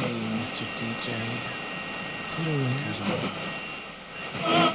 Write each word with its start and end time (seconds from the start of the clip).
Hey, 0.00 0.12
Mr. 0.12 0.62
DJ, 0.78 1.10
put 2.36 2.46
a 2.46 2.50
record 2.54 2.98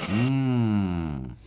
on. 0.09 1.37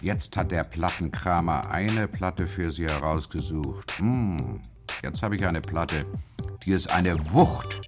Jetzt 0.00 0.36
hat 0.36 0.52
der 0.52 0.62
Plattenkramer 0.62 1.68
eine 1.68 2.06
Platte 2.06 2.46
für 2.46 2.70
Sie 2.70 2.86
herausgesucht. 2.86 4.00
Mm. 4.00 4.60
Jetzt 5.02 5.20
habe 5.24 5.34
ich 5.34 5.44
eine 5.44 5.60
Platte, 5.60 6.06
die 6.64 6.70
ist 6.70 6.92
eine 6.92 7.16
Wucht. 7.32 7.80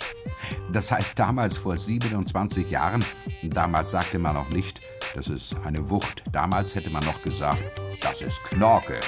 Das 0.72 0.90
heißt, 0.90 1.16
damals 1.16 1.58
vor 1.58 1.76
27 1.76 2.68
Jahren, 2.68 3.04
damals 3.44 3.92
sagte 3.92 4.18
man 4.18 4.34
noch 4.34 4.50
nicht, 4.50 4.82
das 5.14 5.28
ist 5.28 5.54
eine 5.64 5.90
Wucht. 5.90 6.24
Damals 6.32 6.74
hätte 6.74 6.90
man 6.90 7.04
noch 7.04 7.22
gesagt, 7.22 7.62
das 8.02 8.20
ist 8.20 8.42
Knorke. 8.42 8.98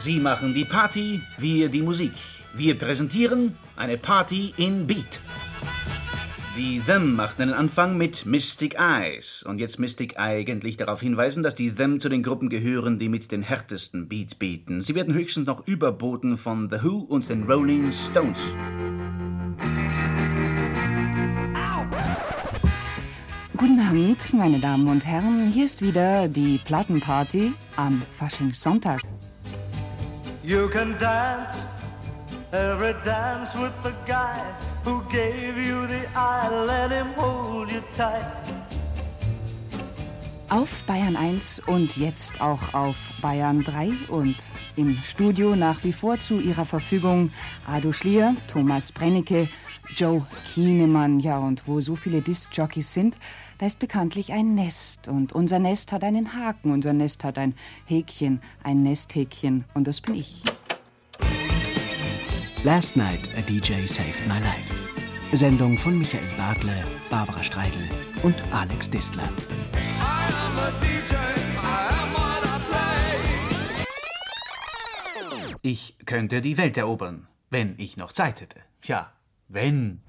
Sie 0.00 0.18
machen 0.18 0.54
die 0.54 0.64
Party, 0.64 1.20
wir 1.36 1.68
die 1.68 1.82
Musik. 1.82 2.12
Wir 2.54 2.74
präsentieren 2.74 3.54
eine 3.76 3.98
Party 3.98 4.54
in 4.56 4.86
Beat. 4.86 5.20
Die 6.56 6.80
Them 6.80 7.14
machten 7.14 7.42
einen 7.42 7.52
Anfang 7.52 7.98
mit 7.98 8.24
Mystic 8.24 8.80
Eyes. 8.80 9.42
Und 9.42 9.58
jetzt 9.58 9.78
Mystic 9.78 10.18
eigentlich 10.18 10.78
darauf 10.78 11.02
hinweisen, 11.02 11.42
dass 11.42 11.54
die 11.54 11.70
Them 11.70 12.00
zu 12.00 12.08
den 12.08 12.22
Gruppen 12.22 12.48
gehören, 12.48 12.98
die 12.98 13.10
mit 13.10 13.30
den 13.30 13.42
härtesten 13.42 14.08
Beat 14.08 14.38
bieten. 14.38 14.80
Sie 14.80 14.94
werden 14.94 15.12
höchstens 15.12 15.46
noch 15.46 15.66
überboten 15.66 16.38
von 16.38 16.70
The 16.70 16.82
Who 16.82 17.00
und 17.00 17.28
den 17.28 17.42
Rolling 17.42 17.92
Stones. 17.92 18.56
Guten 23.54 23.80
Abend, 23.80 24.32
meine 24.32 24.60
Damen 24.60 24.88
und 24.88 25.04
Herren. 25.04 25.52
Hier 25.52 25.66
ist 25.66 25.82
wieder 25.82 26.26
die 26.26 26.58
Plattenparty 26.64 27.52
am 27.76 28.00
Faschingssonntag. 28.12 29.02
You 30.42 30.70
can 30.70 30.96
dance 30.98 31.62
every 32.50 32.94
dance 33.04 33.54
with 33.54 33.74
the 33.82 33.92
guy 34.06 34.40
who 34.84 35.02
gave 35.12 35.58
you 35.58 35.86
the 35.86 36.08
eye. 36.16 36.48
Let 36.64 36.90
him 36.90 37.12
hold 37.14 37.70
you 37.70 37.82
tight. 37.94 38.24
Auf 40.48 40.82
Bayern 40.86 41.14
1 41.14 41.60
und 41.66 41.96
jetzt 41.98 42.40
auch 42.40 42.72
auf 42.72 42.96
Bayern 43.20 43.62
3 43.62 43.92
und 44.08 44.34
im 44.76 44.96
Studio 45.04 45.54
nach 45.54 45.84
wie 45.84 45.92
vor 45.92 46.16
zu 46.18 46.40
Ihrer 46.40 46.64
Verfügung 46.64 47.30
Ado 47.66 47.92
Schlier, 47.92 48.34
Thomas 48.48 48.90
Brennecke, 48.90 49.46
Joe 49.94 50.24
Kienemann. 50.46 51.20
Ja, 51.20 51.38
und 51.38 51.68
wo 51.68 51.82
so 51.82 51.96
viele 51.96 52.22
Disc-Jockeys 52.22 52.94
sind, 52.94 53.16
da 53.60 53.66
ist 53.66 53.78
bekanntlich 53.78 54.32
ein 54.32 54.54
Nest. 54.54 55.06
Und 55.06 55.34
unser 55.34 55.58
Nest 55.58 55.92
hat 55.92 56.02
einen 56.02 56.34
Haken, 56.34 56.72
unser 56.72 56.94
Nest 56.94 57.22
hat 57.24 57.36
ein 57.36 57.54
Häkchen, 57.84 58.40
ein 58.62 58.82
Nesthäkchen. 58.82 59.66
Und 59.74 59.86
das 59.86 60.00
bin 60.00 60.14
ich. 60.14 60.42
Last 62.64 62.96
Night 62.96 63.28
a 63.36 63.42
DJ 63.42 63.86
Saved 63.86 64.26
My 64.26 64.38
Life. 64.38 64.88
Sendung 65.32 65.76
von 65.76 65.98
Michael 65.98 66.26
Bartle, 66.38 66.84
Barbara 67.10 67.42
Streidel 67.42 67.82
und 68.22 68.34
Alex 68.50 68.88
Distler. 68.88 69.28
Ich 75.60 75.98
könnte 76.06 76.40
die 76.40 76.56
Welt 76.56 76.78
erobern, 76.78 77.26
wenn 77.50 77.74
ich 77.76 77.98
noch 77.98 78.12
Zeit 78.12 78.40
hätte. 78.40 78.60
Ja, 78.84 79.12
wenn. 79.48 80.00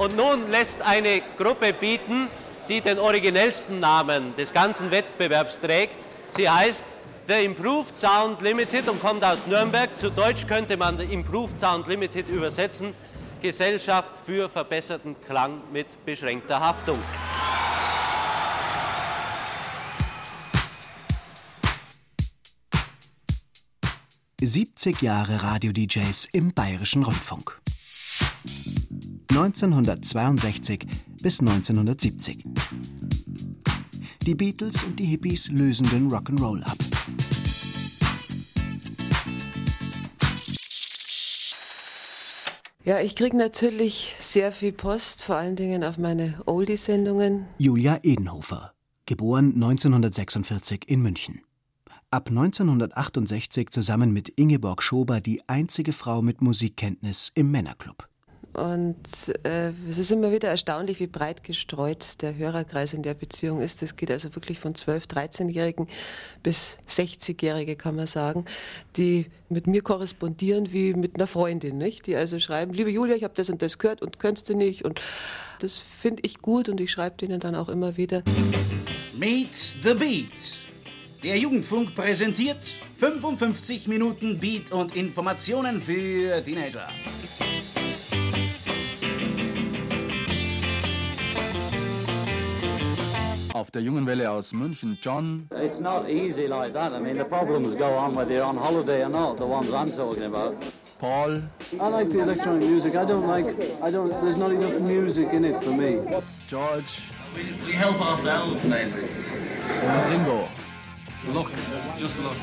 Und 0.00 0.16
nun 0.16 0.50
lässt 0.50 0.80
eine 0.80 1.20
Gruppe 1.36 1.74
bieten, 1.74 2.28
die 2.70 2.80
den 2.80 2.98
originellsten 2.98 3.80
Namen 3.80 4.34
des 4.34 4.50
ganzen 4.50 4.90
Wettbewerbs 4.90 5.60
trägt. 5.60 5.98
Sie 6.30 6.48
heißt 6.48 6.86
The 7.26 7.44
Improved 7.44 7.94
Sound 7.94 8.40
Limited 8.40 8.88
und 8.88 8.98
kommt 9.02 9.22
aus 9.22 9.46
Nürnberg. 9.46 9.94
Zu 9.94 10.08
Deutsch 10.08 10.46
könnte 10.46 10.78
man 10.78 10.98
The 10.98 11.04
Improved 11.04 11.60
Sound 11.60 11.86
Limited 11.86 12.30
übersetzen. 12.30 12.94
Gesellschaft 13.42 14.16
für 14.24 14.48
verbesserten 14.48 15.16
Klang 15.20 15.60
mit 15.70 15.86
beschränkter 16.06 16.60
Haftung. 16.60 16.98
70 24.40 25.02
Jahre 25.02 25.42
Radio-DJs 25.42 26.28
im 26.32 26.54
Bayerischen 26.54 27.02
Rundfunk. 27.02 27.60
1962 29.30 30.86
bis 31.22 31.38
1970. 31.40 32.44
Die 34.22 34.34
Beatles 34.34 34.82
und 34.82 34.98
die 34.98 35.04
Hippies 35.04 35.48
lösen 35.50 35.88
den 35.90 36.10
Rock'n'Roll 36.10 36.64
ab. 36.64 36.76
Ja, 42.84 42.98
ich 42.98 43.14
kriege 43.14 43.36
natürlich 43.36 44.16
sehr 44.18 44.50
viel 44.50 44.72
Post, 44.72 45.22
vor 45.22 45.36
allen 45.36 45.54
Dingen 45.54 45.84
auf 45.84 45.96
meine 45.96 46.40
Oldie-Sendungen. 46.46 47.46
Julia 47.58 48.00
Edenhofer, 48.02 48.72
geboren 49.06 49.54
1946 49.54 50.88
in 50.88 51.02
München. 51.02 51.42
Ab 52.10 52.30
1968 52.30 53.70
zusammen 53.70 54.12
mit 54.12 54.30
Ingeborg 54.30 54.82
Schober 54.82 55.20
die 55.20 55.48
einzige 55.48 55.92
Frau 55.92 56.20
mit 56.20 56.42
Musikkenntnis 56.42 57.30
im 57.36 57.52
Männerclub. 57.52 58.09
Und 58.52 58.96
äh, 59.44 59.72
es 59.88 59.98
ist 59.98 60.10
immer 60.10 60.32
wieder 60.32 60.48
erstaunlich, 60.48 60.98
wie 60.98 61.06
breit 61.06 61.44
gestreut 61.44 62.20
der 62.20 62.36
Hörerkreis 62.36 62.94
in 62.94 63.02
der 63.02 63.14
Beziehung 63.14 63.60
ist. 63.60 63.80
Das 63.80 63.94
geht 63.94 64.10
also 64.10 64.34
wirklich 64.34 64.58
von 64.58 64.74
12-, 64.74 65.08
13-Jährigen 65.08 65.86
bis 66.42 66.76
60-Jährige, 66.88 67.76
kann 67.76 67.94
man 67.94 68.08
sagen, 68.08 68.44
die 68.96 69.26
mit 69.48 69.66
mir 69.66 69.82
korrespondieren 69.82 70.72
wie 70.72 70.94
mit 70.94 71.14
einer 71.14 71.28
Freundin, 71.28 71.78
nicht? 71.78 72.06
Die 72.06 72.16
also 72.16 72.40
schreiben, 72.40 72.72
liebe 72.74 72.90
Julia, 72.90 73.14
ich 73.14 73.24
habe 73.24 73.34
das 73.36 73.50
und 73.50 73.62
das 73.62 73.78
gehört 73.78 74.02
und 74.02 74.18
könntest 74.18 74.48
du 74.48 74.54
nicht. 74.54 74.84
Und 74.84 75.00
das 75.60 75.78
finde 75.78 76.22
ich 76.24 76.38
gut 76.38 76.68
und 76.68 76.80
ich 76.80 76.90
schreibe 76.90 77.16
denen 77.18 77.38
dann 77.38 77.54
auch 77.54 77.68
immer 77.68 77.96
wieder. 77.96 78.22
Meet 79.16 79.76
the 79.84 79.94
Beat. 79.94 80.56
Der 81.22 81.36
Jugendfunk 81.36 81.94
präsentiert 81.94 82.56
55 82.98 83.86
Minuten 83.86 84.38
Beat 84.38 84.72
und 84.72 84.96
Informationen 84.96 85.82
für 85.82 86.42
Teenager. 86.42 86.88
Auf 93.60 93.70
der 93.70 93.82
jungen 93.82 94.06
Welle 94.06 94.30
aus 94.30 94.54
München, 94.54 94.96
John. 95.02 95.46
It's 95.62 95.80
not 95.80 96.08
easy 96.08 96.46
like 96.46 96.72
that. 96.72 96.94
I 96.94 96.98
mean, 96.98 97.18
the 97.18 97.26
problems 97.26 97.74
go 97.74 97.94
on 97.94 98.14
whether 98.14 98.32
you're 98.32 98.42
on 98.42 98.56
holiday 98.56 99.04
or 99.04 99.10
not, 99.10 99.36
the 99.36 99.44
ones 99.44 99.70
I'm 99.74 99.92
talking 99.92 100.24
about. 100.24 100.56
Paul. 100.98 101.42
I 101.78 101.88
like 101.90 102.08
the 102.08 102.20
electronic 102.20 102.66
music. 102.66 102.96
I 102.96 103.04
don't 103.04 103.26
like, 103.26 103.44
I 103.82 103.90
don't, 103.90 104.08
there's 104.22 104.38
not 104.38 104.50
enough 104.50 104.80
music 104.80 105.34
in 105.34 105.44
it 105.44 105.62
for 105.62 105.72
me. 105.72 106.00
George. 106.46 107.02
We, 107.36 107.52
we 107.66 107.72
help 107.72 108.00
ourselves 108.00 108.64
mainly. 108.64 109.04
Und 109.82 110.10
Ringo. 110.10 110.48
Look, 111.30 111.52
just 111.98 112.18
look. 112.18 112.36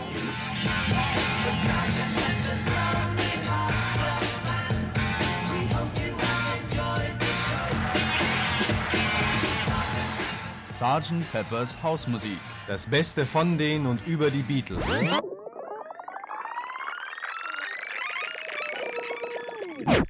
Sgt. 10.77 11.31
Peppers 11.31 11.81
Hausmusik. 11.81 12.38
Das 12.67 12.85
Beste 12.85 13.25
von 13.25 13.57
den 13.57 13.88
und 13.88 14.05
über 14.05 14.29
die 14.29 14.43
Beatles. 14.43 14.85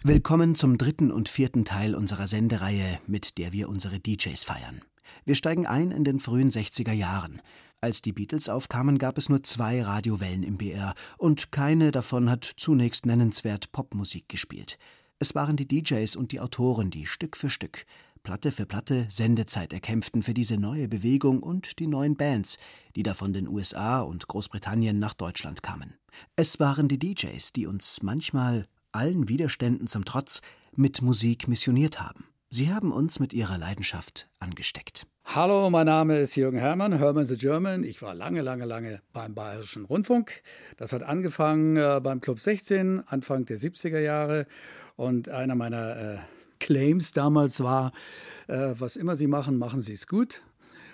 Willkommen 0.03 0.55
zum 0.55 0.77
dritten 0.77 1.09
und 1.09 1.29
vierten 1.29 1.63
Teil 1.63 1.95
unserer 1.95 2.27
Sendereihe, 2.27 2.99
mit 3.07 3.37
der 3.37 3.53
wir 3.53 3.69
unsere 3.69 4.01
DJs 4.01 4.43
feiern. 4.43 4.81
Wir 5.23 5.35
steigen 5.35 5.65
ein 5.65 5.91
in 5.91 6.03
den 6.03 6.19
frühen 6.19 6.49
60er 6.49 6.91
Jahren. 6.91 7.41
Als 7.79 8.01
die 8.01 8.11
Beatles 8.11 8.49
aufkamen, 8.49 8.97
gab 8.97 9.17
es 9.17 9.29
nur 9.29 9.43
zwei 9.43 9.81
Radiowellen 9.81 10.43
im 10.43 10.57
BR 10.57 10.95
und 11.17 11.53
keine 11.53 11.91
davon 11.91 12.29
hat 12.29 12.43
zunächst 12.43 13.05
nennenswert 13.05 13.71
Popmusik 13.71 14.27
gespielt. 14.27 14.77
Es 15.19 15.33
waren 15.33 15.55
die 15.55 15.67
DJs 15.67 16.17
und 16.17 16.33
die 16.33 16.41
Autoren, 16.41 16.91
die 16.91 17.05
Stück 17.05 17.37
für 17.37 17.49
Stück, 17.49 17.85
Platte 18.27 18.51
für 18.51 18.65
Platte 18.65 19.05
Sendezeit 19.07 19.71
erkämpften 19.71 20.21
für 20.21 20.33
diese 20.33 20.57
neue 20.57 20.89
Bewegung 20.89 21.41
und 21.41 21.79
die 21.79 21.87
neuen 21.87 22.17
Bands, 22.17 22.57
die 22.97 23.01
da 23.01 23.13
von 23.13 23.31
den 23.31 23.47
USA 23.47 24.01
und 24.01 24.27
Großbritannien 24.27 24.99
nach 24.99 25.13
Deutschland 25.13 25.63
kamen. 25.63 25.93
Es 26.35 26.59
waren 26.59 26.89
die 26.89 26.99
DJs, 26.99 27.53
die 27.53 27.67
uns 27.67 28.03
manchmal 28.03 28.67
allen 28.91 29.29
Widerständen 29.29 29.87
zum 29.87 30.03
Trotz 30.03 30.41
mit 30.75 31.01
Musik 31.01 31.47
missioniert 31.47 32.01
haben. 32.01 32.25
Sie 32.49 32.69
haben 32.69 32.91
uns 32.91 33.21
mit 33.21 33.31
ihrer 33.31 33.57
Leidenschaft 33.57 34.27
angesteckt. 34.39 35.07
Hallo, 35.23 35.69
mein 35.69 35.85
Name 35.85 36.19
ist 36.19 36.35
Jürgen 36.35 36.59
Hermann, 36.59 36.91
Hermann 36.97 37.25
the 37.25 37.37
German. 37.37 37.85
Ich 37.85 38.01
war 38.01 38.13
lange, 38.13 38.41
lange, 38.41 38.65
lange 38.65 39.01
beim 39.13 39.35
Bayerischen 39.35 39.85
Rundfunk. 39.85 40.43
Das 40.75 40.91
hat 40.91 41.01
angefangen 41.01 41.77
äh, 41.77 42.01
beim 42.03 42.19
Club 42.19 42.41
16, 42.41 43.07
Anfang 43.07 43.45
der 43.45 43.57
70er 43.57 43.99
Jahre. 43.99 44.47
Und 44.97 45.29
einer 45.29 45.55
meiner 45.55 45.95
äh, 45.95 46.17
Claims 46.59 47.11
damals 47.11 47.61
war, 47.61 47.91
äh, 48.47 48.73
was 48.77 48.95
immer 48.95 49.15
Sie 49.15 49.27
machen, 49.27 49.57
machen 49.57 49.81
Sie 49.81 49.93
es 49.93 50.07
gut. 50.07 50.41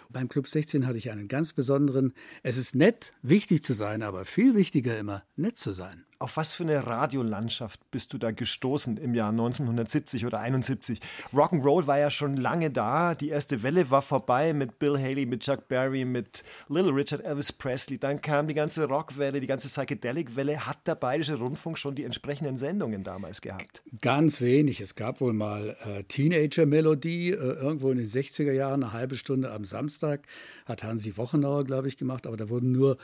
Beim 0.09 0.29
Club 0.29 0.47
16 0.47 0.85
hatte 0.85 0.97
ich 0.97 1.09
einen 1.09 1.27
ganz 1.27 1.53
besonderen. 1.53 2.13
Es 2.43 2.57
ist 2.57 2.75
nett, 2.75 3.13
wichtig 3.23 3.63
zu 3.63 3.73
sein, 3.73 4.03
aber 4.03 4.25
viel 4.25 4.55
wichtiger 4.55 4.97
immer, 4.97 5.23
nett 5.35 5.57
zu 5.57 5.73
sein. 5.73 6.05
Auf 6.23 6.37
was 6.37 6.53
für 6.53 6.63
eine 6.63 6.87
Radiolandschaft 6.87 7.81
bist 7.91 8.13
du 8.13 8.17
da 8.17 8.31
gestoßen 8.31 8.95
im 8.95 9.13
Jahr 9.13 9.31
1970 9.31 10.25
oder 10.25 10.39
71? 10.39 11.01
Rock'n'Roll 11.33 11.85
war 11.85 11.99
ja 11.99 12.09
schon 12.09 12.37
lange 12.37 12.71
da. 12.71 13.13
Die 13.13 13.27
erste 13.27 13.61
Welle 13.61 13.91
war 13.91 14.01
vorbei 14.01 14.53
mit 14.53 14.79
Bill 14.79 14.97
Haley, 14.97 15.25
mit 15.25 15.41
Chuck 15.41 15.67
Berry, 15.67 16.05
mit 16.05 16.45
Little 16.69 16.95
Richard, 16.95 17.25
Elvis 17.25 17.51
Presley. 17.51 17.97
Dann 17.97 18.21
kam 18.21 18.47
die 18.47 18.53
ganze 18.53 18.87
Rockwelle, 18.87 19.41
die 19.41 19.47
ganze 19.47 19.67
Psychedelic-Welle. 19.67 20.65
Hat 20.65 20.87
der 20.87 20.95
Bayerische 20.95 21.35
Rundfunk 21.35 21.77
schon 21.77 21.93
die 21.93 22.05
entsprechenden 22.05 22.55
Sendungen 22.55 23.03
damals 23.03 23.41
gehabt? 23.41 23.83
Ganz 23.99 24.39
wenig. 24.39 24.79
Es 24.79 24.95
gab 24.95 25.19
wohl 25.19 25.33
mal 25.33 25.75
äh, 25.83 26.05
Teenager-Melodie, 26.05 27.31
äh, 27.31 27.33
irgendwo 27.33 27.91
in 27.91 27.97
den 27.97 28.07
60er 28.07 28.53
Jahren, 28.53 28.81
eine 28.81 28.93
halbe 28.93 29.15
Stunde 29.15 29.51
am 29.51 29.65
Samstag. 29.65 30.21
Hat 30.65 30.83
Hansi 30.83 31.17
Wochenauer, 31.17 31.65
glaube 31.65 31.89
ich, 31.89 31.97
gemacht, 31.97 32.25
aber 32.25 32.37
da 32.37 32.47
wurden 32.47 32.71
nur 32.71 32.97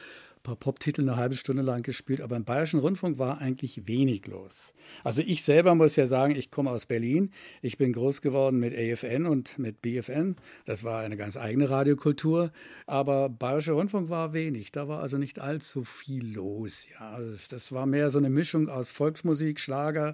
paar 0.43 0.55
Pop-Titel 0.55 1.01
eine 1.01 1.17
halbe 1.17 1.35
Stunde 1.35 1.61
lang 1.61 1.83
gespielt, 1.83 2.21
aber 2.21 2.35
im 2.35 2.45
Bayerischen 2.45 2.79
Rundfunk 2.79 3.19
war 3.19 3.39
eigentlich 3.39 3.87
wenig 3.87 4.27
los. 4.27 4.73
Also 5.03 5.21
ich 5.21 5.43
selber 5.43 5.75
muss 5.75 5.95
ja 5.95 6.07
sagen, 6.07 6.35
ich 6.35 6.49
komme 6.51 6.71
aus 6.71 6.85
Berlin. 6.85 7.31
Ich 7.61 7.77
bin 7.77 7.93
groß 7.93 8.21
geworden 8.21 8.59
mit 8.59 8.73
AFN 8.73 9.25
und 9.25 9.59
mit 9.59 9.81
BFN. 9.81 10.37
Das 10.65 10.83
war 10.83 11.01
eine 11.01 11.17
ganz 11.17 11.37
eigene 11.37 11.69
Radiokultur. 11.69 12.51
Aber 12.87 13.29
Bayerischer 13.29 13.73
Rundfunk 13.73 14.09
war 14.09 14.33
wenig. 14.33 14.71
Da 14.71 14.87
war 14.87 15.01
also 15.01 15.17
nicht 15.17 15.39
allzu 15.39 15.83
viel 15.83 16.33
los. 16.33 16.85
Ja, 16.99 17.19
das 17.49 17.71
war 17.71 17.85
mehr 17.85 18.09
so 18.09 18.17
eine 18.17 18.29
Mischung 18.29 18.69
aus 18.69 18.89
Volksmusik, 18.89 19.59
Schlager, 19.59 20.13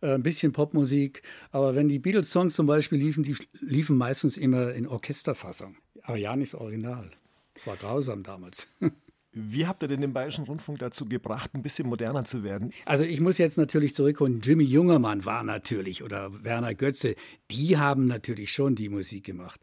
äh, 0.00 0.14
ein 0.14 0.22
bisschen 0.22 0.52
Popmusik. 0.52 1.22
Aber 1.50 1.74
wenn 1.74 1.88
die 1.88 1.98
Beatles-Songs 1.98 2.54
zum 2.54 2.66
Beispiel 2.66 2.98
liefen, 2.98 3.22
die 3.22 3.36
liefen 3.60 3.96
meistens 3.96 4.36
immer 4.36 4.72
in 4.72 4.86
Orchesterfassung. 4.86 5.76
Aber 6.02 6.16
ja, 6.16 6.34
nicht 6.36 6.54
das 6.54 6.60
Original. 6.60 7.10
Das 7.54 7.66
war 7.66 7.76
grausam 7.76 8.22
damals. 8.22 8.68
Wie 9.40 9.66
habt 9.66 9.82
ihr 9.82 9.88
denn 9.88 10.00
den 10.00 10.12
Bayerischen 10.12 10.44
Rundfunk 10.44 10.80
dazu 10.80 11.06
gebracht, 11.06 11.50
ein 11.54 11.62
bisschen 11.62 11.88
moderner 11.88 12.24
zu 12.24 12.42
werden? 12.42 12.72
Also 12.84 13.04
ich 13.04 13.20
muss 13.20 13.38
jetzt 13.38 13.56
natürlich 13.56 13.94
zurückholen. 13.94 14.40
Jimmy 14.40 14.64
Jungermann 14.64 15.24
war 15.24 15.44
natürlich 15.44 16.02
oder 16.02 16.44
Werner 16.44 16.74
Götze, 16.74 17.14
die 17.50 17.76
haben 17.76 18.06
natürlich 18.06 18.52
schon 18.52 18.74
die 18.74 18.88
Musik 18.88 19.24
gemacht. 19.24 19.60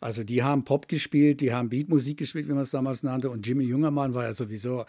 Also 0.00 0.24
die 0.24 0.42
haben 0.42 0.64
Pop 0.64 0.88
gespielt, 0.88 1.40
die 1.40 1.52
haben 1.52 1.68
Beatmusik 1.68 2.18
gespielt, 2.18 2.48
wie 2.48 2.52
man 2.52 2.62
es 2.62 2.70
damals 2.70 3.02
nannte. 3.02 3.30
Und 3.30 3.46
Jimmy 3.46 3.64
Jungermann 3.64 4.14
war 4.14 4.24
ja 4.24 4.32
sowieso 4.32 4.86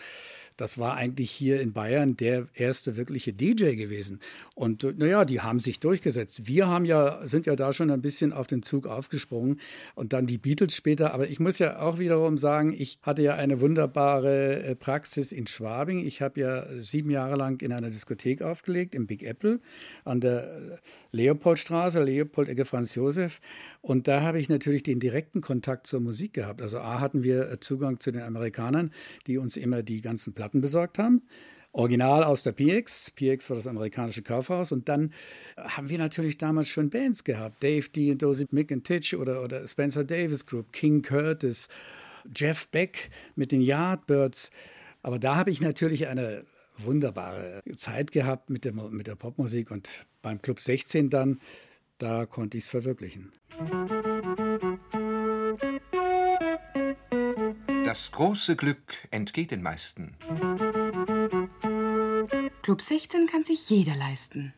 das 0.60 0.78
war 0.78 0.96
eigentlich 0.96 1.32
hier 1.32 1.62
in 1.62 1.72
Bayern 1.72 2.18
der 2.18 2.48
erste 2.54 2.98
wirkliche 2.98 3.32
DJ 3.32 3.76
gewesen. 3.76 4.20
Und 4.56 4.84
naja, 4.98 5.24
die 5.24 5.40
haben 5.40 5.60
sich 5.60 5.80
durchgesetzt. 5.80 6.48
Wir 6.48 6.68
haben 6.68 6.84
ja, 6.84 7.26
sind 7.26 7.46
ja 7.46 7.56
da 7.56 7.72
schon 7.72 7.90
ein 7.90 8.02
bisschen 8.02 8.34
auf 8.34 8.48
den 8.48 8.62
Zug 8.62 8.86
aufgesprungen 8.86 9.62
und 9.96 10.12
dann 10.12 10.26
die 10.26 10.38
Beatles 10.38 10.76
später. 10.76 11.14
Aber 11.14 11.30
ich 11.30 11.40
muss 11.40 11.60
ja 11.60 11.80
auch 11.80 11.98
wiederum 11.98 12.38
sagen, 12.38 12.76
ich 12.78 13.00
hatte 13.04 13.22
ja 13.22 13.36
eine 13.36 13.62
wunderbare 13.62 14.64
äh, 14.64 14.76
Praxis 14.76 15.32
in 15.32 15.48
Schwabing. 15.48 16.06
Ich 16.06 16.22
habe 16.22 16.42
ja 16.42 16.66
sieben 16.82 17.10
Jahre 17.10 17.38
lang 17.38 17.62
in 17.62 17.72
einer 17.72 17.90
Diskothek 17.90 18.42
aufgelegt, 18.42 18.96
im 18.96 19.08
Big 19.08 19.24
Apple 19.24 19.62
an 20.04 20.20
der 20.20 20.80
Leopoldstraße, 21.12 22.04
Leopold 22.04 22.50
Ecke 22.50 22.66
Franz 22.66 22.96
Josef. 22.96 23.40
Und 23.82 24.10
da 24.10 24.22
habe 24.22 24.40
ich 24.40 24.50
natürlich 24.50 24.84
den 24.84 25.00
direkten 25.00 25.40
Kontakt 25.40 25.88
zur 25.88 26.02
Musik 26.02 26.34
gehabt. 26.34 26.62
Also 26.62 26.80
A 26.80 27.00
hatten 27.00 27.24
wir 27.24 27.50
äh, 27.50 27.60
Zugang 27.62 28.02
zu 28.02 28.12
den 28.12 28.24
Amerikanern, 28.24 28.92
die 29.26 29.38
uns 29.38 29.56
immer 29.56 29.84
die 29.84 30.02
ganzen 30.02 30.34
Platten 30.34 30.49
besorgt 30.54 30.98
haben. 30.98 31.22
Original 31.72 32.24
aus 32.24 32.44
der 32.44 32.52
PX. 32.52 33.12
PX 33.12 33.50
war 33.50 33.58
das 33.58 33.68
amerikanische 33.68 34.24
Kaufhaus. 34.24 34.72
Und 34.72 34.90
dann 34.90 35.14
haben 35.58 35.90
wir 35.90 35.98
natürlich 35.98 36.38
damals 36.38 36.68
schon 36.68 36.90
Bands 36.90 37.24
gehabt. 37.24 37.64
Dave 37.64 37.88
D. 37.90 38.12
und 38.12 38.22
Dozy 38.22 38.48
Mick 38.52 38.72
and 38.72 38.86
Titch 38.86 39.14
oder, 39.14 39.44
oder 39.44 39.68
Spencer 39.68 40.04
Davis 40.04 40.46
Group, 40.46 40.74
King 40.74 41.02
Curtis, 41.02 41.70
Jeff 42.36 42.68
Beck 42.68 43.12
mit 43.36 43.52
den 43.52 43.62
Yardbirds. 43.62 44.52
Aber 45.04 45.20
da 45.20 45.36
habe 45.36 45.52
ich 45.52 45.62
natürlich 45.62 46.08
eine 46.08 46.44
wunderbare 46.78 47.62
Zeit 47.76 48.12
gehabt 48.12 48.50
mit 48.50 48.66
der, 48.66 48.74
mit 48.74 49.08
der 49.08 49.16
Popmusik 49.16 49.70
und 49.72 50.08
beim 50.22 50.42
Club 50.42 50.60
16 50.60 51.10
dann, 51.10 51.40
da 51.98 52.26
konnte 52.26 52.58
ich 52.58 52.64
es 52.66 52.70
verwirklichen. 52.70 53.32
Das 57.90 58.12
große 58.12 58.56
Glück 58.56 58.94
entgeht 59.10 59.50
den 59.50 59.64
meisten. 59.64 60.16
Club 62.62 62.84
16 62.84 63.26
kann 63.26 63.44
sich 63.44 63.68
jeder 63.68 63.96
leisten. 63.96 64.54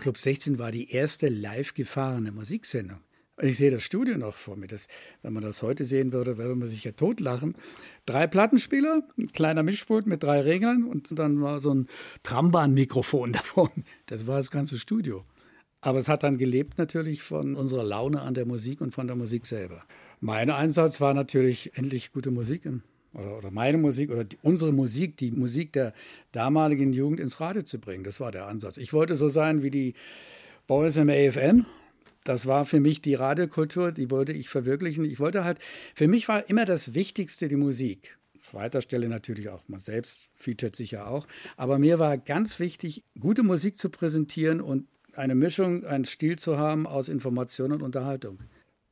Club 0.00 0.18
16 0.18 0.58
war 0.58 0.72
die 0.72 0.90
erste 0.90 1.28
live 1.28 1.74
gefahrene 1.74 2.32
Musiksendung. 2.32 2.98
Ich 3.40 3.58
sehe 3.58 3.70
das 3.70 3.84
Studio 3.84 4.18
noch 4.18 4.34
vor 4.34 4.56
mir. 4.56 4.66
Das, 4.66 4.88
wenn 5.22 5.32
man 5.32 5.44
das 5.44 5.62
heute 5.62 5.84
sehen 5.84 6.12
würde, 6.12 6.38
würde 6.38 6.56
man 6.56 6.66
sich 6.66 6.82
ja 6.82 6.90
totlachen. 6.90 7.54
Drei 8.04 8.26
Plattenspieler, 8.26 9.04
ein 9.16 9.28
kleiner 9.28 9.62
Mischpult 9.62 10.08
mit 10.08 10.24
drei 10.24 10.40
Reglern 10.40 10.82
und 10.82 11.16
dann 11.16 11.40
war 11.40 11.60
so 11.60 11.72
ein 11.72 11.86
Trambahn-Mikrofon 12.24 13.32
davon. 13.32 13.70
Das 14.06 14.26
war 14.26 14.38
das 14.38 14.50
ganze 14.50 14.76
Studio. 14.76 15.24
Aber 15.80 15.98
es 15.98 16.08
hat 16.08 16.22
dann 16.22 16.36
gelebt 16.36 16.76
natürlich 16.78 17.22
von 17.22 17.56
unserer 17.56 17.84
Laune 17.84 18.20
an 18.20 18.34
der 18.34 18.46
Musik 18.46 18.80
und 18.80 18.94
von 18.94 19.06
der 19.06 19.16
Musik 19.16 19.46
selber. 19.46 19.82
Mein 20.20 20.50
Einsatz 20.50 21.00
war 21.00 21.14
natürlich 21.14 21.76
endlich 21.76 22.12
gute 22.12 22.30
Musik 22.30 22.68
oder, 23.14 23.38
oder 23.38 23.50
meine 23.50 23.78
Musik 23.78 24.10
oder 24.10 24.24
die, 24.24 24.36
unsere 24.42 24.72
Musik, 24.72 25.16
die 25.16 25.30
Musik 25.30 25.72
der 25.72 25.94
damaligen 26.32 26.92
Jugend 26.92 27.20
ins 27.20 27.40
Radio 27.40 27.62
zu 27.62 27.78
bringen. 27.78 28.04
Das 28.04 28.20
war 28.20 28.30
der 28.30 28.46
Ansatz. 28.46 28.76
Ich 28.76 28.92
wollte 28.92 29.16
so 29.16 29.28
sein 29.28 29.62
wie 29.62 29.70
die 29.70 29.94
Boys 30.66 30.96
im 30.96 31.08
AFN. 31.08 31.66
Das 32.24 32.46
war 32.46 32.66
für 32.66 32.80
mich 32.80 33.00
die 33.00 33.14
Radiokultur, 33.14 33.92
die 33.92 34.10
wollte 34.10 34.32
ich 34.32 34.50
verwirklichen. 34.50 35.04
Ich 35.04 35.18
wollte 35.18 35.44
halt, 35.44 35.58
für 35.94 36.06
mich 36.06 36.28
war 36.28 36.48
immer 36.50 36.66
das 36.66 36.92
Wichtigste 36.92 37.48
die 37.48 37.56
Musik. 37.56 38.18
Zweiter 38.38 38.80
Stelle 38.80 39.08
natürlich 39.08 39.48
auch 39.48 39.62
man 39.68 39.80
selbst 39.80 40.28
featuret 40.34 40.76
sich 40.76 40.92
ja 40.92 41.06
auch. 41.06 41.26
Aber 41.56 41.78
mir 41.78 41.98
war 41.98 42.18
ganz 42.18 42.60
wichtig, 42.60 43.04
gute 43.18 43.42
Musik 43.42 43.78
zu 43.78 43.90
präsentieren 43.90 44.60
und 44.60 44.86
eine 45.16 45.34
Mischung, 45.34 45.84
einen 45.84 46.04
Stil 46.04 46.38
zu 46.38 46.58
haben 46.58 46.86
aus 46.86 47.08
Information 47.08 47.72
und 47.72 47.82
Unterhaltung. 47.82 48.38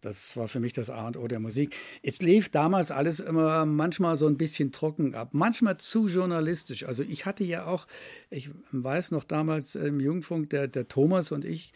Das 0.00 0.36
war 0.36 0.46
für 0.46 0.60
mich 0.60 0.72
das 0.72 0.90
A 0.90 1.08
und 1.08 1.16
O 1.16 1.26
der 1.26 1.40
Musik. 1.40 1.74
Es 2.02 2.22
lief 2.22 2.50
damals 2.50 2.92
alles 2.92 3.18
immer 3.18 3.66
manchmal 3.66 4.16
so 4.16 4.28
ein 4.28 4.36
bisschen 4.36 4.70
trocken 4.70 5.16
ab, 5.16 5.30
manchmal 5.32 5.78
zu 5.78 6.06
journalistisch. 6.06 6.84
Also 6.84 7.02
ich 7.02 7.26
hatte 7.26 7.42
ja 7.42 7.66
auch, 7.66 7.88
ich 8.30 8.50
weiß 8.70 9.10
noch 9.10 9.24
damals 9.24 9.74
im 9.74 9.98
Jugendfunk, 9.98 10.50
der, 10.50 10.68
der 10.68 10.86
Thomas 10.86 11.32
und 11.32 11.44
ich, 11.44 11.72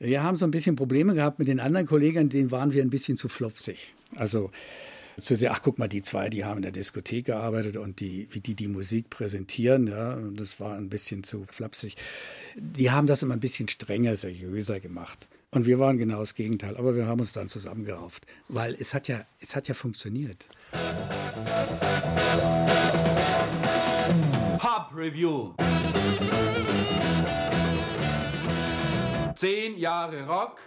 wir 0.00 0.24
haben 0.24 0.36
so 0.36 0.44
ein 0.44 0.50
bisschen 0.50 0.74
Probleme 0.74 1.14
gehabt 1.14 1.38
mit 1.38 1.46
den 1.46 1.60
anderen 1.60 1.86
Kollegen, 1.86 2.28
denen 2.28 2.50
waren 2.50 2.72
wir 2.72 2.82
ein 2.82 2.90
bisschen 2.90 3.16
zu 3.16 3.28
flopsig. 3.28 3.94
Also 4.16 4.50
zu 5.18 5.34
sehr, 5.34 5.52
ach 5.52 5.62
guck 5.62 5.78
mal, 5.78 5.88
die 5.88 6.02
zwei, 6.02 6.28
die 6.28 6.44
haben 6.44 6.58
in 6.58 6.62
der 6.62 6.72
Diskothek 6.72 7.26
gearbeitet 7.26 7.76
und 7.76 8.00
die, 8.00 8.28
wie 8.32 8.40
die 8.40 8.54
die 8.54 8.68
Musik 8.68 9.08
präsentieren, 9.08 9.86
ja, 9.86 10.18
das 10.34 10.60
war 10.60 10.76
ein 10.76 10.90
bisschen 10.90 11.24
zu 11.24 11.44
flapsig. 11.44 11.96
Die 12.58 12.90
haben 12.90 13.06
das 13.06 13.22
immer 13.22 13.34
ein 13.34 13.40
bisschen 13.40 13.68
strenger, 13.68 14.16
seriöser 14.16 14.80
gemacht. 14.80 15.28
Und 15.50 15.66
wir 15.66 15.78
waren 15.78 15.98
genau 15.98 16.20
das 16.20 16.34
Gegenteil, 16.34 16.74
aber 16.78 16.96
wir 16.96 17.06
haben 17.06 17.20
uns 17.20 17.34
dann 17.34 17.50
zusammengerauft, 17.50 18.26
weil 18.48 18.74
es 18.80 18.94
hat 18.94 19.08
ja, 19.08 19.26
es 19.40 19.54
hat 19.54 19.68
ja 19.68 19.74
funktioniert. 19.74 20.46
Pub 24.58 24.90
Review. 24.96 25.52
Zehn 29.36 29.76
Jahre 29.76 30.26
Rock. 30.26 30.60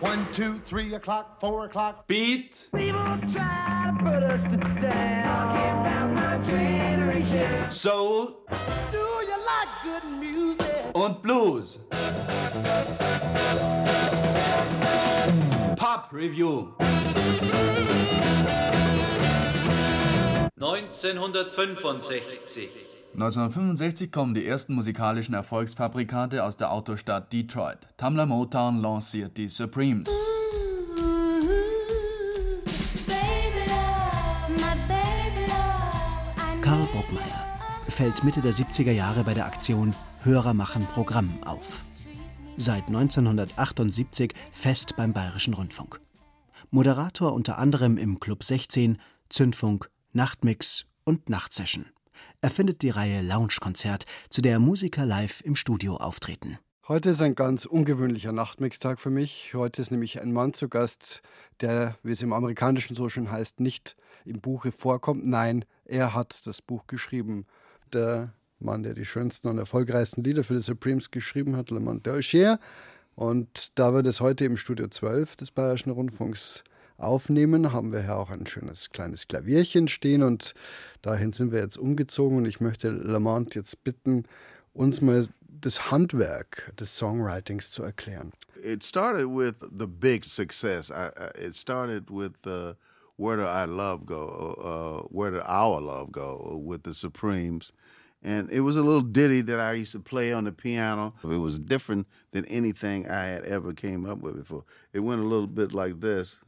One, 0.00 0.26
two, 0.32 0.58
three 0.64 0.94
o'clock, 0.94 1.38
four 1.38 1.66
o'clock. 1.66 2.08
Beat. 2.08 2.66
Soul. 7.70 8.38
Do 8.90 8.96
you 8.96 9.36
like 9.44 9.68
good 9.82 10.04
music? 10.18 10.94
Und 10.94 11.20
Blues. 11.20 11.80
Pub 15.76 16.08
Review. 16.10 16.74
1965. 20.56 22.95
1965 23.16 24.12
kommen 24.12 24.34
die 24.34 24.46
ersten 24.46 24.74
musikalischen 24.74 25.34
Erfolgsfabrikate 25.34 26.44
aus 26.44 26.58
der 26.58 26.70
Autostadt 26.70 27.32
Detroit. 27.32 27.78
Tamla 27.96 28.26
Motown 28.26 28.82
lanciert 28.82 29.38
die 29.38 29.48
Supremes. 29.48 30.10
Karl 36.60 36.86
Bockmeier 36.92 37.58
fällt 37.88 38.22
Mitte 38.22 38.42
der 38.42 38.52
70er 38.52 38.92
Jahre 38.92 39.24
bei 39.24 39.32
der 39.32 39.46
Aktion 39.46 39.94
Hörer 40.20 40.52
machen 40.52 40.84
Programm 40.84 41.42
auf. 41.42 41.84
Seit 42.58 42.86
1978 42.88 44.34
fest 44.52 44.94
beim 44.98 45.14
Bayerischen 45.14 45.54
Rundfunk. 45.54 46.02
Moderator 46.70 47.32
unter 47.32 47.56
anderem 47.56 47.96
im 47.96 48.20
Club 48.20 48.44
16, 48.44 48.98
Zündfunk, 49.30 49.88
Nachtmix 50.12 50.84
und 51.04 51.30
Nachtsession. 51.30 51.86
Er 52.42 52.50
findet 52.50 52.82
die 52.82 52.90
Reihe 52.90 53.22
Lounge-Konzert, 53.22 54.04
zu 54.28 54.42
der 54.42 54.58
Musiker 54.58 55.06
live 55.06 55.40
im 55.40 55.56
Studio 55.56 55.96
auftreten. 55.96 56.58
Heute 56.86 57.10
ist 57.10 57.22
ein 57.22 57.34
ganz 57.34 57.64
ungewöhnlicher 57.64 58.32
Nachtmixtag 58.32 59.00
für 59.00 59.10
mich. 59.10 59.54
Heute 59.54 59.82
ist 59.82 59.90
nämlich 59.90 60.20
ein 60.20 60.32
Mann 60.32 60.52
zu 60.52 60.68
Gast, 60.68 61.22
der, 61.60 61.96
wie 62.02 62.12
es 62.12 62.22
im 62.22 62.32
Amerikanischen 62.32 62.94
so 62.94 63.08
schön 63.08 63.30
heißt, 63.30 63.58
nicht 63.58 63.96
im 64.24 64.40
Buche 64.40 64.70
vorkommt. 64.70 65.26
Nein, 65.26 65.64
er 65.84 66.14
hat 66.14 66.46
das 66.46 66.62
Buch 66.62 66.86
geschrieben. 66.86 67.46
Der 67.92 68.32
Mann, 68.58 68.82
der 68.82 68.94
die 68.94 69.04
schönsten 69.06 69.48
und 69.48 69.58
erfolgreichsten 69.58 70.22
Lieder 70.22 70.44
für 70.44 70.54
die 70.54 70.60
Supremes 70.60 71.10
geschrieben 71.10 71.56
hat, 71.56 71.70
Le 71.70 71.80
Daucher. 72.02 72.60
Und 73.14 73.78
da 73.78 73.94
wir 73.94 74.02
das 74.02 74.20
heute 74.20 74.44
im 74.44 74.56
Studio 74.56 74.88
12 74.88 75.36
des 75.36 75.50
Bayerischen 75.50 75.90
Rundfunks 75.90 76.62
aufnehmen, 76.98 77.72
haben 77.72 77.92
wir 77.92 78.02
hier 78.02 78.16
auch 78.16 78.30
ein 78.30 78.46
schönes 78.46 78.90
kleines 78.90 79.28
Klavierchen 79.28 79.88
stehen 79.88 80.22
und 80.22 80.54
dahin 81.02 81.32
sind 81.32 81.52
wir 81.52 81.60
jetzt 81.60 81.76
umgezogen 81.78 82.38
und 82.38 82.46
ich 82.46 82.60
möchte 82.60 82.90
Lamont 82.90 83.54
jetzt 83.54 83.84
bitten, 83.84 84.24
uns 84.72 85.00
mal 85.00 85.26
das 85.60 85.90
Handwerk 85.90 86.72
des 86.78 86.96
Songwritings 86.96 87.70
zu 87.70 87.82
erklären. 87.82 88.32
It 88.62 88.84
started 88.84 89.26
with 89.26 89.56
the 89.78 89.86
big 89.86 90.24
success. 90.24 90.90
I, 90.90 91.08
I, 91.16 91.46
it 91.46 91.54
started 91.54 92.10
with 92.10 92.32
uh, 92.46 92.74
Where 93.16 93.36
Do 93.36 93.44
I 93.44 93.64
Love 93.64 94.04
Go? 94.06 94.54
Uh, 94.58 95.08
Where 95.10 95.30
Did 95.30 95.42
Our 95.48 95.80
Love 95.80 96.12
Go? 96.12 96.60
with 96.62 96.82
the 96.84 96.92
Supremes. 96.92 97.72
And 98.26 98.50
it 98.50 98.58
was 98.58 98.76
a 98.76 98.82
little 98.82 99.02
ditty 99.02 99.40
that 99.42 99.60
I 99.60 99.74
used 99.74 99.92
to 99.92 100.00
play 100.00 100.32
on 100.32 100.44
the 100.44 100.52
piano. 100.52 101.14
It 101.22 101.28
was 101.28 101.60
different 101.60 102.08
than 102.32 102.44
anything 102.46 103.08
I 103.08 103.26
had 103.26 103.44
ever 103.44 103.72
came 103.72 104.04
up 104.04 104.18
with 104.18 104.34
before. 104.34 104.64
It 104.92 104.98
went 104.98 105.20
a 105.20 105.24
little 105.24 105.46
bit 105.46 105.72
like 105.72 106.00
this. 106.00 106.40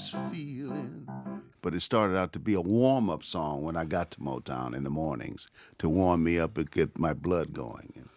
This 0.00 0.14
feeling. 0.32 1.06
But 1.62 1.74
it 1.74 1.80
started 1.80 2.16
out 2.16 2.32
to 2.32 2.38
be 2.38 2.54
a 2.54 2.60
warm 2.60 3.10
up 3.10 3.22
song 3.22 3.62
when 3.62 3.76
I 3.76 3.84
got 3.84 4.10
to 4.12 4.20
Motown 4.20 4.74
in 4.74 4.84
the 4.84 4.90
mornings 4.90 5.50
to 5.78 5.88
warm 5.88 6.24
me 6.24 6.38
up 6.38 6.56
and 6.56 6.70
get 6.70 6.98
my 6.98 7.12
blood 7.12 7.52
going. 7.52 8.08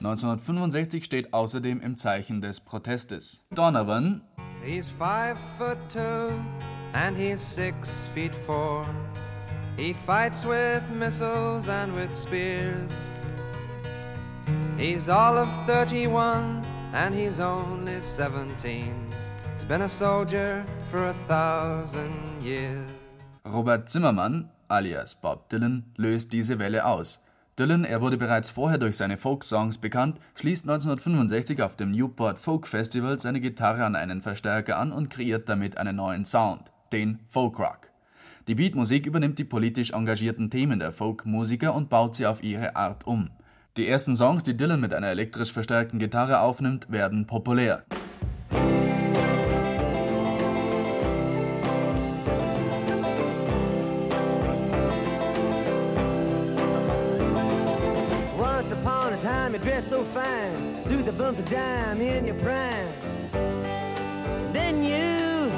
1965 0.00 1.04
steht 1.04 1.32
außerdem 1.32 1.80
im 1.80 1.96
Zeichen 1.96 2.40
des 2.40 2.60
Protestes. 2.60 3.40
Donovan 3.54 4.22
He's 4.62 4.90
five 4.90 5.38
foot 5.56 5.78
two 5.88 6.32
and 6.92 7.16
he's 7.16 7.40
six 7.40 8.06
feet 8.14 8.34
four. 8.46 8.84
He 9.76 9.94
fights 10.06 10.44
with 10.44 10.82
missiles 10.90 11.68
and 11.68 11.94
with 11.94 12.14
spears. 12.14 12.90
He's 14.76 15.08
all 15.08 15.38
of 15.38 15.48
31 15.66 16.69
and 16.92 17.14
he's 17.14 17.40
only 17.40 18.00
17. 18.00 18.94
He's 19.54 19.64
been 19.64 19.82
a 19.82 19.88
soldier 19.88 20.64
for 20.90 21.06
a 21.06 21.14
thousand 21.28 22.42
years. 22.42 22.86
Robert 23.44 23.88
Zimmermann, 23.88 24.50
alias 24.68 25.14
Bob 25.14 25.48
Dylan, 25.48 25.84
löst 25.96 26.32
diese 26.32 26.58
Welle 26.58 26.84
aus. 26.84 27.22
Dylan, 27.58 27.84
er 27.84 28.00
wurde 28.00 28.16
bereits 28.16 28.50
vorher 28.50 28.78
durch 28.78 28.96
seine 28.96 29.16
Folk-Songs 29.16 29.78
bekannt, 29.78 30.18
schließt 30.34 30.64
1965 30.68 31.62
auf 31.62 31.76
dem 31.76 31.90
Newport 31.90 32.38
Folk 32.38 32.66
Festival 32.66 33.18
seine 33.18 33.40
Gitarre 33.40 33.84
an 33.84 33.96
einen 33.96 34.22
Verstärker 34.22 34.78
an 34.78 34.92
und 34.92 35.10
kreiert 35.10 35.48
damit 35.48 35.76
einen 35.76 35.96
neuen 35.96 36.24
Sound, 36.24 36.72
den 36.92 37.18
Folk-Rock. 37.28 37.90
Die 38.48 38.54
Beatmusik 38.54 39.06
übernimmt 39.06 39.38
die 39.38 39.44
politisch 39.44 39.90
engagierten 39.90 40.50
Themen 40.50 40.78
der 40.78 40.92
Folk-Musiker 40.92 41.74
und 41.74 41.88
baut 41.90 42.14
sie 42.14 42.26
auf 42.26 42.42
ihre 42.42 42.76
Art 42.76 43.06
um. 43.06 43.30
Die 43.76 43.86
ersten 43.86 44.16
Songs, 44.16 44.42
die 44.42 44.56
Dylan 44.56 44.80
mit 44.80 44.92
einer 44.92 45.10
elektrisch 45.10 45.52
verstärkten 45.52 46.00
Gitarre 46.00 46.40
aufnimmt, 46.40 46.90
werden 46.90 47.28
populär. 47.28 47.84
Once 58.36 58.72
upon 58.72 59.12
a 59.12 59.16
time, 59.22 59.54
you 59.54 59.60
dressed 59.60 59.88
so 59.88 60.04
fine, 60.12 60.82
threw 60.84 61.04
the 61.04 61.12
bumps 61.12 61.38
of 61.38 61.48
dime 61.48 62.00
in 62.00 62.26
your 62.26 62.34
prime. 62.38 62.88
Then 64.52 64.82
you, 64.82 65.48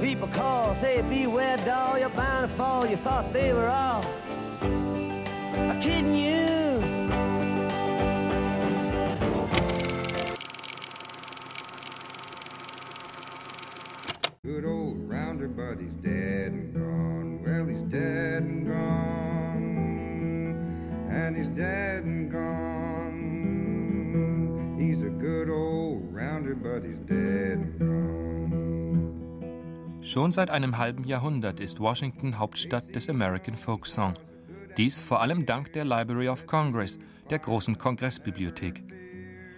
people 0.00 0.28
call, 0.28 0.74
say 0.74 1.02
beware, 1.02 1.58
doll, 1.66 1.98
you're 1.98 2.08
bound 2.08 2.48
to 2.48 2.56
fall. 2.56 2.86
You 2.86 2.96
thought 2.96 3.30
they 3.34 3.52
were 3.52 3.68
all 3.68 4.02
kidding 5.80 6.14
you. 6.14 6.78
Good 14.42 14.64
old 14.66 15.08
rounder, 15.08 15.48
but 15.48 15.78
he's 15.80 15.94
dead 16.02 16.52
and 16.52 16.74
gone. 16.74 17.42
Well, 17.44 17.66
he's 17.66 17.82
dead 17.84 18.42
and 18.42 18.66
gone. 18.66 19.56
And 21.10 21.36
he's 21.36 21.48
dead 21.48 22.04
and 22.04 22.30
gone. 22.30 23.16
He's 24.78 25.02
a 25.02 25.08
good 25.08 25.48
old 25.48 26.12
rounder, 26.12 26.54
but 26.54 26.84
he's 26.84 26.98
dead 27.08 27.58
and 27.58 27.78
gone. 27.78 28.00
Schon 30.02 30.32
seit 30.32 30.50
einem 30.50 30.76
halben 30.76 31.04
Jahrhundert 31.04 31.60
ist 31.60 31.78
Washington 31.78 32.38
Hauptstadt 32.38 32.94
des 32.94 33.08
American 33.08 33.54
Folk 33.54 33.86
Song. 33.86 34.14
Dies 34.80 34.98
vor 34.98 35.20
allem 35.20 35.44
dank 35.44 35.74
der 35.74 35.84
Library 35.84 36.30
of 36.30 36.46
Congress, 36.46 36.98
der 37.28 37.38
großen 37.38 37.76
Kongressbibliothek. 37.76 38.82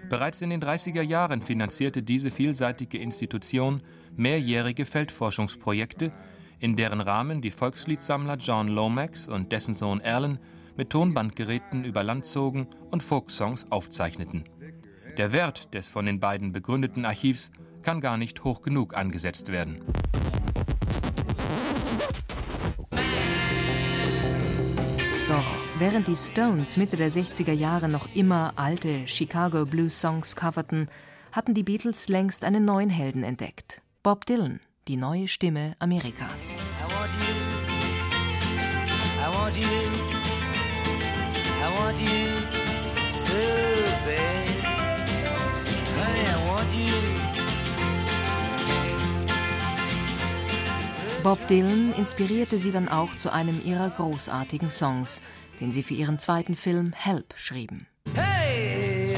Bereits 0.08 0.42
in 0.42 0.50
den 0.50 0.60
30er 0.60 1.00
Jahren 1.00 1.42
finanzierte 1.42 2.02
diese 2.02 2.32
vielseitige 2.32 2.98
Institution 2.98 3.84
mehrjährige 4.16 4.84
Feldforschungsprojekte, 4.84 6.12
in 6.58 6.74
deren 6.74 7.00
Rahmen 7.00 7.40
die 7.40 7.52
Volksliedsammler 7.52 8.34
John 8.34 8.66
Lomax 8.66 9.28
und 9.28 9.52
dessen 9.52 9.74
Sohn 9.74 10.00
Alan 10.00 10.40
mit 10.76 10.90
Tonbandgeräten 10.90 11.84
über 11.84 12.02
Land 12.02 12.24
zogen 12.24 12.66
und 12.90 13.04
Folksongs 13.04 13.70
aufzeichneten. 13.70 14.42
Der 15.18 15.30
Wert 15.30 15.72
des 15.72 15.88
von 15.88 16.04
den 16.04 16.18
beiden 16.18 16.50
begründeten 16.50 17.04
Archivs 17.04 17.52
kann 17.82 18.00
gar 18.00 18.16
nicht 18.16 18.42
hoch 18.42 18.62
genug 18.62 18.96
angesetzt 18.96 19.52
werden. 19.52 19.84
Während 25.82 26.06
die 26.06 26.14
Stones 26.14 26.76
Mitte 26.76 26.96
der 26.96 27.10
60er 27.10 27.50
Jahre 27.50 27.88
noch 27.88 28.06
immer 28.14 28.52
alte 28.54 29.08
Chicago 29.08 29.66
Blues 29.66 29.98
Songs 29.98 30.36
coverten, 30.36 30.86
hatten 31.32 31.54
die 31.54 31.64
Beatles 31.64 32.08
längst 32.08 32.44
einen 32.44 32.64
neuen 32.64 32.88
Helden 32.88 33.24
entdeckt. 33.24 33.82
Bob 34.04 34.24
Dylan, 34.24 34.60
die 34.86 34.96
neue 34.96 35.26
Stimme 35.26 35.74
Amerikas. 35.80 36.56
I 36.56 36.84
want 36.94 37.10
you. 37.18 37.34
I 39.18 39.26
want 39.34 39.56
you. 39.56 39.66
I 41.58 41.68
want 41.76 41.98
you 41.98 42.28
so 43.18 43.32
bad. 44.06 44.46
Honey, 45.96 46.22
I 46.22 46.36
want 46.48 46.72
you. 46.72 47.02
Bob 51.24 51.46
Dylan 51.48 51.92
inspirierte 51.94 52.60
sie 52.60 52.70
dann 52.70 52.88
auch 52.88 53.16
zu 53.16 53.32
einem 53.32 53.60
ihrer 53.64 53.90
großartigen 53.90 54.70
Songs, 54.70 55.20
den 55.60 55.72
sie 55.72 55.82
für 55.82 55.94
ihren 55.94 56.18
zweiten 56.18 56.54
Film 56.54 56.92
Help 56.92 57.34
schrieben. 57.36 57.86
Hey, 58.14 59.14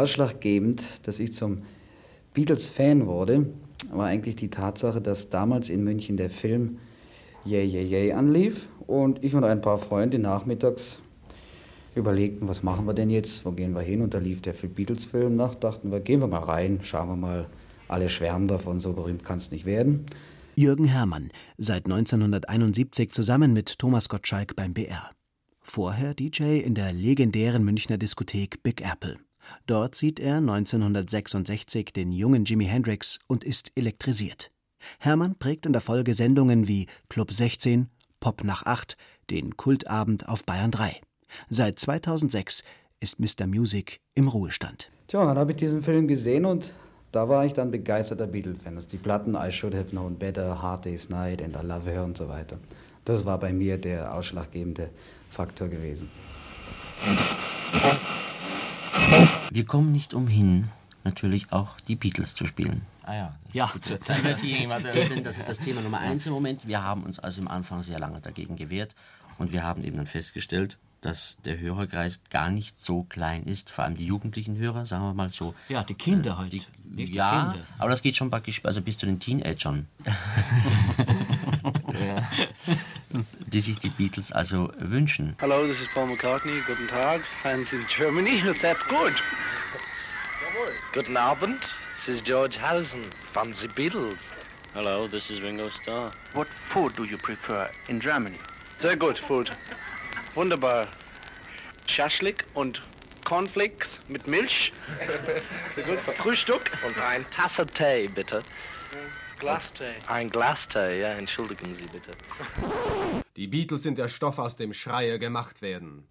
Ausschlaggebend, 0.00 1.06
dass 1.06 1.20
ich 1.20 1.34
zum 1.34 1.58
Beatles-Fan 2.32 3.06
wurde, 3.06 3.46
war 3.92 4.06
eigentlich 4.06 4.36
die 4.36 4.48
Tatsache, 4.48 5.02
dass 5.02 5.28
damals 5.28 5.68
in 5.68 5.84
München 5.84 6.16
der 6.16 6.30
Film 6.30 6.78
Yay, 7.44 7.66
Yay, 7.66 7.84
Yay 7.84 8.12
anlief 8.12 8.66
und 8.86 9.22
ich 9.22 9.34
und 9.34 9.44
ein 9.44 9.60
paar 9.60 9.76
Freunde 9.76 10.18
nachmittags 10.18 11.00
überlegten, 11.94 12.48
was 12.48 12.62
machen 12.62 12.86
wir 12.86 12.94
denn 12.94 13.10
jetzt, 13.10 13.44
wo 13.44 13.50
gehen 13.50 13.74
wir 13.74 13.82
hin? 13.82 14.00
Und 14.00 14.14
da 14.14 14.18
lief 14.18 14.40
der 14.40 14.52
Beatles-Film 14.52 15.36
nach, 15.36 15.54
dachten 15.54 15.92
wir, 15.92 16.00
gehen 16.00 16.20
wir 16.20 16.28
mal 16.28 16.44
rein, 16.44 16.78
schauen 16.82 17.08
wir 17.08 17.16
mal, 17.16 17.46
alle 17.88 18.08
schwärmen 18.08 18.48
davon, 18.48 18.80
so 18.80 18.94
berühmt 18.94 19.22
kann 19.22 19.36
es 19.36 19.50
nicht 19.50 19.66
werden. 19.66 20.06
Jürgen 20.54 20.86
Herrmann, 20.86 21.30
seit 21.58 21.84
1971 21.84 23.12
zusammen 23.12 23.52
mit 23.52 23.78
Thomas 23.78 24.08
Gottschalk 24.08 24.56
beim 24.56 24.72
BR. 24.72 25.10
Vorher 25.60 26.14
DJ 26.14 26.60
in 26.60 26.74
der 26.74 26.92
legendären 26.94 27.64
Münchner 27.64 27.98
Diskothek 27.98 28.62
Big 28.62 28.80
Apple. 28.80 29.18
Dort 29.66 29.94
sieht 29.94 30.20
er 30.20 30.36
1966 30.36 31.92
den 31.92 32.12
jungen 32.12 32.44
Jimi 32.44 32.66
Hendrix 32.66 33.18
und 33.26 33.44
ist 33.44 33.72
elektrisiert. 33.74 34.50
Hermann 34.98 35.36
prägt 35.38 35.66
in 35.66 35.72
der 35.72 35.82
Folge 35.82 36.14
Sendungen 36.14 36.68
wie 36.68 36.86
Club 37.08 37.32
16, 37.32 37.88
Pop 38.18 38.44
nach 38.44 38.64
8, 38.64 38.96
den 39.30 39.56
Kultabend 39.56 40.28
auf 40.28 40.44
Bayern 40.44 40.70
3. 40.70 41.00
Seit 41.48 41.78
2006 41.78 42.62
ist 43.00 43.18
Mr. 43.18 43.46
Music 43.46 44.00
im 44.14 44.28
Ruhestand. 44.28 44.90
Tja, 45.08 45.24
dann 45.24 45.38
habe 45.38 45.52
ich 45.52 45.56
diesen 45.56 45.82
Film 45.82 46.06
gesehen 46.08 46.44
und 46.44 46.72
da 47.12 47.28
war 47.28 47.44
ich 47.44 47.52
dann 47.52 47.70
begeisterter 47.70 48.26
Beatles-Fan. 48.26 48.76
Also 48.76 48.88
die 48.88 48.98
Platten 48.98 49.34
I 49.34 49.50
Should 49.50 49.74
Have 49.74 49.90
Known 49.90 50.16
Better, 50.16 50.62
Hard 50.62 50.84
Day's 50.84 51.08
Night 51.08 51.42
and 51.42 51.56
I 51.56 51.66
Love 51.66 51.90
Her 51.90 52.04
und 52.04 52.16
so 52.16 52.28
weiter. 52.28 52.58
Das 53.04 53.24
war 53.24 53.38
bei 53.38 53.52
mir 53.52 53.78
der 53.78 54.14
ausschlaggebende 54.14 54.90
Faktor 55.30 55.68
gewesen. 55.68 56.08
Wir 59.50 59.64
kommen 59.66 59.92
nicht 59.92 60.14
umhin, 60.14 60.68
natürlich 61.04 61.52
auch 61.52 61.80
die 61.80 61.96
Beatles 61.96 62.34
zu 62.34 62.46
spielen. 62.46 62.82
Ah 63.02 63.14
ja. 63.14 63.34
Ja, 63.52 63.66
Gut, 63.66 63.90
das, 63.90 64.06
das 64.22 64.42
Thema. 64.42 64.80
das 64.80 65.38
ist 65.38 65.48
das 65.48 65.58
Thema 65.58 65.80
Nummer 65.80 65.98
eins 65.98 66.26
im 66.26 66.32
Moment. 66.32 66.66
Wir 66.68 66.82
haben 66.84 67.02
uns 67.02 67.18
also 67.18 67.40
im 67.40 67.48
Anfang 67.48 67.82
sehr 67.82 67.98
lange 67.98 68.20
dagegen 68.20 68.56
gewehrt 68.56 68.94
und 69.38 69.52
wir 69.52 69.62
haben 69.64 69.82
eben 69.82 69.96
dann 69.96 70.06
festgestellt, 70.06 70.78
dass 71.00 71.38
der 71.44 71.58
Hörerkreis 71.58 72.20
gar 72.30 72.50
nicht 72.50 72.78
so 72.78 73.04
klein 73.04 73.44
ist, 73.44 73.70
vor 73.70 73.84
allem 73.84 73.94
die 73.94 74.06
jugendlichen 74.06 74.58
Hörer, 74.58 74.84
sagen 74.86 75.04
wir 75.04 75.14
mal 75.14 75.30
so. 75.30 75.54
Ja, 75.68 75.82
die 75.82 75.94
Kinder 75.94 76.32
äh, 76.32 76.34
halt. 76.34 76.52
Die, 76.52 76.62
Nicht 76.84 77.12
die 77.12 77.16
ja, 77.16 77.52
Kinder. 77.52 77.66
aber 77.78 77.90
das 77.90 78.02
geht 78.02 78.16
schon 78.16 78.30
praktisch 78.30 78.60
also 78.64 78.82
bis 78.82 78.98
zu 78.98 79.06
den 79.06 79.18
Teenagern. 79.18 79.88
die 83.46 83.60
sich 83.60 83.78
die 83.78 83.90
Beatles 83.90 84.32
also 84.32 84.72
wünschen. 84.78 85.34
Hello, 85.38 85.66
this 85.66 85.80
is 85.80 85.88
Paul 85.94 86.06
McCartney. 86.06 86.60
Guten 86.66 86.88
Tag, 86.88 87.22
fans 87.42 87.72
in 87.72 87.84
Germany. 87.88 88.42
That's 88.60 88.86
good. 88.86 89.14
Guten 90.92 91.16
Abend, 91.16 91.58
this 91.94 92.08
is 92.08 92.22
George 92.22 92.58
Harrison 92.58 93.04
from 93.32 93.54
the 93.54 93.68
Beatles. 93.68 94.18
Hello, 94.74 95.08
this 95.08 95.30
is 95.30 95.40
Ringo 95.42 95.70
Starr. 95.70 96.10
What 96.34 96.48
food 96.48 96.94
do 96.96 97.04
you 97.04 97.16
prefer 97.16 97.70
in 97.88 98.00
Germany? 98.00 98.36
Sehr 98.78 98.96
gut, 98.96 99.18
Food. 99.18 99.50
Wunderbar. 100.34 100.86
Schaschlik 101.86 102.44
und 102.54 102.82
Cornflakes 103.24 104.00
mit 104.08 104.28
Milch. 104.28 104.72
Sehr 105.74 105.84
gut, 105.84 106.00
für 106.00 106.12
Frühstück. 106.12 106.70
Und 106.86 106.96
ein 106.98 107.24
Tasse 107.30 107.66
Tee, 107.66 108.08
bitte. 108.08 108.42
Glastee. 109.38 109.84
Ein 110.06 110.30
Glastee, 110.30 111.00
ja, 111.00 111.08
entschuldigen 111.08 111.74
Sie 111.74 111.82
bitte. 111.82 112.10
Die 113.36 113.46
Beatles 113.46 113.82
sind 113.82 113.98
der 113.98 114.08
Stoff, 114.08 114.38
aus 114.38 114.56
dem 114.56 114.72
Schreie 114.72 115.18
gemacht 115.18 115.62
werden. 115.62 116.04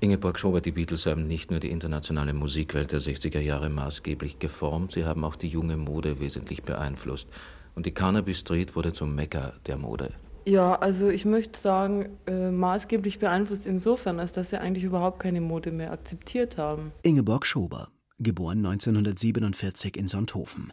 Ingeborg 0.00 0.38
Schobert, 0.38 0.66
die 0.66 0.72
Beatles 0.72 1.06
haben 1.06 1.26
nicht 1.26 1.50
nur 1.50 1.60
die 1.60 1.70
internationale 1.70 2.32
Musikwelt 2.32 2.92
der 2.92 3.00
60er 3.00 3.40
Jahre 3.40 3.70
maßgeblich 3.70 4.38
geformt, 4.38 4.92
sie 4.92 5.04
haben 5.04 5.24
auch 5.24 5.36
die 5.36 5.48
junge 5.48 5.76
Mode 5.76 6.20
wesentlich 6.20 6.62
beeinflusst. 6.62 7.28
Und 7.76 7.86
die 7.86 7.92
Carnaby 7.92 8.34
Street 8.34 8.74
wurde 8.74 8.92
zum 8.92 9.14
Mekka 9.14 9.52
der 9.66 9.76
Mode. 9.76 10.12
Ja, 10.46 10.76
also 10.76 11.08
ich 11.08 11.24
möchte 11.24 11.60
sagen, 11.60 12.18
äh, 12.26 12.50
maßgeblich 12.50 13.18
beeinflusst 13.18 13.66
insofern, 13.66 14.18
als 14.18 14.32
dass 14.32 14.50
sie 14.50 14.60
eigentlich 14.60 14.84
überhaupt 14.84 15.20
keine 15.20 15.40
Mode 15.40 15.72
mehr 15.72 15.92
akzeptiert 15.92 16.56
haben. 16.56 16.92
Ingeborg 17.02 17.44
Schober, 17.44 17.88
geboren 18.18 18.64
1947 18.64 19.96
in 19.96 20.08
Sonthofen. 20.08 20.72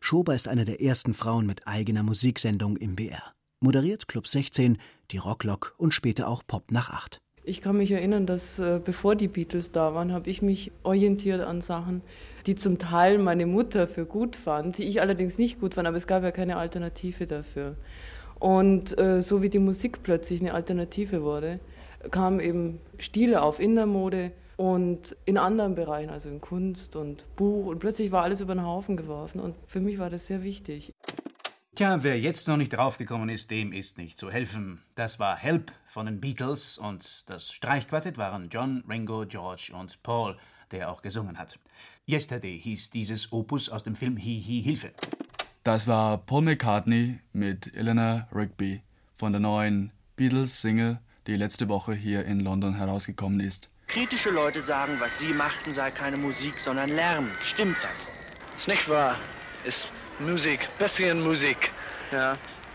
Schober 0.00 0.34
ist 0.34 0.48
eine 0.48 0.64
der 0.64 0.80
ersten 0.80 1.14
Frauen 1.14 1.46
mit 1.46 1.66
eigener 1.66 2.02
Musiksendung 2.02 2.76
im 2.76 2.96
BR. 2.96 3.22
Moderiert 3.60 4.08
Club 4.08 4.26
16, 4.26 4.78
die 5.10 5.18
Rocklok 5.18 5.74
und 5.76 5.92
später 5.92 6.28
auch 6.28 6.42
Pop 6.46 6.72
nach 6.72 6.90
8. 6.90 7.20
Ich 7.44 7.60
kann 7.60 7.76
mich 7.76 7.90
erinnern, 7.90 8.26
dass 8.26 8.58
äh, 8.58 8.80
bevor 8.82 9.16
die 9.16 9.28
Beatles 9.28 9.70
da 9.70 9.94
waren, 9.94 10.12
habe 10.12 10.30
ich 10.30 10.40
mich 10.40 10.72
orientiert 10.82 11.42
an 11.42 11.60
Sachen, 11.60 12.00
die 12.46 12.54
zum 12.54 12.78
Teil 12.78 13.18
meine 13.18 13.46
Mutter 13.46 13.86
für 13.86 14.06
gut 14.06 14.36
fand, 14.36 14.78
die 14.78 14.84
ich 14.84 15.00
allerdings 15.00 15.38
nicht 15.38 15.60
gut 15.60 15.74
fand, 15.74 15.86
aber 15.86 15.96
es 15.96 16.06
gab 16.06 16.22
ja 16.22 16.30
keine 16.30 16.56
Alternative 16.56 17.26
dafür. 17.26 17.76
Und 18.38 18.98
äh, 18.98 19.22
so 19.22 19.42
wie 19.42 19.50
die 19.50 19.58
Musik 19.58 20.02
plötzlich 20.02 20.40
eine 20.40 20.54
Alternative 20.54 21.22
wurde, 21.22 21.60
kamen 22.10 22.40
eben 22.40 22.80
Stile 22.98 23.42
auf 23.42 23.60
in 23.60 23.76
der 23.76 23.86
Mode 23.86 24.32
und 24.56 25.16
in 25.24 25.38
anderen 25.38 25.74
Bereichen, 25.74 26.10
also 26.10 26.28
in 26.28 26.40
Kunst 26.40 26.96
und 26.96 27.24
Buch. 27.36 27.66
Und 27.66 27.78
plötzlich 27.78 28.12
war 28.12 28.22
alles 28.22 28.40
über 28.40 28.54
den 28.54 28.64
Haufen 28.64 28.96
geworfen. 28.96 29.40
Und 29.40 29.54
für 29.66 29.80
mich 29.80 29.98
war 29.98 30.10
das 30.10 30.26
sehr 30.26 30.42
wichtig. 30.42 30.92
Tja, 31.74 32.02
wer 32.02 32.18
jetzt 32.18 32.46
noch 32.48 32.56
nicht 32.56 32.74
draufgekommen 32.74 33.28
ist, 33.28 33.50
dem 33.50 33.72
ist 33.72 33.96
nicht 33.96 34.18
zu 34.18 34.30
helfen. 34.30 34.82
Das 34.96 35.18
war 35.18 35.36
Help 35.36 35.72
von 35.86 36.04
den 36.04 36.20
Beatles 36.20 36.76
und 36.76 37.30
das 37.30 37.52
Streichquartett 37.52 38.18
waren 38.18 38.48
John, 38.50 38.84
Ringo, 38.88 39.24
George 39.26 39.72
und 39.74 40.02
Paul, 40.02 40.36
der 40.72 40.90
auch 40.90 41.00
gesungen 41.00 41.38
hat. 41.38 41.58
Yesterday 42.10 42.58
hieß 42.58 42.90
dieses 42.90 43.32
Opus 43.32 43.68
aus 43.68 43.84
dem 43.84 43.94
Film 43.94 44.16
Hi 44.16 44.42
Hi 44.44 44.62
Hilfe. 44.62 44.90
Das 45.62 45.86
war 45.86 46.18
Paul 46.18 46.42
McCartney 46.42 47.20
mit 47.32 47.72
Eleanor 47.76 48.26
Rigby 48.34 48.82
von 49.16 49.32
der 49.32 49.40
neuen 49.40 49.92
Beatles-Single, 50.16 50.98
die 51.28 51.36
letzte 51.36 51.68
Woche 51.68 51.94
hier 51.94 52.24
in 52.24 52.40
London 52.40 52.74
herausgekommen 52.74 53.38
ist. 53.38 53.70
Kritische 53.86 54.30
Leute 54.30 54.60
sagen, 54.60 54.96
was 54.98 55.20
sie 55.20 55.32
machten, 55.32 55.72
sei 55.72 55.92
keine 55.92 56.16
Musik, 56.16 56.58
sondern 56.58 56.90
Lärm. 56.90 57.30
Stimmt 57.40 57.76
das? 57.82 58.12
Ist 58.56 58.66
nicht 58.66 58.88
wahr. 58.88 59.16
Ist 59.64 59.86
Musik, 60.18 60.68
bisschen 60.78 61.22
Musik. 61.22 61.70
Ja. 62.10 62.32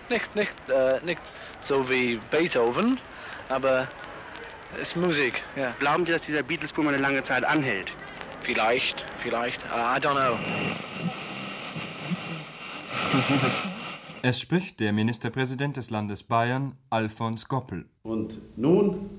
Nicht, 0.10 0.34
nicht, 0.36 0.54
äh, 0.70 1.04
nicht 1.04 1.20
so 1.60 1.90
wie 1.90 2.20
Beethoven, 2.32 3.00
aber 3.50 3.90
ist 4.82 4.96
Musik, 4.96 5.44
ja. 5.58 5.72
Glauben 5.80 6.06
Sie, 6.06 6.14
dass 6.14 6.22
dieser 6.22 6.44
Beatles-Boom 6.44 6.88
eine 6.88 6.98
lange 6.98 7.24
Zeit 7.24 7.44
anhält? 7.44 7.92
Vielleicht, 8.46 9.04
vielleicht, 9.24 9.64
uh, 9.64 9.96
I 9.96 10.00
don't 10.00 10.14
know. 10.14 10.38
Es 14.22 14.40
spricht 14.40 14.80
der 14.80 14.94
Ministerpräsident 14.94 15.78
des 15.78 15.90
Landes 15.90 16.22
Bayern, 16.22 16.74
Alfons 16.92 17.48
Goppel. 17.48 17.86
Und 18.04 18.38
nun 18.56 19.10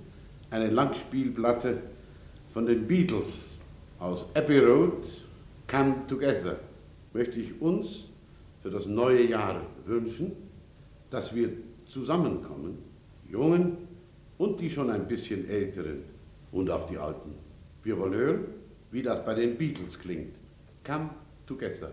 eine 0.50 0.68
Langspielplatte 0.68 1.82
von 2.52 2.66
den 2.66 2.86
Beatles 2.86 3.56
aus 3.98 4.26
Abbey 4.34 4.58
Road, 4.58 5.02
Come 5.68 6.06
Together. 6.06 6.60
Möchte 7.12 7.40
ich 7.40 7.60
uns 7.60 8.04
für 8.62 8.70
das 8.70 8.86
neue 8.86 9.28
Jahr 9.28 9.60
wünschen, 9.86 10.36
dass 11.10 11.34
wir 11.34 11.50
zusammenkommen, 11.84 12.78
Jungen 13.28 13.76
und 14.38 14.60
die 14.60 14.70
schon 14.70 14.90
ein 14.90 15.08
bisschen 15.08 15.48
Älteren 15.48 16.04
und 16.52 16.70
auch 16.70 16.86
die 16.86 16.98
Alten. 16.98 17.34
Wir 17.82 17.98
wollen 17.98 18.14
hören, 18.14 18.44
wie 18.96 19.02
das 19.02 19.22
bei 19.26 19.34
den 19.34 19.58
Beatles 19.58 19.98
klingt. 19.98 20.36
Come 20.82 21.10
Together. 21.44 21.92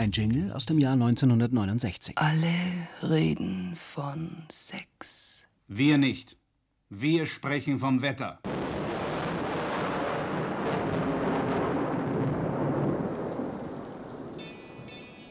Ein 0.00 0.12
Jingle 0.12 0.50
aus 0.52 0.64
dem 0.64 0.78
Jahr 0.78 0.94
1969. 0.94 2.16
Alle 2.16 2.54
reden 3.02 3.76
von 3.76 4.44
Sex. 4.50 5.46
Wir 5.68 5.98
nicht. 5.98 6.38
Wir 6.88 7.26
sprechen 7.26 7.78
vom 7.78 8.00
Wetter. 8.00 8.40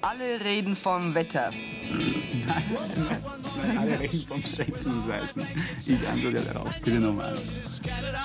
Alle 0.01 0.45
reden 0.45 0.75
vom 0.75 1.15
Wetter. 1.15 1.49
Alle 3.77 3.99
reden 3.99 4.25
vom 4.27 4.43
Sex 4.43 4.85
und 4.85 5.07
Weißen. 5.07 5.45
Ich 5.85 6.07
antworte 6.07 6.41
darauf. 6.41 6.69
Bitte 6.83 6.99
nochmal. 6.99 7.37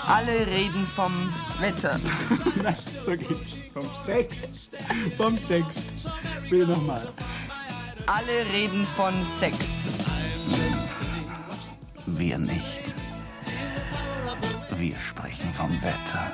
Alle 0.06 0.46
reden 0.46 0.86
vom 0.86 1.12
Wetter. 1.60 1.98
Nein, 2.62 2.74
so 2.74 3.16
geht's. 3.16 3.58
Vom 3.72 3.94
Sex. 3.94 4.70
Vom 5.16 5.38
Sex. 5.38 5.90
Bitte 6.48 6.66
nochmal. 6.66 7.08
Alle 8.06 8.52
reden 8.52 8.86
von 8.96 9.14
Sex. 9.24 9.84
Wir 12.06 12.38
nicht. 12.38 12.94
Wir 14.76 14.98
sprechen 14.98 15.52
vom 15.54 15.70
Wetter. 15.82 16.32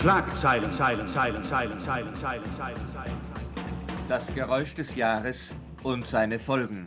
Schlagzeilen, 0.00 0.70
Zeilen, 0.70 1.06
Zeilen, 1.06 1.42
Zeilen, 1.42 1.78
Zeilen, 1.78 2.14
Zeilen, 2.14 2.50
Zeilen, 2.50 2.86
Zeilen. 2.86 3.20
Das 4.08 4.34
Geräusch 4.34 4.74
des 4.74 4.94
Jahres 4.94 5.54
und 5.82 6.06
seine 6.06 6.38
Folgen. 6.38 6.86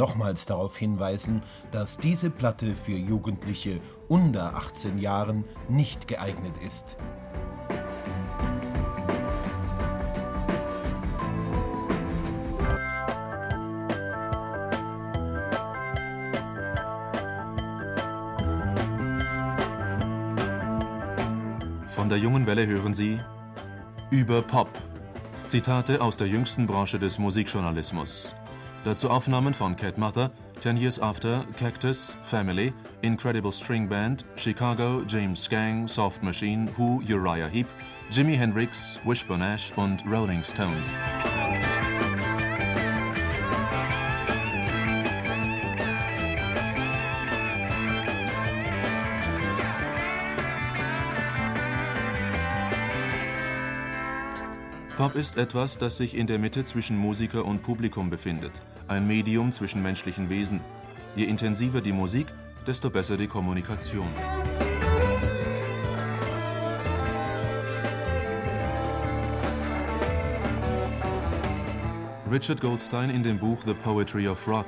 Nochmals 0.00 0.46
darauf 0.46 0.78
hinweisen, 0.78 1.42
dass 1.72 1.98
diese 1.98 2.30
Platte 2.30 2.74
für 2.74 2.96
Jugendliche 2.96 3.80
unter 4.08 4.56
18 4.56 4.98
Jahren 4.98 5.44
nicht 5.68 6.08
geeignet 6.08 6.54
ist. 6.66 6.96
Von 21.86 22.08
der 22.08 22.16
jungen 22.16 22.46
Welle 22.46 22.66
hören 22.66 22.94
Sie 22.94 23.20
über 24.10 24.40
Pop. 24.40 24.70
Zitate 25.44 26.00
aus 26.00 26.16
der 26.16 26.26
jüngsten 26.26 26.66
Branche 26.66 26.98
des 26.98 27.18
Musikjournalismus. 27.18 28.34
Dazu 28.82 29.10
Aufnahmen 29.10 29.52
von 29.52 29.76
Cat 29.76 29.98
Mother, 29.98 30.30
Ten 30.62 30.78
Years 30.78 30.98
After, 30.98 31.44
Cactus, 31.58 32.16
Family, 32.22 32.72
Incredible 33.02 33.52
String 33.52 33.86
Band, 33.86 34.24
Chicago, 34.36 35.02
James 35.06 35.48
Gang, 35.48 35.86
Soft 35.86 36.22
Machine, 36.22 36.66
Who, 36.78 37.02
Uriah 37.02 37.48
Heep, 37.48 37.66
Jimi 38.10 38.36
Hendrix, 38.36 38.98
Wishbone 39.04 39.42
Ash 39.42 39.70
und 39.76 40.02
Rolling 40.06 40.42
Stones. 40.42 40.92
Pop 55.00 55.14
ist 55.14 55.38
etwas, 55.38 55.78
das 55.78 55.96
sich 55.96 56.14
in 56.14 56.26
der 56.26 56.38
Mitte 56.38 56.62
zwischen 56.64 56.94
Musiker 56.94 57.46
und 57.46 57.62
Publikum 57.62 58.10
befindet, 58.10 58.60
ein 58.86 59.06
Medium 59.06 59.50
zwischen 59.50 59.80
menschlichen 59.80 60.28
Wesen. 60.28 60.60
Je 61.16 61.24
intensiver 61.24 61.80
die 61.80 61.90
Musik, 61.90 62.26
desto 62.66 62.90
besser 62.90 63.16
die 63.16 63.26
Kommunikation. 63.26 64.12
Richard 72.30 72.60
Goldstein 72.60 73.08
in 73.08 73.22
dem 73.22 73.38
Buch 73.38 73.62
The 73.64 73.72
Poetry 73.72 74.28
of 74.28 74.46
Rock. 74.46 74.66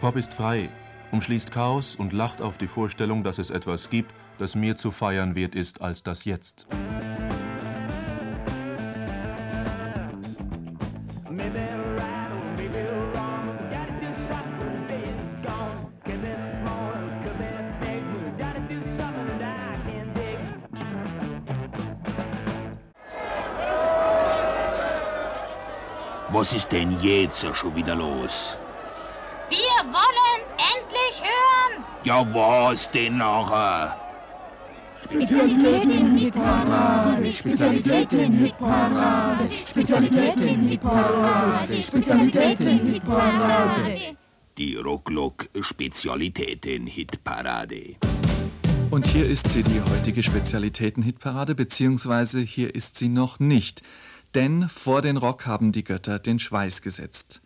Pop 0.00 0.16
ist 0.16 0.34
frei, 0.34 0.68
umschließt 1.12 1.52
Chaos 1.52 1.94
und 1.94 2.12
lacht 2.12 2.42
auf 2.42 2.58
die 2.58 2.66
Vorstellung, 2.66 3.22
dass 3.22 3.38
es 3.38 3.50
etwas 3.50 3.88
gibt, 3.88 4.12
das 4.38 4.56
mehr 4.56 4.74
zu 4.74 4.90
feiern 4.90 5.36
wert 5.36 5.54
ist 5.54 5.80
als 5.80 6.02
das 6.02 6.24
Jetzt. 6.24 6.66
Was 26.40 26.54
ist 26.54 26.72
denn 26.72 26.98
jetzt 27.00 27.44
schon 27.54 27.76
wieder 27.76 27.94
los? 27.94 28.56
Wir 29.50 29.58
wollen 29.92 30.42
endlich 30.72 31.20
hören! 31.20 31.84
Ja, 32.02 32.26
was 32.34 32.90
denn 32.90 33.18
nachher? 33.18 33.94
Spezialitäten 35.04 36.16
Hitparade, 36.16 37.30
Spezialitäten 37.30 38.32
Hitparade, 38.38 39.50
Spezialitäten 39.68 40.68
Hitparade, 40.68 41.82
Spezialitäten 41.82 42.86
Hitparade. 42.90 44.16
Die 44.56 44.76
Rocklock 44.76 45.46
Spezialitäten 45.60 46.86
Hitparade. 46.86 47.96
Und 48.90 49.06
hier 49.06 49.24
ist 49.28 49.50
sie, 49.50 49.62
die 49.62 49.80
heutige 49.92 50.20
Spezialitäten-Hitparade, 50.20 51.54
beziehungsweise 51.54 52.40
hier 52.40 52.74
ist 52.74 52.98
sie 52.98 53.08
noch 53.08 53.38
nicht. 53.38 53.82
Denn 54.34 54.68
vor 54.68 55.02
den 55.02 55.16
Rock 55.16 55.46
haben 55.46 55.72
die 55.72 55.82
Götter 55.82 56.18
den 56.18 56.38
Schweiß 56.38 56.82
gesetzt. 56.82 57.40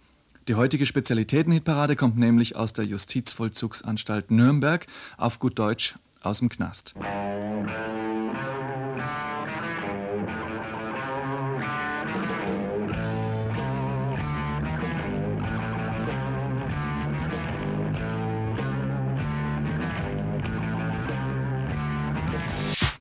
Die 0.48 0.54
heutige 0.54 0.84
Spezialitäten-Hitparade 0.84 1.96
kommt 1.96 2.18
nämlich 2.18 2.56
aus 2.56 2.74
der 2.74 2.84
Justizvollzugsanstalt 2.84 4.30
Nürnberg, 4.30 4.86
auf 5.16 5.38
gut 5.38 5.58
Deutsch 5.58 5.94
aus 6.20 6.40
dem 6.40 6.50
Knast. 6.50 6.94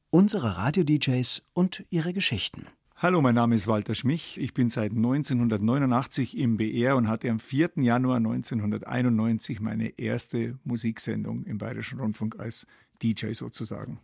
Unsere 0.09 0.57
Radio-DJs 0.57 1.41
und 1.53 1.83
ihre 1.89 2.13
Geschichten. 2.13 2.67
Hallo, 3.03 3.21
mein 3.21 3.35
Name 3.35 3.55
ist 3.55 3.67
Walter 3.67 3.95
Schmich. 3.95 4.37
Ich 4.39 4.53
bin 4.53 4.69
seit 4.69 4.93
1989 4.93 6.37
im 6.37 6.55
BR 6.55 6.95
und 6.95 7.09
hatte 7.09 7.29
am 7.29 7.37
4. 7.37 7.71
Januar 7.75 8.15
1991 8.15 9.59
meine 9.59 9.89
erste 9.99 10.57
Musiksendung 10.63 11.43
im 11.43 11.57
Bayerischen 11.57 11.99
Rundfunk 11.99 12.39
als 12.39 12.65
DJ 13.01 13.33
sozusagen. 13.33 13.99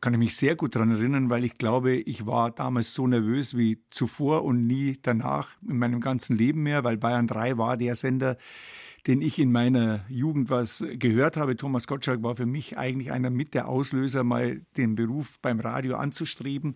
Kann 0.00 0.12
ich 0.12 0.18
mich 0.18 0.34
sehr 0.34 0.56
gut 0.56 0.74
daran 0.74 0.90
erinnern, 0.90 1.30
weil 1.30 1.44
ich 1.44 1.56
glaube, 1.56 1.94
ich 1.94 2.26
war 2.26 2.50
damals 2.50 2.94
so 2.94 3.06
nervös 3.06 3.56
wie 3.56 3.84
zuvor 3.90 4.44
und 4.44 4.66
nie 4.66 4.98
danach 5.00 5.50
in 5.62 5.78
meinem 5.78 6.00
ganzen 6.00 6.36
Leben 6.36 6.64
mehr, 6.64 6.82
weil 6.82 6.96
Bayern 6.96 7.28
3 7.28 7.58
war 7.58 7.76
der 7.76 7.94
Sender, 7.94 8.38
den 9.06 9.22
ich 9.22 9.38
in 9.38 9.52
meiner 9.52 10.04
Jugend 10.08 10.50
was 10.50 10.84
gehört 10.98 11.36
habe. 11.36 11.56
Thomas 11.56 11.86
Gottschalk 11.86 12.22
war 12.22 12.34
für 12.34 12.46
mich 12.46 12.76
eigentlich 12.76 13.12
einer 13.12 13.30
mit 13.30 13.54
der 13.54 13.68
Auslöser, 13.68 14.24
mal 14.24 14.62
den 14.76 14.96
Beruf 14.96 15.38
beim 15.40 15.60
Radio 15.60 15.96
anzustreben. 15.96 16.74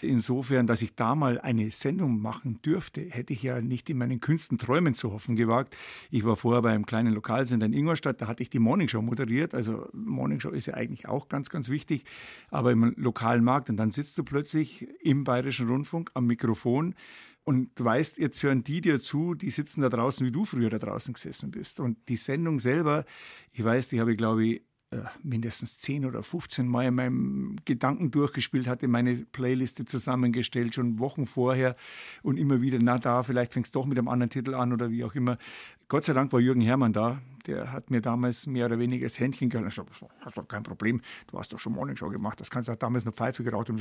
Insofern, 0.00 0.68
dass 0.68 0.82
ich 0.82 0.94
da 0.94 1.14
mal 1.16 1.40
eine 1.40 1.70
Sendung 1.70 2.20
machen 2.20 2.60
dürfte, 2.62 3.00
hätte 3.00 3.32
ich 3.32 3.42
ja 3.42 3.60
nicht 3.60 3.90
in 3.90 3.98
meinen 3.98 4.20
kühnsten 4.20 4.58
Träumen 4.58 4.94
zu 4.94 5.12
hoffen 5.12 5.34
gewagt. 5.34 5.76
Ich 6.10 6.24
war 6.24 6.36
vorher 6.36 6.62
bei 6.62 6.70
einem 6.70 6.86
kleinen 6.86 7.14
Lokalsender 7.14 7.66
in 7.66 7.72
Ingolstadt, 7.72 8.20
da 8.20 8.28
hatte 8.28 8.44
ich 8.44 8.50
die 8.50 8.60
Morningshow 8.60 9.02
moderiert. 9.02 9.52
Also 9.54 9.88
Morningshow 9.92 10.50
ist 10.50 10.66
ja 10.66 10.74
eigentlich 10.74 11.08
auch 11.08 11.28
ganz, 11.28 11.50
ganz 11.50 11.68
wichtig, 11.68 12.04
aber 12.50 12.70
im 12.70 12.94
lokalen 12.96 13.42
Markt. 13.42 13.70
Und 13.70 13.76
dann 13.76 13.90
sitzt 13.90 14.16
du 14.18 14.22
plötzlich 14.22 14.86
im 15.00 15.24
Bayerischen 15.24 15.68
Rundfunk 15.68 16.10
am 16.14 16.26
Mikrofon 16.26 16.94
und 17.44 17.70
du 17.74 17.84
weißt, 17.84 18.18
jetzt 18.18 18.42
hören 18.42 18.62
die 18.62 18.80
dir 18.80 19.00
zu, 19.00 19.34
die 19.34 19.50
sitzen 19.50 19.82
da 19.82 19.88
draußen, 19.88 20.26
wie 20.26 20.30
du 20.30 20.44
früher 20.44 20.70
da 20.70 20.78
draußen 20.78 21.14
gesessen 21.14 21.50
bist. 21.50 21.80
Und 21.80 21.98
die 22.08 22.16
Sendung 22.16 22.60
selber, 22.60 23.04
ich 23.52 23.64
weiß, 23.64 23.88
die 23.88 24.00
habe 24.00 24.12
ich, 24.12 24.18
glaube 24.18 24.44
ich, 24.44 24.62
äh, 24.92 25.04
mindestens 25.22 25.78
10 25.78 26.04
oder 26.04 26.22
15 26.22 26.68
Mal 26.68 26.86
in 26.88 26.94
meinem 26.94 27.56
Gedanken 27.64 28.10
durchgespielt, 28.10 28.68
hatte 28.68 28.88
meine 28.88 29.16
Playliste 29.16 29.86
zusammengestellt, 29.86 30.74
schon 30.74 30.98
Wochen 30.98 31.26
vorher 31.26 31.76
und 32.22 32.36
immer 32.36 32.60
wieder, 32.60 32.78
na 32.80 32.98
da, 32.98 33.22
vielleicht 33.22 33.54
fängst 33.54 33.74
du 33.74 33.80
doch 33.80 33.86
mit 33.86 33.98
einem 33.98 34.08
anderen 34.08 34.30
Titel 34.30 34.54
an 34.54 34.72
oder 34.72 34.90
wie 34.90 35.02
auch 35.02 35.14
immer. 35.14 35.38
Gott 35.88 36.04
sei 36.04 36.12
Dank 36.12 36.32
war 36.32 36.40
Jürgen 36.40 36.60
Herrmann 36.60 36.92
da. 36.92 37.22
Der 37.46 37.72
hat 37.72 37.90
mir 37.90 38.00
damals 38.00 38.46
mehr 38.46 38.66
oder 38.66 38.78
weniger 38.78 39.06
das 39.06 39.18
Händchen 39.18 39.48
gehalten. 39.48 39.68
Ich 39.68 39.74
sagte, 39.74 39.92
hast 40.20 40.36
doch 40.36 40.46
kein 40.46 40.62
Problem. 40.62 41.00
Du 41.26 41.38
hast 41.38 41.52
doch 41.52 41.58
schon 41.58 41.72
Morningshow 41.72 42.08
gemacht. 42.08 42.40
Das 42.40 42.50
kannst 42.50 42.68
du 42.68 42.76
damals 42.76 43.04
noch 43.04 43.14
Pfeife 43.14 43.42
geraucht 43.42 43.70
und 43.70 43.78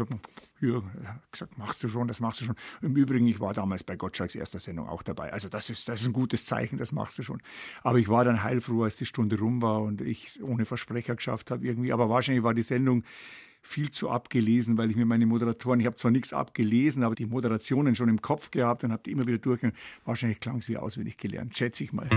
Jürgen, 0.59 0.91
er 1.03 1.15
hat 1.15 1.31
gesagt, 1.31 1.57
machst 1.57 1.83
du 1.83 1.87
schon, 1.87 2.07
das 2.07 2.19
machst 2.19 2.41
du 2.41 2.45
schon. 2.45 2.55
Im 2.81 2.95
Übrigen, 2.95 3.27
ich 3.27 3.39
war 3.39 3.53
damals 3.53 3.83
bei 3.83 3.95
Gottschalks 3.95 4.35
erster 4.35 4.59
Sendung 4.59 4.87
auch 4.87 5.03
dabei. 5.03 5.31
Also 5.33 5.49
das 5.49 5.69
ist, 5.69 5.87
das 5.87 6.01
ist 6.01 6.07
ein 6.07 6.13
gutes 6.13 6.45
Zeichen, 6.45 6.77
das 6.77 6.91
machst 6.91 7.17
du 7.19 7.23
schon. 7.23 7.41
Aber 7.83 7.97
ich 7.97 8.09
war 8.09 8.25
dann 8.25 8.43
heilfroh, 8.43 8.83
als 8.83 8.97
die 8.97 9.05
Stunde 9.05 9.37
rum 9.39 9.61
war 9.61 9.81
und 9.81 10.01
ich 10.01 10.41
ohne 10.43 10.65
Versprecher 10.65 11.15
geschafft 11.15 11.51
habe 11.51 11.65
irgendwie. 11.65 11.93
Aber 11.93 12.09
wahrscheinlich 12.09 12.43
war 12.43 12.53
die 12.53 12.63
Sendung 12.63 13.03
viel 13.61 13.91
zu 13.91 14.09
abgelesen, 14.09 14.77
weil 14.77 14.89
ich 14.89 14.95
mir 14.95 15.05
meine 15.05 15.25
Moderatoren, 15.25 15.79
ich 15.79 15.85
habe 15.85 15.95
zwar 15.95 16.11
nichts 16.11 16.33
abgelesen, 16.33 17.03
aber 17.03 17.15
die 17.15 17.25
Moderationen 17.25 17.95
schon 17.95 18.09
im 18.09 18.21
Kopf 18.21 18.51
gehabt 18.51 18.83
und 18.83 18.91
habe 18.91 19.03
die 19.05 19.11
immer 19.11 19.27
wieder 19.27 19.37
durchgegangen. 19.37 19.77
Wahrscheinlich 20.05 20.39
klang 20.39 20.57
es 20.57 20.69
wie 20.69 20.77
auswendig 20.77 21.17
gelernt, 21.17 21.55
schätze 21.55 21.83
ich 21.83 21.93
mal. 21.93 22.07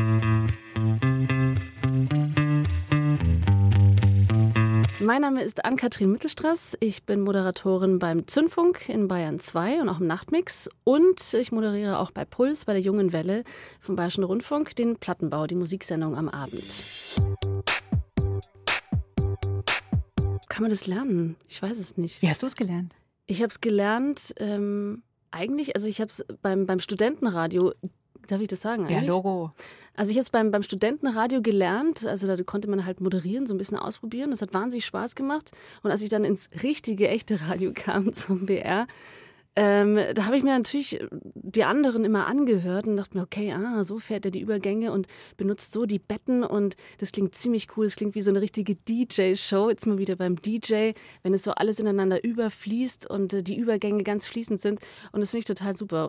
Mein 5.01 5.21
Name 5.21 5.43
ist 5.43 5.63
Ann-Kathrin 5.67 6.11
Mittelstraß. 6.13 6.79
Ich 6.81 7.05
bin 7.05 7.21
Moderatorin 7.21 7.99
beim 7.99 8.27
Zündfunk 8.27 8.89
in 8.89 9.07
Bayern 9.07 9.39
2 9.39 9.83
und 9.83 9.89
auch 9.91 10.01
im 10.01 10.07
Nachtmix. 10.07 10.71
Und 10.83 11.35
ich 11.35 11.53
moderiere 11.53 11.99
auch 11.99 12.11
bei 12.11 12.25
Puls, 12.25 12.65
bei 12.65 12.73
der 12.73 12.81
Jungen 12.81 13.13
Welle 13.13 13.45
vom 13.81 13.97
Bayerischen 13.97 14.25
Rundfunk, 14.25 14.75
den 14.77 14.97
Plattenbau, 14.97 15.47
die 15.47 15.57
Musiksendung 15.57 16.17
am 16.17 16.31
Abend. 16.31 16.85
Kann 20.55 20.63
man 20.63 20.71
das 20.71 20.87
lernen? 20.87 21.35
Ich 21.49 21.61
weiß 21.61 21.77
es 21.79 21.97
nicht. 21.97 22.23
Wie 22.23 22.29
hast 22.29 22.41
du 22.41 22.47
es 22.47 22.55
gelernt? 22.55 22.95
Ich 23.27 23.39
habe 23.39 23.49
es 23.49 23.61
gelernt, 23.61 24.35
ähm, 24.37 25.03
eigentlich, 25.33 25.75
also 25.75 25.89
ich 25.89 26.01
habe 26.01 26.11
es 26.11 26.25
beim, 26.43 26.65
beim 26.65 26.79
Studentenradio, 26.79 27.73
darf 28.29 28.41
ich 28.41 28.47
das 28.47 28.61
sagen? 28.61 28.85
Ja, 28.85 28.99
eigentlich? 28.99 29.09
Logo. 29.09 29.51
Also 29.97 30.13
ich 30.13 30.17
habe 30.17 30.23
es 30.23 30.31
beim, 30.31 30.53
beim 30.53 30.63
Studentenradio 30.63 31.43
gelernt, 31.43 32.07
also 32.07 32.29
da 32.29 32.41
konnte 32.45 32.71
man 32.71 32.87
halt 32.87 33.01
moderieren, 33.01 33.49
so 33.49 33.55
ein 33.55 33.59
bisschen 33.59 33.79
ausprobieren. 33.79 34.31
Das 34.31 34.43
hat 34.43 34.55
wahnsinnig 34.55 34.85
Spaß 34.85 35.17
gemacht. 35.17 35.51
Und 35.83 35.91
als 35.91 36.03
ich 36.03 36.09
dann 36.09 36.25
ins 36.25 36.49
richtige, 36.63 37.09
echte 37.09 37.41
Radio 37.49 37.73
kam, 37.75 38.13
zum 38.13 38.47
BR, 38.47 38.87
ähm, 39.57 39.99
da 40.15 40.25
habe 40.25 40.37
ich 40.37 40.43
mir 40.43 40.57
natürlich 40.57 41.01
die 41.11 41.65
anderen 41.65 42.05
immer 42.05 42.27
angehört 42.27 42.87
und 42.87 42.97
dachte 42.97 43.17
mir, 43.17 43.23
okay, 43.23 43.53
ah, 43.53 43.85
so 43.85 43.99
fährt 43.99 44.25
er 44.25 44.31
die 44.33 44.41
Übergänge 44.41 44.91
und 44.91 45.07
benutzt 45.37 45.73
so 45.73 45.87
die 45.87 46.01
Betten 46.01 46.43
und 46.43 46.77
das 46.99 47.13
klingt 47.13 47.35
ziemlich 47.35 47.69
cool. 47.77 47.87
Das 47.87 47.97
klingt 47.97 48.15
wie 48.15 48.21
so 48.21 48.31
eine 48.31 48.41
richtige 48.41 48.75
DJ-Show. 48.75 49.71
Jetzt 49.71 49.87
mal 49.87 49.99
wieder 49.99 50.17
beim 50.17 50.37
DJ, 50.41 50.93
wenn 51.23 51.35
es 51.35 51.45
so 51.45 51.53
alles 51.53 51.79
ineinander 51.79 52.25
überfließt 52.25 53.09
und 53.09 53.33
äh, 53.33 53.43
die 53.43 53.57
Übergänge 53.57 54.03
ganz 54.03 54.27
fließend 54.27 54.61
sind. 54.61 54.81
Und 55.13 55.21
das 55.21 55.31
finde 55.31 55.41
ich 55.41 55.45
total 55.45 55.77
super. 55.77 56.09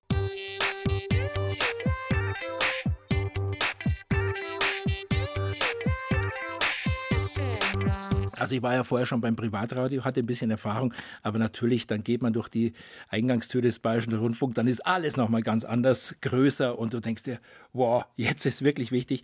Also 8.39 8.55
ich 8.55 8.61
war 8.61 8.73
ja 8.73 8.83
vorher 8.83 9.05
schon 9.05 9.21
beim 9.21 9.35
Privatradio, 9.35 10.03
hatte 10.03 10.19
ein 10.21 10.25
bisschen 10.25 10.51
Erfahrung, 10.51 10.93
aber 11.23 11.39
natürlich, 11.39 11.87
dann 11.87 12.03
geht 12.03 12.21
man 12.21 12.33
durch 12.33 12.49
die 12.49 12.73
Eingangstür 13.09 13.61
des 13.61 13.79
Bayerischen 13.79 14.13
Rundfunk, 14.13 14.55
dann 14.55 14.67
ist 14.67 14.85
alles 14.85 15.17
nochmal 15.17 15.41
ganz 15.41 15.63
anders, 15.63 16.15
größer 16.21 16.77
und 16.77 16.93
du 16.93 16.99
denkst 16.99 17.23
dir, 17.23 17.39
wow, 17.73 18.05
jetzt 18.15 18.45
ist 18.45 18.63
wirklich 18.63 18.91
wichtig. 18.91 19.23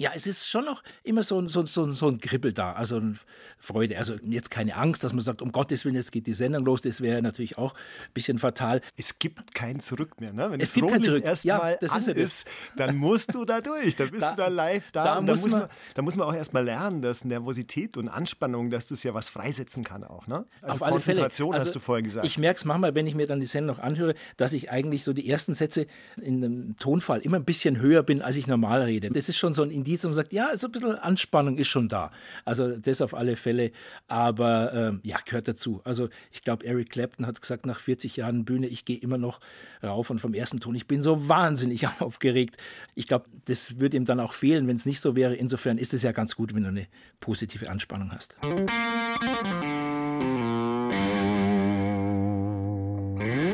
Ja, 0.00 0.12
es 0.14 0.26
ist 0.26 0.48
schon 0.48 0.64
noch 0.64 0.82
immer 1.02 1.22
so, 1.22 1.46
so, 1.46 1.66
so, 1.66 1.92
so 1.92 2.08
ein 2.08 2.18
Kribbel 2.20 2.52
da, 2.52 2.72
also 2.72 2.96
eine 2.96 3.14
Freude. 3.58 3.98
Also 3.98 4.14
jetzt 4.22 4.50
keine 4.50 4.76
Angst, 4.76 5.04
dass 5.04 5.12
man 5.12 5.22
sagt, 5.22 5.42
um 5.42 5.52
Gottes 5.52 5.84
Willen, 5.84 5.94
jetzt 5.94 6.12
geht 6.12 6.26
die 6.26 6.32
Sendung 6.32 6.64
los. 6.64 6.80
Das 6.80 7.00
wäre 7.00 7.20
natürlich 7.22 7.58
auch 7.58 7.74
ein 7.74 8.12
bisschen 8.14 8.38
fatal. 8.38 8.80
Es 8.96 9.18
gibt 9.18 9.54
kein 9.54 9.80
Zurück 9.80 10.20
mehr, 10.20 10.32
ne? 10.32 10.50
Wenn 10.50 10.60
Es 10.60 10.70
das 10.70 10.74
gibt 10.74 10.88
kein 10.90 11.02
Zurück. 11.02 11.24
erstmal 11.24 11.78
Ja, 11.80 11.94
ist 11.96 12.06
ja 12.06 12.12
ist, 12.14 12.46
dann 12.76 12.96
musst 12.96 13.34
du 13.34 13.44
da 13.44 13.60
durch. 13.60 13.96
Dann 13.96 14.10
bist 14.10 14.22
Da- 14.22 14.30
du 14.30 14.36
da 14.36 14.48
live 14.48 14.90
da. 14.92 15.04
da 15.16 15.20
muss 15.20 15.42
muss 15.42 15.50
man- 15.52 15.60
man, 15.62 15.68
da 15.94 16.02
muss 16.02 16.16
man 16.16 16.26
auch 16.28 16.34
erstmal 16.34 16.64
lernen, 16.64 17.02
dass 17.02 17.24
Nervosität 17.24 17.96
und 17.96 18.08
Anspannung, 18.08 18.70
dass 18.70 18.86
das 18.86 19.02
ja 19.02 19.12
was 19.14 19.28
freisetzen 19.28 19.84
kann 19.84 20.04
auch, 20.04 20.26
ne? 20.26 20.46
Also 20.62 20.76
Auf 20.76 20.82
alle 20.82 21.00
Fälle. 21.00 21.22
Also 21.24 21.52
hast 21.54 21.74
du 21.74 21.78
vorher 21.80 22.02
gesagt. 22.02 22.24
Ich 22.26 22.38
merke 22.38 22.56
es 22.58 22.64
manchmal, 22.64 22.94
wenn 22.94 23.06
ich 23.06 23.14
mir 23.14 23.26
dann 23.26 23.40
die 23.40 23.46
Sendung 23.46 23.76
noch 23.76 23.82
anhöre, 23.82 24.14
dass 24.38 24.52
ich 24.52 24.70
eigentlich 24.70 25.04
so 25.04 25.12
die 25.12 25.28
ersten 25.28 25.54
Sätze 25.54 25.86
in 26.16 26.42
einem 26.42 26.76
Tonfall 26.78 27.20
immer 27.20 27.36
ein 27.36 27.44
bisschen 27.44 27.78
höher 27.78 28.02
bin, 28.02 28.22
als 28.22 28.36
ich 28.36 28.46
normal 28.46 28.82
rede. 28.82 29.10
Das 29.10 29.28
ist 29.28 29.36
schon 29.36 29.52
so 29.54 29.62
ein 29.62 29.70
Indiz, 29.70 29.89
wo 29.98 30.08
man 30.08 30.14
sagt, 30.14 30.32
ja, 30.32 30.56
so 30.56 30.68
ein 30.68 30.72
bisschen 30.72 30.96
Anspannung 30.96 31.56
ist 31.58 31.68
schon 31.68 31.88
da. 31.88 32.10
Also 32.44 32.76
das 32.76 33.02
auf 33.02 33.14
alle 33.14 33.36
Fälle. 33.36 33.72
Aber 34.08 34.72
ähm, 34.74 35.00
ja, 35.02 35.18
gehört 35.24 35.48
dazu. 35.48 35.80
Also 35.84 36.08
ich 36.30 36.42
glaube, 36.42 36.66
Eric 36.66 36.90
Clapton 36.90 37.26
hat 37.26 37.40
gesagt, 37.40 37.66
nach 37.66 37.80
40 37.80 38.16
Jahren 38.16 38.44
Bühne, 38.44 38.66
ich 38.66 38.84
gehe 38.84 38.98
immer 38.98 39.18
noch 39.18 39.40
rauf 39.82 40.10
und 40.10 40.20
vom 40.20 40.34
ersten 40.34 40.60
Ton, 40.60 40.74
ich 40.74 40.86
bin 40.86 41.02
so 41.02 41.28
wahnsinnig 41.28 41.86
aufgeregt. 42.00 42.56
Ich 42.94 43.06
glaube, 43.06 43.26
das 43.46 43.78
würde 43.78 43.96
ihm 43.96 44.04
dann 44.04 44.20
auch 44.20 44.34
fehlen, 44.34 44.68
wenn 44.68 44.76
es 44.76 44.86
nicht 44.86 45.00
so 45.00 45.16
wäre. 45.16 45.34
Insofern 45.34 45.78
ist 45.78 45.94
es 45.94 46.02
ja 46.02 46.12
ganz 46.12 46.36
gut, 46.36 46.54
wenn 46.54 46.62
du 46.62 46.68
eine 46.68 46.86
positive 47.20 47.70
Anspannung 47.70 48.12
hast. 48.12 48.36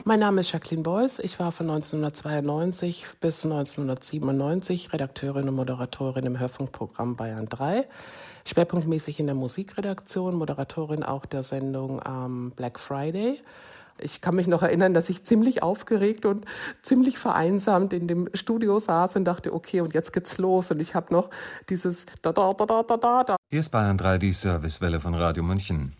Mein 0.08 0.20
Name 0.20 0.42
ist 0.42 0.52
Jacqueline 0.52 0.84
Beuys. 0.84 1.18
Ich 1.18 1.40
war 1.40 1.50
von 1.50 1.68
1992 1.68 3.06
bis 3.20 3.44
1997 3.44 4.92
Redakteurin 4.92 5.48
und 5.48 5.56
Moderatorin 5.56 6.24
im 6.26 6.38
Hörfunkprogramm 6.38 7.16
Bayern 7.16 7.48
3. 7.48 7.88
Schwerpunktmäßig 8.44 9.18
in 9.18 9.26
der 9.26 9.34
Musikredaktion, 9.34 10.36
Moderatorin 10.36 11.02
auch 11.02 11.26
der 11.26 11.42
Sendung 11.42 12.00
ähm, 12.06 12.52
Black 12.54 12.78
Friday. 12.78 13.42
Ich 13.98 14.20
kann 14.20 14.36
mich 14.36 14.46
noch 14.46 14.62
erinnern, 14.62 14.94
dass 14.94 15.10
ich 15.10 15.24
ziemlich 15.24 15.64
aufgeregt 15.64 16.24
und 16.24 16.44
ziemlich 16.82 17.18
vereinsamt 17.18 17.92
in 17.92 18.06
dem 18.06 18.28
Studio 18.32 18.78
saß 18.78 19.16
und 19.16 19.24
dachte, 19.24 19.52
okay, 19.52 19.80
und 19.80 19.92
jetzt 19.92 20.12
geht's 20.12 20.38
los. 20.38 20.70
Und 20.70 20.78
ich 20.78 20.94
habe 20.94 21.12
noch 21.12 21.30
dieses 21.68 22.06
da 22.22 22.32
da 22.32 22.52
da 22.54 22.64
da 22.64 22.96
da 22.96 23.24
da. 23.24 23.36
Hier 23.50 23.58
ist 23.58 23.70
Bayern 23.70 23.98
3, 23.98 24.18
die 24.18 24.32
Servicewelle 24.32 25.00
von 25.00 25.16
Radio 25.16 25.42
München. 25.42 25.94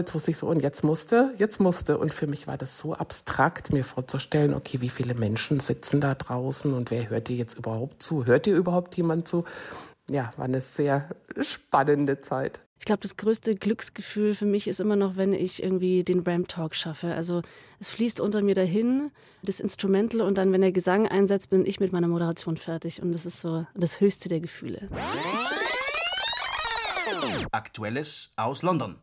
Jetzt 0.00 0.14
wusste 0.14 0.30
ich 0.30 0.38
so, 0.38 0.46
und 0.46 0.62
jetzt 0.62 0.82
musste, 0.82 1.34
jetzt 1.36 1.60
musste. 1.60 1.98
Und 1.98 2.14
für 2.14 2.26
mich 2.26 2.46
war 2.46 2.56
das 2.56 2.78
so 2.78 2.94
abstrakt, 2.94 3.70
mir 3.70 3.84
vorzustellen, 3.84 4.54
okay, 4.54 4.80
wie 4.80 4.88
viele 4.88 5.14
Menschen 5.14 5.60
sitzen 5.60 6.00
da 6.00 6.14
draußen 6.14 6.72
und 6.72 6.90
wer 6.90 7.10
hört 7.10 7.28
dir 7.28 7.36
jetzt 7.36 7.58
überhaupt 7.58 8.02
zu? 8.02 8.24
Hört 8.24 8.46
dir 8.46 8.56
überhaupt 8.56 8.96
jemand 8.96 9.28
zu? 9.28 9.44
Ja, 10.08 10.32
war 10.38 10.46
eine 10.46 10.62
sehr 10.62 11.10
spannende 11.42 12.22
Zeit. 12.22 12.62
Ich 12.78 12.86
glaube, 12.86 13.02
das 13.02 13.18
größte 13.18 13.56
Glücksgefühl 13.56 14.34
für 14.34 14.46
mich 14.46 14.68
ist 14.68 14.80
immer 14.80 14.96
noch, 14.96 15.16
wenn 15.18 15.34
ich 15.34 15.62
irgendwie 15.62 16.02
den 16.02 16.20
Ramp 16.20 16.48
Talk 16.48 16.74
schaffe. 16.74 17.12
Also 17.12 17.42
es 17.78 17.90
fließt 17.90 18.20
unter 18.20 18.40
mir 18.40 18.54
dahin, 18.54 19.10
das 19.42 19.60
Instrumental 19.60 20.22
und 20.22 20.38
dann, 20.38 20.50
wenn 20.50 20.62
der 20.62 20.72
Gesang 20.72 21.06
einsetzt, 21.08 21.50
bin 21.50 21.66
ich 21.66 21.78
mit 21.78 21.92
meiner 21.92 22.08
Moderation 22.08 22.56
fertig. 22.56 23.02
Und 23.02 23.12
das 23.12 23.26
ist 23.26 23.42
so 23.42 23.66
das 23.74 24.00
höchste 24.00 24.30
der 24.30 24.40
Gefühle. 24.40 24.88
Aktuelles 27.52 28.32
aus 28.36 28.62
London. 28.62 28.96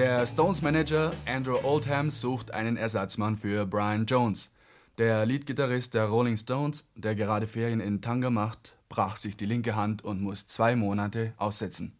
Der 0.00 0.24
Stones-Manager 0.24 1.12
Andrew 1.26 1.58
Oldham 1.62 2.08
sucht 2.08 2.52
einen 2.52 2.78
Ersatzmann 2.78 3.36
für 3.36 3.66
Brian 3.66 4.06
Jones. 4.06 4.50
Der 4.96 5.26
Leadgitarrist 5.26 5.92
der 5.92 6.06
Rolling 6.06 6.38
Stones, 6.38 6.90
der 6.94 7.14
gerade 7.14 7.46
Ferien 7.46 7.80
in 7.80 8.00
Tanga 8.00 8.30
macht, 8.30 8.78
brach 8.88 9.18
sich 9.18 9.36
die 9.36 9.44
linke 9.44 9.76
Hand 9.76 10.02
und 10.02 10.22
muss 10.22 10.46
zwei 10.46 10.74
Monate 10.74 11.34
aussetzen. 11.36 11.92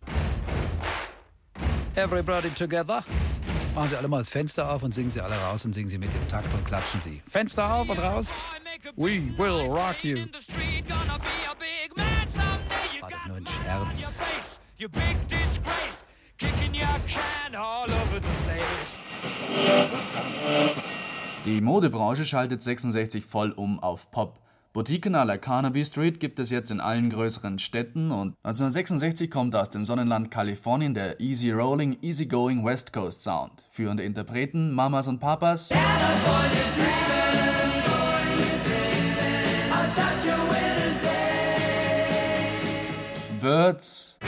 Everybody 1.95 2.49
together. 2.49 3.05
Machen 3.75 3.91
Sie 3.91 3.97
alle 3.97 4.09
mal 4.09 4.21
das 4.21 4.31
Fenster 4.31 4.73
auf 4.73 4.83
und 4.83 4.95
singen 4.95 5.11
Sie 5.11 5.21
alle 5.21 5.35
raus 5.35 5.67
und 5.67 5.75
singen 5.75 5.91
Sie 5.91 5.99
mit 5.99 6.11
dem 6.11 6.27
Takt 6.27 6.49
und 6.55 6.65
klatschen 6.65 7.03
Sie. 7.03 7.21
Fenster 7.29 7.71
auf 7.71 7.91
und 7.91 7.99
raus. 7.99 8.29
We 8.97 9.21
will 9.37 9.69
rock 9.69 10.03
you. 10.03 10.21
War 13.03 13.11
doch 13.11 13.27
nur 13.27 13.37
ein 13.37 13.47
Scherz. 13.47 14.19
Die 21.45 21.61
Modebranche 21.61 22.25
schaltet 22.25 22.63
66 22.63 23.25
voll 23.25 23.51
um 23.53 23.79
auf 23.81 24.11
Pop. 24.11 24.41
Boutiquen 24.73 25.17
à 25.17 25.25
la 25.25 25.37
Carnaby 25.37 25.85
Street 25.85 26.21
gibt 26.21 26.39
es 26.39 26.51
jetzt 26.51 26.71
in 26.71 26.81
allen 26.81 27.11
größeren 27.11 27.59
Städten 27.59 28.13
und 28.13 28.37
1966 28.45 29.31
kommt 29.31 29.57
aus 29.57 29.69
dem 29.69 29.85
Sonnenland 29.85 30.31
Kalifornien 30.31 30.95
der 30.95 31.19
Easy 31.21 31.51
Rolling, 31.51 31.99
Easy 32.03 32.27
Going 32.27 32.65
West 32.65 32.93
Coast 32.93 33.23
Sound. 33.23 33.51
Führende 33.73 34.05
Interpreten 34.05 34.73
Mamas 34.73 35.09
und 35.09 35.19
Papas, 35.19 35.71
Birds, 43.41 44.19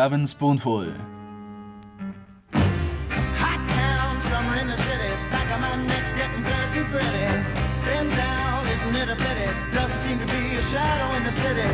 Lovin' 0.00 0.26
Spoonful. 0.26 0.94
Hot 2.54 3.60
town, 3.68 4.18
summer 4.18 4.56
in 4.56 4.66
the 4.68 4.76
city. 4.78 5.10
Back 5.28 5.50
of 5.52 5.60
my 5.60 5.76
neck 5.84 6.16
getting 6.16 6.42
dirty, 6.42 6.84
pretty. 6.88 7.26
Bend 7.84 8.10
down, 8.16 8.66
isn't 8.68 8.96
it 8.96 9.10
a 9.10 9.16
pity? 9.16 9.52
Doesn't 9.74 10.00
seem 10.00 10.18
to 10.18 10.24
be 10.24 10.56
a 10.56 10.62
shadow 10.72 11.14
in 11.16 11.24
the 11.24 11.30
city. 11.30 11.68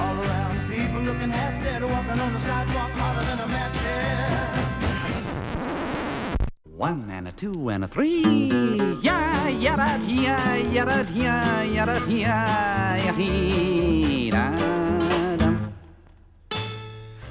All 0.00 0.18
around, 0.22 0.70
people 0.70 1.02
looking 1.02 1.28
half 1.28 1.62
dead, 1.62 1.82
walking 1.82 2.18
on 2.18 2.32
the 2.32 2.40
sidewalk 2.40 2.92
harder 2.92 3.26
than 3.26 3.40
a 3.40 3.46
match 3.48 3.76
head. 3.76 4.56
One 6.64 7.10
and 7.10 7.28
a 7.28 7.32
two 7.32 7.68
and 7.68 7.84
a 7.84 7.88
three. 7.88 8.22
Yeah, 9.02 9.48
yada, 9.48 10.00
yeah, 10.06 10.56
yada, 10.56 11.06
yeah, 11.12 11.62
yada, 11.62 12.02
yeah, 12.08 12.96
yeah, 12.96 14.75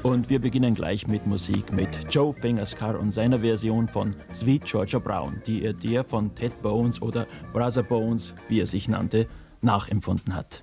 Und 0.06 0.30
wir 0.30 0.40
beginnen 0.40 0.76
gleich 0.76 1.08
mit 1.08 1.26
Musik 1.26 1.74
mit 1.74 2.14
Joe 2.14 2.32
Fingerscar 2.32 3.00
und 3.00 3.12
seiner 3.12 3.40
Version 3.40 3.88
von 3.88 4.16
Sweet 4.32 4.64
Georgia 4.64 5.00
Brown, 5.00 5.42
die 5.48 5.64
er 5.64 5.74
der 5.74 6.04
von 6.04 6.36
Ted 6.36 6.62
Bones 6.62 7.02
oder 7.02 7.26
Brother 7.54 7.82
Bones, 7.82 8.36
wie 8.48 8.60
er 8.62 8.68
sich 8.68 8.88
nannte, 8.88 9.28
nachempfunden 9.64 10.36
hat. 10.36 10.62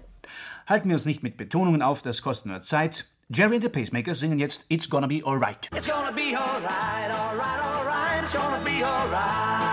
Halten 0.68 0.88
wir 0.88 0.94
uns 0.94 1.06
nicht 1.06 1.24
mit 1.24 1.36
Betonungen 1.36 1.82
auf, 1.82 2.02
das 2.02 2.22
kostet 2.22 2.52
nur 2.52 2.62
Zeit. 2.62 3.06
Jerry 3.30 3.56
and 3.56 3.64
the 3.64 3.68
Pacemakers 3.68 4.20
singen 4.20 4.38
jetzt 4.38 4.64
It's 4.68 4.88
Gonna 4.88 5.08
Be 5.08 5.22
Alright. 5.24 5.68
It's 5.76 5.88
gonna 5.88 6.12
be 6.12 6.38
alright, 6.38 7.10
alright, 7.10 7.64
alright. 7.64 8.22
It's 8.22 8.32
gonna 8.32 8.62
be 8.62 8.84
alright. 8.84 9.71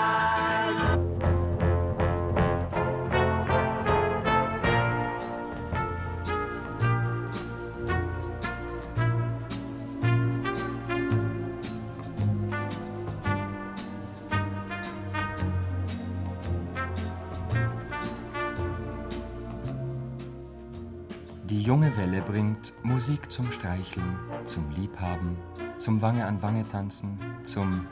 Die 21.50 21.64
junge 21.64 21.98
Welle 21.98 22.22
bringt 22.22 22.74
Musik 22.84 23.32
zum 23.32 23.52
Streicheln, 23.52 24.20
zum 24.46 24.70
Liebhaben, 24.70 25.36
zum 25.80 26.00
Wange 26.00 26.28
an 26.28 26.40
Wange 26.44 26.68
tanzen, 26.68 27.18
zum, 27.42 27.88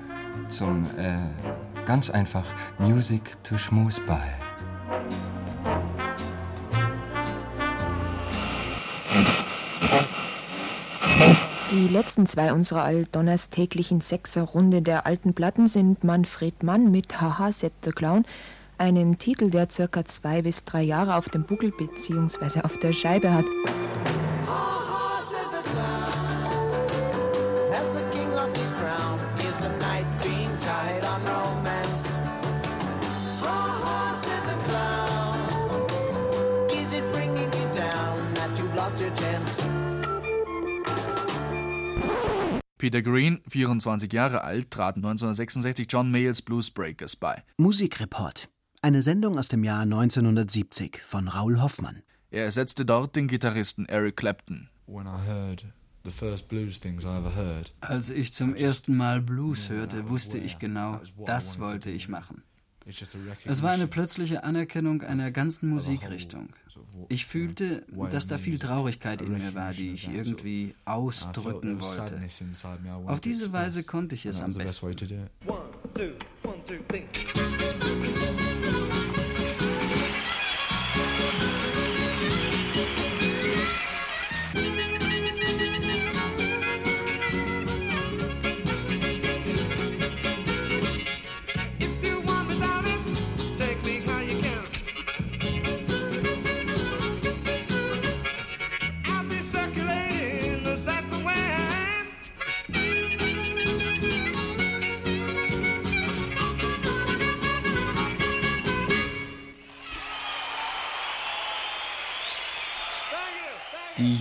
zum, 0.47 0.85
äh, 0.95 1.17
ganz 1.83 2.11
einfach 2.11 2.45
Music 2.77 3.43
to 3.43 3.57
Schmusball. 3.57 4.21
Die 11.71 11.87
letzten 11.87 12.27
zwei 12.27 12.53
unserer 12.53 12.83
altdonnerstäglichen 12.83 14.01
Sechser-Runde 14.01 14.83
der 14.83 15.07
alten 15.07 15.33
Platten 15.33 15.67
sind 15.67 16.03
Manfred 16.03 16.61
Mann 16.61 16.91
mit 16.91 17.19
Haha 17.19 17.51
Set 17.51 17.73
the 17.83 17.91
Clown, 17.91 18.23
einem 18.77 19.17
Titel, 19.17 19.49
der 19.49 19.69
circa 19.69 20.05
zwei 20.05 20.41
bis 20.41 20.63
drei 20.63 20.83
Jahre 20.83 21.15
auf 21.15 21.29
dem 21.29 21.43
Buckel 21.43 21.71
bzw. 21.71 22.61
auf 22.61 22.77
der 22.77 22.93
Scheibe 22.93 23.33
hat. 23.33 23.45
Peter 42.77 43.01
Green, 43.01 43.41
24 43.49 44.13
Jahre 44.13 44.43
alt, 44.43 44.71
trat 44.71 44.95
1966 44.95 45.87
John 45.89 46.09
Mayles 46.11 46.41
Blues 46.41 46.71
Breakers 46.71 47.15
bei. 47.15 47.43
Musikreport. 47.57 48.49
Eine 48.81 49.01
Sendung 49.01 49.39
aus 49.39 49.47
dem 49.47 49.63
Jahr 49.63 49.81
1970 49.81 51.01
von 51.03 51.27
Raoul 51.27 51.59
Hoffmann. 51.61 52.03
Er 52.29 52.43
ersetzte 52.45 52.85
dort 52.85 53.15
den 53.15 53.27
Gitarristen 53.27 53.87
Eric 53.87 54.17
Clapton. 54.17 54.69
When 54.85 55.07
I 55.07 55.17
heard 55.27 55.65
the 56.05 56.11
first 56.11 56.47
blues 56.47 56.79
things 56.79 57.03
I 57.03 57.17
ever 57.17 57.35
heard, 57.35 57.73
Als 57.81 58.11
ich 58.11 58.33
zum 58.33 58.55
ersten 58.55 58.95
Mal 58.95 59.21
Blues 59.21 59.69
hörte, 59.69 60.09
wusste 60.09 60.37
ich 60.37 60.59
genau, 60.59 61.01
das 61.25 61.59
wollte 61.59 61.89
ich 61.89 62.07
machen. 62.07 62.43
Es 63.45 63.63
war 63.63 63.71
eine 63.71 63.87
plötzliche 63.87 64.43
Anerkennung 64.45 65.01
einer 65.01 65.31
ganzen 65.31 65.69
Musikrichtung. 65.69 66.49
Ich 67.09 67.25
fühlte, 67.25 67.83
dass 68.11 68.27
da 68.27 68.37
viel 68.37 68.59
Traurigkeit 68.59 69.21
in 69.21 69.33
mir 69.33 69.55
war, 69.55 69.73
die 69.73 69.91
ich 69.91 70.07
irgendwie 70.07 70.73
ausdrücken 70.85 71.81
wollte. 71.81 72.21
Auf 73.07 73.19
diese 73.19 73.51
Weise 73.51 73.83
konnte 73.83 74.15
ich 74.15 74.25
es 74.25 74.39
am 74.39 74.53
besten. 74.53 74.85
One, 74.85 75.65
two, 75.95 76.13
one, 76.43 76.63
two, 76.65 76.75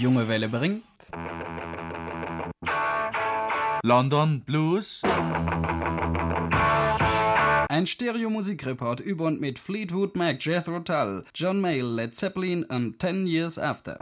junge 0.07 0.29
Welle 0.29 0.49
bringt. 0.49 0.85
London 3.83 4.43
Blues. 4.43 5.03
Ein 7.69 7.89
Stereo-Musikreport 7.89 9.01
über 9.01 9.25
und 9.25 9.41
mit 9.41 9.59
Fleetwood 9.59 10.15
Mac, 10.15 10.45
Jethro 10.45 10.79
Tull, 10.79 11.25
John 11.35 11.61
Mayall, 11.61 11.93
Led 11.93 12.15
Zeppelin 12.15 12.63
und 12.63 13.03
10 13.03 13.27
Years 13.27 13.59
After. 13.59 13.99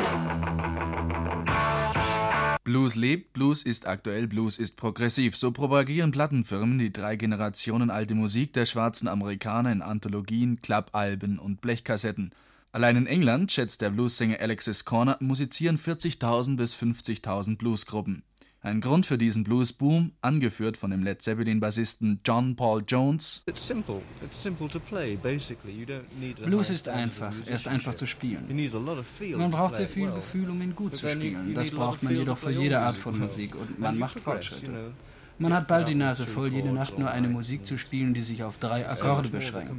Blues 2.64 2.96
lebt, 2.96 3.32
Blues 3.32 3.62
ist 3.62 3.86
aktuell, 3.86 4.26
Blues 4.26 4.58
ist 4.58 4.76
progressiv. 4.76 5.38
So 5.38 5.52
propagieren 5.52 6.10
Plattenfirmen 6.10 6.78
die 6.78 6.92
drei 6.92 7.16
Generationen 7.16 7.88
alte 7.88 8.14
Musik 8.14 8.52
der 8.52 8.66
schwarzen 8.66 9.08
Amerikaner 9.08 9.72
in 9.72 9.80
Anthologien, 9.80 10.60
Clubalben 10.60 11.38
und 11.38 11.62
Blechkassetten. 11.62 12.34
Allein 12.74 12.96
in 12.96 13.06
England, 13.06 13.52
schätzt 13.52 13.82
der 13.82 13.90
Bluessänger 13.90 14.40
Alexis 14.40 14.84
Corner, 14.84 15.16
musizieren 15.20 15.78
40.000 15.78 16.56
bis 16.56 16.74
50.000 16.74 17.56
Bluesgruppen. 17.56 18.24
Ein 18.62 18.80
Grund 18.80 19.06
für 19.06 19.16
diesen 19.16 19.44
Bluesboom, 19.44 20.10
angeführt 20.22 20.76
von 20.76 20.90
dem 20.90 21.04
Led 21.04 21.22
Zeppelin-Bassisten 21.22 22.18
John 22.24 22.56
Paul 22.56 22.82
Jones, 22.84 23.44
It's 23.46 23.64
simple. 23.64 24.02
It's 24.24 24.42
simple 24.42 24.68
to 24.70 24.80
play. 24.80 25.14
Basically, 25.14 25.72
you 25.72 25.86
don't 25.86 26.02
need 26.18 26.42
a 26.42 26.46
Blues 26.46 26.68
ist 26.68 26.88
einfach, 26.88 27.32
er 27.46 27.54
ist 27.54 27.68
einfach 27.68 27.94
zu 27.94 28.06
spielen. 28.06 28.44
You 28.48 28.56
need 28.56 28.74
a 28.74 28.78
lot 28.78 28.98
of 28.98 29.06
feel 29.06 29.36
Man 29.36 29.52
to 29.52 29.56
braucht 29.56 29.76
sehr 29.76 29.86
viel. 29.86 30.10
Gefühl, 30.10 30.50
um 30.50 30.60
ihn 30.60 30.74
gut 30.74 30.96
zu 30.96 31.08
spielen. 31.08 31.54
Das 31.54 31.70
braucht 31.70 32.02
man 32.02 32.16
jedoch 32.16 32.38
für 32.38 32.50
jede 32.50 32.80
Art 32.80 32.96
von. 32.96 33.16
Musik 33.16 33.54
und 33.54 33.78
man 33.78 33.96
macht 34.00 34.18
Fortschritte. 34.18 34.92
Man 35.38 35.52
hat 35.52 35.66
bald 35.66 35.88
die 35.88 35.94
Nase 35.94 36.26
voll, 36.26 36.52
jede 36.52 36.72
Nacht 36.72 36.98
nur 36.98 37.10
eine 37.10 37.28
Musik 37.28 37.66
zu 37.66 37.76
spielen, 37.76 38.14
die 38.14 38.20
sich 38.20 38.42
auf 38.44 38.58
drei 38.58 38.88
Akkorde 38.88 39.28
beschränkt. 39.28 39.72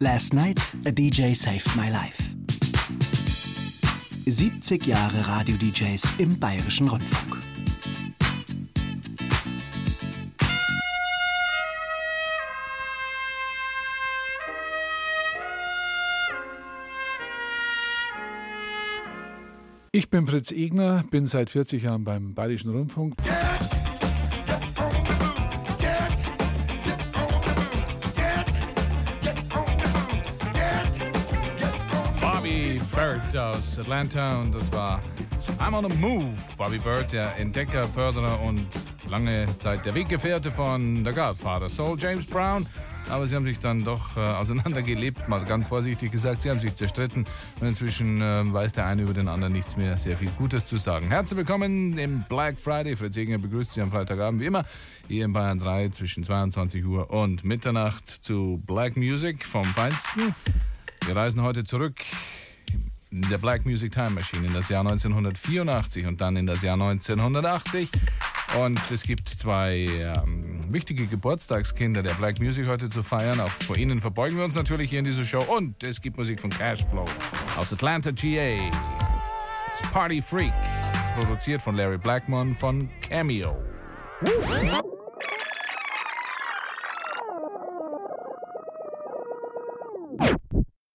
Last 0.00 0.34
night 0.34 0.58
a 0.84 0.90
DJ 0.90 1.34
saved 1.34 1.76
my 1.76 1.88
life. 1.88 2.41
70 4.24 4.86
Jahre 4.86 5.26
Radio-DJs 5.26 6.14
im 6.18 6.38
Bayerischen 6.38 6.88
Rundfunk. 6.88 7.42
Ich 19.90 20.08
bin 20.08 20.26
Fritz 20.26 20.52
Egner, 20.52 21.04
bin 21.10 21.26
seit 21.26 21.50
40 21.50 21.82
Jahren 21.82 22.04
beim 22.04 22.34
Bayerischen 22.34 22.70
Rundfunk. 22.70 23.16
Bobby 23.16 23.41
Bird 33.32 33.56
aus 33.56 33.78
Atlanta 33.78 34.40
und 34.40 34.54
das 34.54 34.70
war 34.72 35.00
I'm 35.58 35.74
on 35.74 35.90
the 35.90 35.96
Move. 35.98 36.36
Bobby 36.56 36.78
Bird, 36.78 37.12
der 37.12 37.36
Entdecker, 37.38 37.86
Förderer 37.88 38.40
und 38.42 38.66
lange 39.08 39.46
Zeit 39.56 39.86
der 39.86 39.94
Weggefährte 39.94 40.50
von 40.50 41.04
The 41.04 41.12
Godfather 41.12 41.68
Soul, 41.68 41.96
James 41.98 42.26
Brown. 42.26 42.66
Aber 43.08 43.26
sie 43.26 43.34
haben 43.34 43.44
sich 43.44 43.58
dann 43.58 43.84
doch 43.84 44.16
äh, 44.16 44.20
auseinandergelebt, 44.20 45.28
mal 45.28 45.44
ganz 45.44 45.68
vorsichtig 45.68 46.12
gesagt. 46.12 46.42
Sie 46.42 46.50
haben 46.50 46.60
sich 46.60 46.74
zerstritten 46.74 47.26
und 47.60 47.66
inzwischen 47.66 48.20
äh, 48.20 48.52
weiß 48.52 48.74
der 48.74 48.86
eine 48.86 49.02
über 49.02 49.14
den 49.14 49.28
anderen 49.28 49.52
nichts 49.52 49.76
mehr 49.76 49.96
sehr 49.96 50.16
viel 50.16 50.30
Gutes 50.36 50.66
zu 50.66 50.76
sagen. 50.76 51.08
Herzlich 51.08 51.38
willkommen 51.38 51.98
im 51.98 52.24
Black 52.28 52.58
Friday. 52.58 52.96
Fritz 52.96 53.16
Egener 53.16 53.38
begrüßt 53.38 53.72
Sie 53.72 53.80
am 53.80 53.90
Freitagabend 53.90 54.40
wie 54.40 54.46
immer 54.46 54.64
hier 55.08 55.24
in 55.24 55.32
Bayern 55.32 55.58
3 55.58 55.88
zwischen 55.90 56.22
22 56.22 56.84
Uhr 56.84 57.10
und 57.10 57.44
Mitternacht 57.44 58.08
zu 58.08 58.62
Black 58.66 58.96
Music 58.96 59.44
vom 59.44 59.64
Feinsten. 59.64 60.34
Wir 61.06 61.16
reisen 61.16 61.42
heute 61.42 61.64
zurück 61.64 61.96
der 63.12 63.38
Black 63.38 63.66
Music 63.66 63.92
Time 63.92 64.10
Machine 64.10 64.46
in 64.46 64.54
das 64.54 64.68
Jahr 64.68 64.80
1984 64.80 66.06
und 66.06 66.20
dann 66.20 66.36
in 66.36 66.46
das 66.46 66.62
Jahr 66.62 66.74
1980. 66.74 67.88
Und 68.58 68.80
es 68.90 69.02
gibt 69.02 69.28
zwei 69.28 69.86
ähm, 69.88 70.60
wichtige 70.72 71.06
Geburtstagskinder 71.06 72.02
der 72.02 72.14
Black 72.14 72.40
Music 72.40 72.66
heute 72.66 72.90
zu 72.90 73.02
feiern. 73.02 73.40
Auch 73.40 73.50
vor 73.50 73.76
ihnen 73.76 74.00
verbeugen 74.00 74.38
wir 74.38 74.44
uns 74.44 74.54
natürlich 74.54 74.90
hier 74.90 74.98
in 74.98 75.04
dieser 75.04 75.24
Show. 75.24 75.42
Und 75.42 75.82
es 75.84 76.00
gibt 76.00 76.16
Musik 76.16 76.40
von 76.40 76.50
Cashflow 76.50 77.04
aus 77.56 77.72
Atlanta, 77.72 78.10
GA. 78.10 78.70
Das 79.70 79.90
Party 79.90 80.20
Freak, 80.20 80.52
produziert 81.16 81.62
von 81.62 81.76
Larry 81.76 81.98
Blackmon 81.98 82.54
von 82.54 82.88
Cameo. 83.00 83.56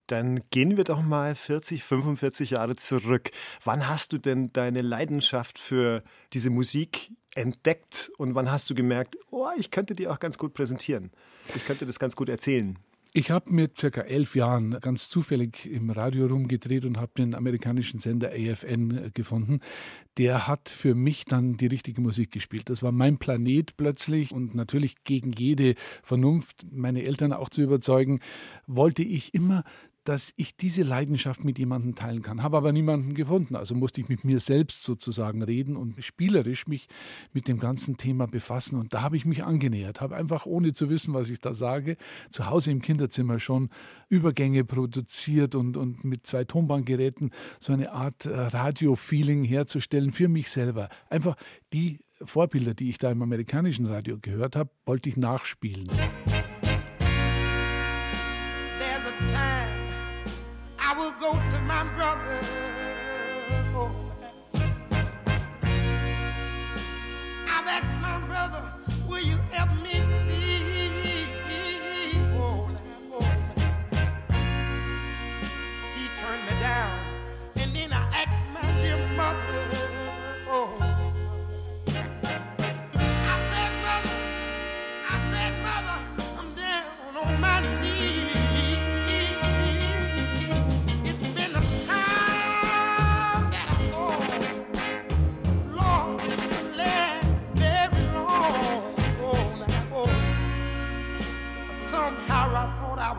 Dann 0.08 0.40
gehen 0.50 0.76
wir 0.76 0.84
doch 0.84 1.02
mal 1.02 1.34
40, 1.34 1.84
45 1.84 2.50
Jahre 2.50 2.76
zurück. 2.76 3.30
Wann 3.62 3.88
hast 3.88 4.12
du 4.12 4.18
denn 4.18 4.52
deine 4.52 4.80
Leidenschaft 4.80 5.58
für 5.58 6.02
diese 6.32 6.50
Musik 6.50 7.12
entdeckt 7.34 8.10
und 8.16 8.34
wann 8.34 8.50
hast 8.50 8.70
du 8.70 8.74
gemerkt, 8.74 9.16
oh, 9.30 9.48
ich 9.56 9.70
könnte 9.70 9.94
die 9.94 10.08
auch 10.08 10.18
ganz 10.18 10.38
gut 10.38 10.54
präsentieren? 10.54 11.10
Ich 11.54 11.64
könnte 11.64 11.86
das 11.86 11.98
ganz 11.98 12.16
gut 12.16 12.30
erzählen. 12.30 12.78
Ich 13.14 13.30
habe 13.30 13.50
mit 13.50 13.78
circa 13.78 14.02
elf 14.02 14.36
Jahren 14.36 14.78
ganz 14.80 15.08
zufällig 15.08 15.66
im 15.66 15.90
Radio 15.90 16.26
rumgedreht 16.26 16.84
und 16.84 16.98
habe 16.98 17.12
den 17.16 17.34
amerikanischen 17.34 17.98
Sender 17.98 18.30
AFN 18.30 19.10
gefunden. 19.14 19.60
Der 20.18 20.46
hat 20.46 20.68
für 20.68 20.94
mich 20.94 21.24
dann 21.24 21.54
die 21.56 21.68
richtige 21.68 22.02
Musik 22.02 22.30
gespielt. 22.30 22.68
Das 22.68 22.82
war 22.82 22.92
mein 22.92 23.18
Planet 23.18 23.76
plötzlich 23.76 24.32
und 24.32 24.54
natürlich 24.54 25.04
gegen 25.04 25.32
jede 25.32 25.74
Vernunft, 26.02 26.66
meine 26.70 27.04
Eltern 27.04 27.32
auch 27.32 27.48
zu 27.48 27.62
überzeugen, 27.62 28.20
wollte 28.66 29.02
ich 29.02 29.32
immer 29.32 29.64
dass 30.04 30.32
ich 30.36 30.56
diese 30.56 30.82
Leidenschaft 30.82 31.44
mit 31.44 31.58
jemandem 31.58 31.94
teilen 31.94 32.22
kann. 32.22 32.42
Habe 32.42 32.56
aber 32.56 32.72
niemanden 32.72 33.14
gefunden. 33.14 33.56
Also 33.56 33.74
musste 33.74 34.00
ich 34.00 34.08
mit 34.08 34.24
mir 34.24 34.40
selbst 34.40 34.82
sozusagen 34.82 35.42
reden 35.42 35.76
und 35.76 36.02
spielerisch 36.02 36.66
mich 36.66 36.88
mit 37.32 37.46
dem 37.48 37.58
ganzen 37.58 37.96
Thema 37.96 38.26
befassen. 38.26 38.78
Und 38.78 38.94
da 38.94 39.02
habe 39.02 39.16
ich 39.16 39.24
mich 39.24 39.44
angenähert, 39.44 40.00
habe 40.00 40.16
einfach 40.16 40.46
ohne 40.46 40.72
zu 40.72 40.88
wissen, 40.88 41.14
was 41.14 41.30
ich 41.30 41.40
da 41.40 41.52
sage, 41.52 41.96
zu 42.30 42.46
Hause 42.46 42.70
im 42.70 42.80
Kinderzimmer 42.80 43.38
schon 43.38 43.68
Übergänge 44.08 44.64
produziert 44.64 45.54
und, 45.54 45.76
und 45.76 46.04
mit 46.04 46.26
zwei 46.26 46.44
Tonbandgeräten 46.44 47.30
so 47.60 47.72
eine 47.72 47.92
Art 47.92 48.24
äh, 48.24 48.34
Radio-Feeling 48.34 49.44
herzustellen 49.44 50.12
für 50.12 50.28
mich 50.28 50.50
selber. 50.50 50.88
Einfach 51.10 51.36
die 51.72 51.98
Vorbilder, 52.22 52.74
die 52.74 52.88
ich 52.88 52.98
da 52.98 53.10
im 53.10 53.22
amerikanischen 53.22 53.86
Radio 53.86 54.18
gehört 54.20 54.56
habe, 54.56 54.70
wollte 54.86 55.08
ich 55.08 55.16
nachspielen. 55.16 55.88
I 59.20 59.30
will 59.30 59.57
go 61.18 61.32
to 61.32 61.60
my 61.62 61.82
brother. 61.96 62.38
Oh. 63.74 63.90
I've 67.48 67.66
asked 67.66 67.98
my 67.98 68.18
brother, 68.28 68.62
will 69.08 69.20
you 69.20 69.36
help 69.50 69.70
me 69.82 70.37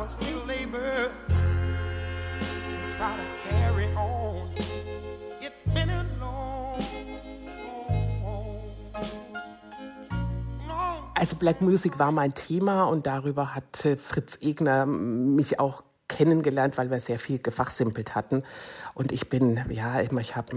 still 0.10 0.50
able 0.50 0.80
to 1.30 2.80
try 2.98 3.16
to 3.16 3.28
carry 3.48 3.86
on. 3.96 4.50
It's 5.40 5.66
been 5.68 5.90
a 5.90 6.04
long, 6.20 6.84
Also 11.14 11.36
Black 11.36 11.62
Music 11.62 12.00
war 12.00 12.12
mein 12.14 12.34
Thema 12.34 12.86
und 12.86 13.06
darüber 13.06 13.54
hat 13.54 13.86
äh, 13.86 13.98
Fritz 13.98 14.38
Egner 14.42 14.86
mich 14.86 15.60
auch 15.60 15.84
kennengelernt, 16.20 16.78
weil 16.78 16.92
wir 16.92 17.00
sehr 17.00 17.18
viel 17.18 17.40
gefachsimpelt 17.40 18.14
hatten. 18.14 18.44
Und 18.94 19.14
ich 19.14 19.30
bin, 19.30 19.64
ja, 19.70 20.02
ich 20.02 20.36
habe, 20.36 20.54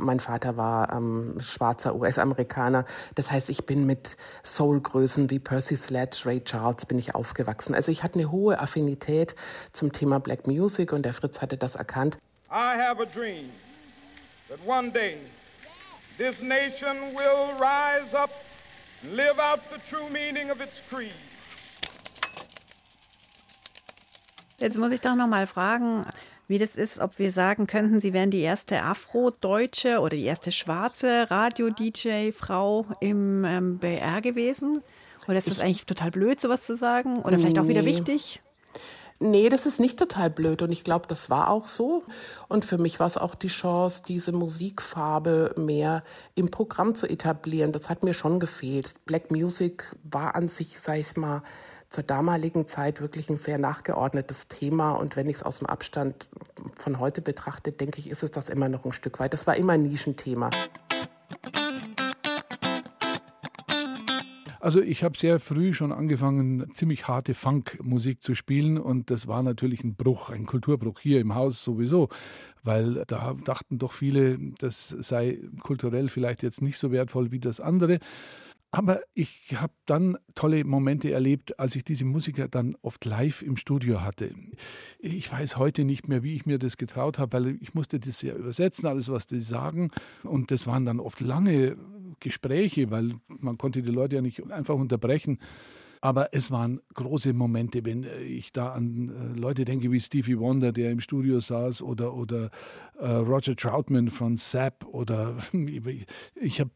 mein 0.00 0.18
Vater 0.18 0.56
war 0.56 0.92
ähm, 0.92 1.36
schwarzer 1.40 1.94
US-Amerikaner. 1.94 2.84
Das 3.14 3.30
heißt, 3.30 3.48
ich 3.48 3.64
bin 3.64 3.86
mit 3.86 4.16
Soul-Größen 4.44 5.30
wie 5.30 5.38
Percy 5.38 5.76
Sledge, 5.76 6.22
Ray 6.24 6.40
Charles 6.42 6.84
bin 6.86 6.98
ich 6.98 7.14
aufgewachsen. 7.14 7.76
Also 7.76 7.92
ich 7.92 8.02
hatte 8.02 8.18
eine 8.18 8.32
hohe 8.32 8.58
Affinität 8.58 9.36
zum 9.72 9.92
Thema 9.92 10.18
Black 10.18 10.48
Music 10.48 10.92
und 10.92 11.04
der 11.04 11.14
Fritz 11.14 11.40
hatte 11.40 11.56
das 11.56 11.76
erkannt. 11.76 12.18
I 12.50 12.76
have 12.76 13.00
a 13.00 13.06
dream 13.06 13.50
that 14.48 14.58
one 14.66 14.90
day 14.90 15.18
this 16.18 16.42
nation 16.42 17.14
will 17.14 17.54
rise 17.60 18.16
up 18.16 18.30
and 19.04 19.14
live 19.14 19.38
out 19.38 19.60
the 19.70 19.78
true 19.88 20.10
meaning 20.10 20.50
of 20.50 20.60
its 20.60 20.82
creed. 20.90 21.31
Jetzt 24.62 24.78
muss 24.78 24.92
ich 24.92 25.00
doch 25.00 25.16
noch 25.16 25.26
mal 25.26 25.48
fragen, 25.48 26.02
wie 26.46 26.56
das 26.58 26.76
ist, 26.76 27.00
ob 27.00 27.18
wir 27.18 27.32
sagen 27.32 27.66
könnten, 27.66 28.00
Sie 28.00 28.12
wären 28.12 28.30
die 28.30 28.42
erste 28.42 28.82
Afrodeutsche 28.84 29.98
oder 29.98 30.10
die 30.16 30.24
erste 30.24 30.52
schwarze 30.52 31.28
Radio-DJ-Frau 31.28 32.86
im 33.00 33.44
ähm, 33.44 33.78
BR 33.78 34.20
gewesen? 34.20 34.80
Oder 35.26 35.38
ist 35.38 35.50
das 35.50 35.58
eigentlich 35.58 35.84
total 35.84 36.12
blöd, 36.12 36.40
sowas 36.40 36.62
zu 36.64 36.76
sagen? 36.76 37.22
Oder 37.22 37.40
vielleicht 37.40 37.58
auch 37.58 37.66
wieder 37.66 37.82
Nee. 37.82 37.88
wichtig? 37.88 38.40
Nee, 39.18 39.48
das 39.48 39.66
ist 39.66 39.80
nicht 39.80 39.98
total 39.98 40.30
blöd 40.30 40.62
und 40.62 40.70
ich 40.72 40.84
glaube, 40.84 41.06
das 41.08 41.28
war 41.28 41.48
auch 41.48 41.66
so. 41.66 42.04
Und 42.48 42.64
für 42.64 42.78
mich 42.78 43.00
war 43.00 43.06
es 43.08 43.16
auch 43.16 43.34
die 43.34 43.48
Chance, 43.48 44.02
diese 44.06 44.30
Musikfarbe 44.32 45.54
mehr 45.56 46.04
im 46.34 46.50
Programm 46.50 46.94
zu 46.94 47.08
etablieren. 47.08 47.72
Das 47.72 47.88
hat 47.88 48.04
mir 48.04 48.14
schon 48.14 48.38
gefehlt. 48.38 48.94
Black 49.06 49.30
Music 49.32 49.94
war 50.04 50.36
an 50.36 50.46
sich, 50.48 50.78
sag 50.80 50.98
ich 50.98 51.16
mal, 51.16 51.42
zur 51.92 52.02
damaligen 52.02 52.66
Zeit 52.66 53.02
wirklich 53.02 53.28
ein 53.28 53.36
sehr 53.36 53.58
nachgeordnetes 53.58 54.48
Thema. 54.48 54.92
Und 54.92 55.14
wenn 55.16 55.28
ich 55.28 55.36
es 55.36 55.42
aus 55.42 55.58
dem 55.58 55.66
Abstand 55.66 56.26
von 56.74 56.98
heute 56.98 57.20
betrachte, 57.20 57.70
denke 57.70 57.98
ich, 57.98 58.10
ist 58.10 58.22
es 58.22 58.30
das 58.30 58.48
immer 58.48 58.70
noch 58.70 58.86
ein 58.86 58.92
Stück 58.92 59.20
weit. 59.20 59.34
Das 59.34 59.46
war 59.46 59.56
immer 59.56 59.74
ein 59.74 59.82
Nischenthema. 59.82 60.50
Also 64.58 64.80
ich 64.80 65.02
habe 65.02 65.18
sehr 65.18 65.40
früh 65.40 65.74
schon 65.74 65.92
angefangen, 65.92 66.72
ziemlich 66.72 67.08
harte 67.08 67.34
Funkmusik 67.34 68.22
zu 68.22 68.36
spielen 68.36 68.78
und 68.78 69.10
das 69.10 69.26
war 69.26 69.42
natürlich 69.42 69.82
ein 69.82 69.96
Bruch, 69.96 70.30
ein 70.30 70.46
Kulturbruch 70.46 71.00
hier 71.00 71.20
im 71.20 71.34
Haus 71.34 71.64
sowieso, 71.64 72.10
weil 72.62 73.02
da 73.08 73.34
dachten 73.44 73.78
doch 73.78 73.92
viele, 73.92 74.38
das 74.60 74.88
sei 74.88 75.40
kulturell 75.64 76.08
vielleicht 76.08 76.44
jetzt 76.44 76.62
nicht 76.62 76.78
so 76.78 76.92
wertvoll 76.92 77.32
wie 77.32 77.40
das 77.40 77.58
andere. 77.58 77.98
Aber 78.74 79.02
ich 79.12 79.54
habe 79.54 79.74
dann 79.84 80.16
tolle 80.34 80.64
Momente 80.64 81.12
erlebt, 81.12 81.60
als 81.60 81.76
ich 81.76 81.84
diese 81.84 82.06
Musiker 82.06 82.48
dann 82.48 82.74
oft 82.80 83.04
live 83.04 83.42
im 83.42 83.58
Studio 83.58 84.00
hatte. 84.00 84.34
Ich 84.98 85.30
weiß 85.30 85.58
heute 85.58 85.84
nicht 85.84 86.08
mehr, 86.08 86.22
wie 86.22 86.34
ich 86.34 86.46
mir 86.46 86.58
das 86.58 86.78
getraut 86.78 87.18
habe, 87.18 87.34
weil 87.34 87.58
ich 87.60 87.74
musste 87.74 88.00
das 88.00 88.22
ja 88.22 88.34
übersetzen, 88.34 88.88
alles, 88.88 89.10
was 89.10 89.26
die 89.26 89.40
sagen. 89.40 89.90
Und 90.22 90.50
das 90.50 90.66
waren 90.66 90.86
dann 90.86 91.00
oft 91.00 91.20
lange 91.20 91.76
Gespräche, 92.18 92.90
weil 92.90 93.16
man 93.28 93.58
konnte 93.58 93.82
die 93.82 93.90
Leute 93.90 94.16
ja 94.16 94.22
nicht 94.22 94.50
einfach 94.50 94.76
unterbrechen. 94.76 95.38
Aber 96.04 96.34
es 96.34 96.50
waren 96.50 96.80
große 96.94 97.32
Momente, 97.32 97.84
wenn 97.84 98.04
ich 98.26 98.52
da 98.52 98.72
an 98.72 99.08
äh, 99.36 99.38
Leute 99.38 99.64
denke 99.64 99.92
wie 99.92 100.00
Stevie 100.00 100.36
Wonder, 100.36 100.72
der 100.72 100.90
im 100.90 100.98
Studio 100.98 101.38
saß, 101.38 101.80
oder, 101.80 102.14
oder 102.14 102.50
Roger 103.06 103.56
Troutman 103.56 104.10
von 104.10 104.36
Zapp 104.36 104.84
oder 104.86 105.36
ich 106.40 106.60
habe 106.60 106.70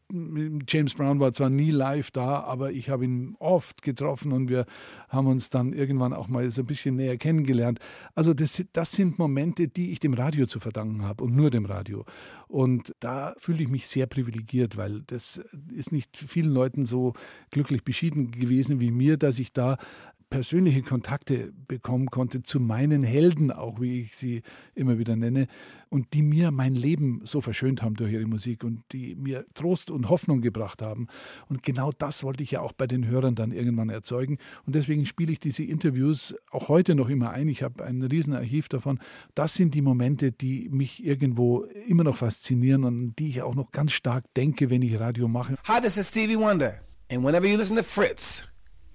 James 0.67 0.93
Brown 0.93 1.19
war 1.19 1.33
zwar 1.33 1.49
nie 1.49 1.71
live 1.71 2.11
da, 2.11 2.41
aber 2.41 2.71
ich 2.71 2.89
habe 2.89 3.05
ihn 3.05 3.35
oft 3.39 3.81
getroffen 3.81 4.31
und 4.33 4.49
wir 4.49 4.65
haben 5.09 5.27
uns 5.27 5.49
dann 5.49 5.73
irgendwann 5.73 6.13
auch 6.13 6.27
mal 6.27 6.51
so 6.51 6.61
ein 6.61 6.67
bisschen 6.67 6.95
näher 6.95 7.17
kennengelernt. 7.17 7.79
Also 8.13 8.33
das, 8.33 8.63
das 8.73 8.91
sind 8.91 9.19
Momente, 9.19 9.67
die 9.67 9.91
ich 9.91 9.99
dem 9.99 10.13
Radio 10.13 10.47
zu 10.47 10.59
verdanken 10.59 11.03
habe 11.03 11.23
und 11.23 11.35
nur 11.35 11.49
dem 11.49 11.65
Radio. 11.65 12.05
Und 12.47 12.93
da 12.99 13.33
fühle 13.37 13.63
ich 13.63 13.69
mich 13.69 13.87
sehr 13.87 14.07
privilegiert, 14.07 14.77
weil 14.77 15.03
das 15.07 15.41
ist 15.73 15.91
nicht 15.91 16.17
vielen 16.17 16.51
Leuten 16.51 16.85
so 16.85 17.13
glücklich 17.51 17.83
beschieden 17.83 18.31
gewesen 18.31 18.79
wie 18.79 18.91
mir, 18.91 19.17
dass 19.17 19.39
ich 19.39 19.53
da 19.53 19.77
persönliche 20.29 20.81
Kontakte 20.81 21.53
bekommen 21.67 22.07
konnte 22.07 22.43
zu 22.43 22.59
meinen 22.59 23.03
Helden, 23.03 23.51
auch 23.51 23.79
wie 23.79 24.01
ich 24.01 24.17
sie 24.17 24.41
immer 24.75 24.97
wieder 24.97 25.15
nenne, 25.15 25.47
und 25.89 26.13
die 26.13 26.21
mir 26.21 26.51
mein 26.51 26.75
Leben 26.75 27.21
so 27.23 27.39
verschönt 27.39 27.81
haben 27.81 27.95
durch 27.95 28.11
ihre 28.11 28.25
Musik 28.25 28.63
und 28.63 28.83
die 28.91 29.15
mir 29.15 29.45
Trost 29.53 29.89
und 29.89 30.09
Hoffnung 30.09 30.41
gebracht 30.41 30.81
haben. 30.81 31.07
Und 31.47 31.63
genau 31.63 31.91
das 31.97 32.23
wollte 32.23 32.43
ich 32.43 32.51
ja 32.51 32.61
auch 32.61 32.73
bei 32.73 32.87
den 32.87 33.07
Hörern 33.07 33.35
dann 33.35 33.51
irgendwann 33.51 33.89
erzeugen. 33.89 34.37
Und 34.65 34.75
deswegen 34.75 35.05
spiele 35.05 35.31
ich 35.31 35.39
diese 35.39 35.63
Interviews 35.63 36.35
auch 36.51 36.67
heute 36.67 36.93
noch 36.93 37.09
immer 37.09 37.31
ein. 37.31 37.47
Ich 37.47 37.63
habe 37.63 37.85
ein 37.85 38.03
Riesenarchiv 38.03 38.67
davon. 38.67 38.99
Das 39.33 39.53
sind 39.53 39.73
die 39.75 39.81
Momente, 39.81 40.33
die 40.33 40.67
mich 40.69 41.05
irgendwo 41.05 41.63
immer 41.87 42.03
noch 42.03 42.17
faszinieren 42.17 42.83
und 42.83 43.17
die 43.17 43.29
ich 43.29 43.41
auch 43.41 43.55
noch 43.55 43.71
ganz 43.71 43.93
stark 43.93 44.25
denke, 44.35 44.69
wenn 44.69 44.81
ich 44.81 44.99
Radio 44.99 45.29
mache. 45.29 45.55
Hi, 45.63 45.81
this 45.81 45.95
is 45.95 46.09
Stevie 46.09 46.37
Wonder. 46.37 46.81
And 47.09 47.23
whenever 47.23 47.47
you 47.47 47.57
listen 47.57 47.77
to 47.77 47.83
Fritz, 47.83 48.43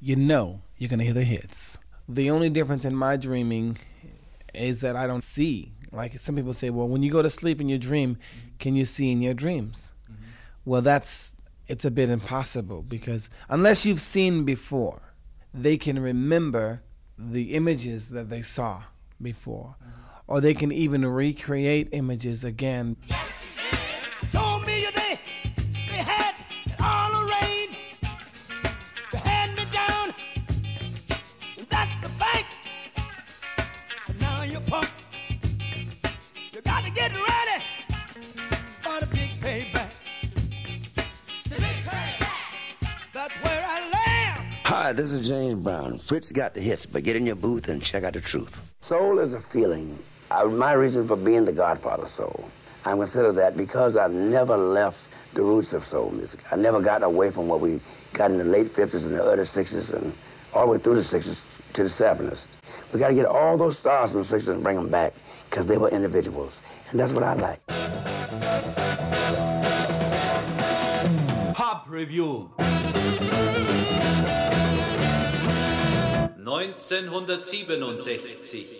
you 0.03 0.17
know 0.17 0.61
you're 0.77 0.89
going 0.89 0.99
to 0.99 1.05
hear 1.05 1.15
the 1.15 1.25
hits. 1.25 1.79
The 2.09 2.29
only 2.29 2.51
difference 2.51 2.85
in 2.85 2.95
my 2.95 3.17
dreaming 3.17 3.79
is 4.53 4.81
that 4.81 4.97
I 4.97 5.07
don't 5.07 5.23
see. 5.23 5.73
Like 5.93 6.19
some 6.21 6.35
people 6.35 6.53
say, 6.53 6.71
well, 6.71 6.89
when 6.89 7.03
you 7.03 7.13
go 7.13 7.23
to 7.23 7.31
sleep 7.31 7.61
in 7.61 7.69
your 7.69 7.79
dream, 7.79 8.19
can 8.59 8.75
you 8.75 8.85
see 8.85 9.13
in 9.13 9.23
your 9.23 9.35
dreams? 9.35 9.93
Mm-hmm. 10.11 10.23
Well, 10.65 10.83
that's 10.83 11.37
it's 11.69 11.85
a 11.85 11.91
bit 11.91 12.11
impossible 12.11 12.83
because 12.83 13.31
unless 13.49 13.87
you've 13.87 14.01
seen 14.01 14.45
before, 14.45 15.15
they 15.55 15.77
can 15.77 15.99
remember 15.99 16.83
the 17.17 17.55
images 17.55 18.09
that 18.09 18.29
they 18.29 18.43
saw 18.43 18.83
before, 19.21 19.77
mm-hmm. 19.81 19.91
or 20.27 20.41
they 20.41 20.55
can 20.55 20.73
even 20.73 21.07
recreate 21.07 21.89
images 21.93 22.43
again. 22.43 22.97
Told 23.09 23.21
Hi, 44.93 44.97
this 44.97 45.13
is 45.13 45.27
James 45.27 45.55
Brown. 45.55 45.99
Fritz 45.99 46.33
got 46.33 46.53
the 46.53 46.61
hits, 46.61 46.85
but 46.85 47.03
get 47.03 47.17
in 47.17 47.25
your 47.25 47.35
booth 47.35 47.71
and 47.71 47.83
check 47.83 48.05
out 48.05 48.13
the 48.13 48.21
truth. 48.21 48.61
Soul 48.83 49.21
is 49.21 49.33
a 49.33 49.41
feeling. 49.41 49.99
I, 50.31 50.45
my 50.45 50.75
reason 50.75 51.09
for 51.09 51.17
being 51.17 51.47
the 51.47 51.53
godfather 51.53 52.03
of 52.03 52.11
soul. 52.11 52.45
I 52.85 52.91
consider 52.91 53.33
that 53.33 53.57
because 53.57 53.97
I've 53.97 54.13
never 54.13 54.55
left 54.55 54.99
the 55.33 55.41
roots 55.41 55.73
of 55.73 55.87
soul 55.87 56.11
music. 56.11 56.41
I 56.53 56.57
never 56.57 56.83
got 56.83 57.03
away 57.03 57.31
from 57.31 57.49
what 57.49 57.61
we 57.61 57.81
got 58.13 58.33
in 58.33 58.37
the 58.37 58.45
late 58.45 58.67
50s 58.67 59.07
and 59.07 59.15
the 59.15 59.23
early 59.23 59.45
60s 59.45 59.95
and 59.95 60.13
all 60.53 60.67
the 60.67 60.73
way 60.73 60.79
through 60.79 60.97
the 60.97 61.01
60s 61.01 61.39
to 61.73 61.85
the 61.85 61.89
70s. 61.89 62.45
We 62.93 63.01
got 63.01 63.09
to 63.09 63.15
get 63.15 63.25
all 63.25 63.57
those 63.57 63.79
stars 63.79 64.11
from 64.11 64.25
the 64.25 64.29
60s 64.29 64.49
and 64.49 64.63
bring 64.63 64.77
them 64.77 64.91
back 64.91 65.15
because 65.49 65.67
they 65.67 65.79
were 65.79 65.89
individuals. 65.89 66.61
And 66.91 67.01
that's 67.01 67.13
what 67.13 67.23
I 67.23 67.33
like. 67.33 67.67
Pop 71.55 71.87
Review. 71.89 72.51
1967. 76.63 78.77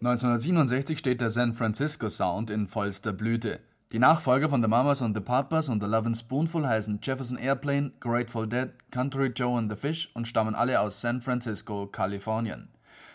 1967 0.00 0.98
steht 0.98 1.20
der 1.20 1.30
San 1.30 1.54
Francisco 1.54 2.08
Sound 2.08 2.50
in 2.50 2.66
vollster 2.66 3.12
Blüte. 3.12 3.60
Die 3.92 4.00
Nachfolger 4.00 4.48
von 4.48 4.62
The 4.62 4.68
Mamas 4.68 5.02
and 5.02 5.16
the 5.16 5.22
Papas 5.22 5.68
und 5.68 5.82
The 5.82 5.88
Lovin' 5.88 6.14
Spoonful 6.14 6.66
heißen 6.66 7.00
Jefferson 7.02 7.38
Airplane, 7.38 7.92
Grateful 8.00 8.48
Dead, 8.48 8.70
Country 8.90 9.28
Joe 9.28 9.58
and 9.58 9.70
the 9.70 9.76
Fish 9.76 10.10
und 10.14 10.26
stammen 10.26 10.54
alle 10.54 10.80
aus 10.80 11.00
San 11.00 11.20
Francisco, 11.20 11.86
Kalifornien. 11.86 12.68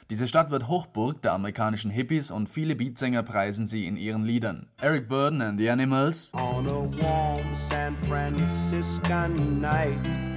Diese 0.09 0.28
Stadt 0.28 0.51
wird 0.51 0.68
Hochburg 0.68 1.22
der 1.22 1.34
amerikanischen 1.34 1.91
Hippies 1.91 2.30
und 2.30 2.49
viele 2.49 2.76
Beatsänger 2.76 3.24
preisen 3.24 3.66
sie 3.66 3.88
in 3.88 3.97
ihren 3.97 4.24
Liedern. 4.24 4.68
Eric 4.78 5.09
Burden 5.09 5.41
and 5.41 5.59
the 5.59 5.70
Animals, 5.70 6.30
On 6.34 6.68
a 6.68 6.88
warm 7.01 7.55
San 7.70 7.95
Franciscan 8.07 9.59
night. 9.59 10.35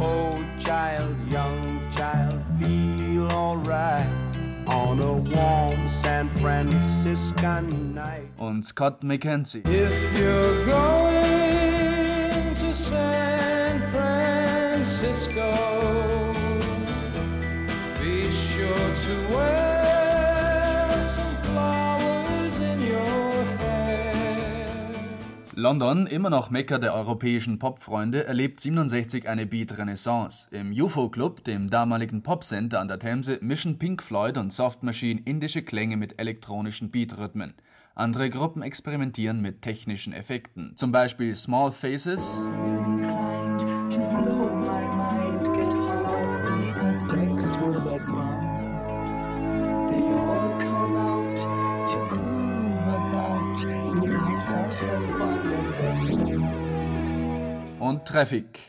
Old 0.00 0.44
child, 0.58 1.16
young 1.30 1.80
child, 1.90 2.40
feel 2.58 3.26
alright. 3.32 4.06
On 4.66 5.00
a 5.00 5.12
warm 5.14 5.88
San 5.88 6.28
Franciscan 6.40 7.94
night. 7.94 8.28
und 8.38 8.64
Scott 8.64 9.02
McKenzie. 9.02 9.62
If 9.66 10.18
you're 10.18 10.66
going 10.66 11.67
London, 25.58 26.06
immer 26.06 26.30
noch 26.30 26.50
Mekka 26.50 26.78
der 26.78 26.94
europäischen 26.94 27.58
Popfreunde, 27.58 28.24
erlebt 28.24 28.60
67 28.60 29.28
eine 29.28 29.44
Beat-Renaissance. 29.44 30.46
Im 30.52 30.70
UFO-Club, 30.70 31.42
dem 31.42 31.68
damaligen 31.68 32.22
Popcenter 32.22 32.78
an 32.78 32.86
der 32.86 33.00
Themse, 33.00 33.38
mischen 33.40 33.76
Pink 33.76 34.04
Floyd 34.04 34.38
und 34.38 34.52
Soft 34.52 34.84
Machine 34.84 35.20
indische 35.24 35.62
Klänge 35.62 35.96
mit 35.96 36.20
elektronischen 36.20 36.92
Beat-Rhythmen. 36.92 37.54
Andere 37.96 38.30
Gruppen 38.30 38.62
experimentieren 38.62 39.40
mit 39.40 39.62
technischen 39.62 40.12
Effekten, 40.12 40.76
zum 40.76 40.92
Beispiel 40.92 41.34
Small 41.34 41.72
Faces 41.72 42.40
und 57.88 58.04
Traffic. 58.04 58.60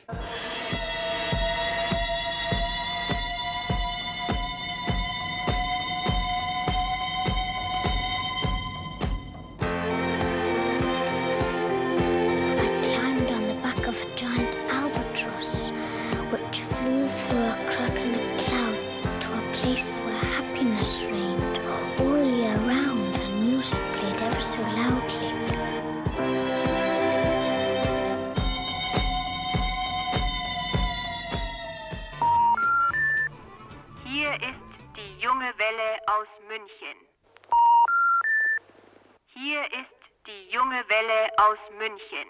Welle 40.67 41.29
aus 41.37 41.57
München. 41.77 42.27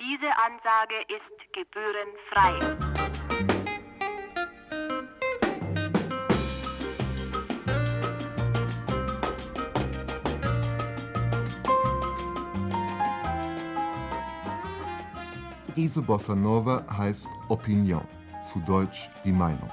Diese 0.00 0.26
Ansage 0.36 0.96
ist 1.08 1.52
gebührenfrei. 1.52 2.76
Diese 15.76 16.02
Bossa 16.02 16.34
Nova 16.34 16.84
heißt 16.90 17.28
Opinion, 17.48 18.02
zu 18.42 18.58
Deutsch 18.60 19.08
die 19.24 19.32
Meinung. 19.32 19.70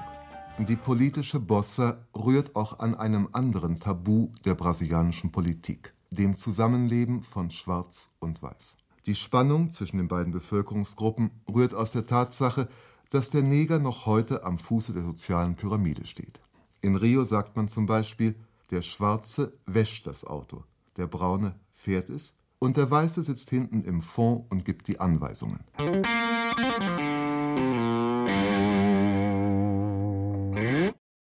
Die 0.58 0.76
politische 0.76 1.40
Bossa 1.40 1.98
rührt 2.14 2.54
auch 2.54 2.78
an 2.78 2.94
einem 2.94 3.28
anderen 3.32 3.78
Tabu 3.78 4.28
der 4.44 4.54
brasilianischen 4.54 5.32
Politik, 5.32 5.95
dem 6.16 6.36
Zusammenleben 6.36 7.22
von 7.22 7.50
Schwarz 7.50 8.10
und 8.18 8.42
Weiß. 8.42 8.76
Die 9.06 9.14
Spannung 9.14 9.70
zwischen 9.70 9.98
den 9.98 10.08
beiden 10.08 10.32
Bevölkerungsgruppen 10.32 11.30
rührt 11.48 11.74
aus 11.74 11.92
der 11.92 12.06
Tatsache, 12.06 12.68
dass 13.10 13.30
der 13.30 13.42
Neger 13.42 13.78
noch 13.78 14.06
heute 14.06 14.42
am 14.42 14.58
Fuße 14.58 14.92
der 14.92 15.04
sozialen 15.04 15.54
Pyramide 15.54 16.06
steht. 16.06 16.40
In 16.80 16.96
Rio 16.96 17.22
sagt 17.22 17.56
man 17.56 17.68
zum 17.68 17.86
Beispiel, 17.86 18.34
der 18.70 18.82
Schwarze 18.82 19.56
wäscht 19.64 20.08
das 20.08 20.24
Auto, 20.24 20.64
der 20.96 21.06
Braune 21.06 21.54
fährt 21.70 22.10
es 22.10 22.34
und 22.58 22.76
der 22.76 22.90
Weiße 22.90 23.22
sitzt 23.22 23.50
hinten 23.50 23.84
im 23.84 24.02
Fond 24.02 24.50
und 24.50 24.64
gibt 24.64 24.88
die 24.88 24.98
Anweisungen. 24.98 25.60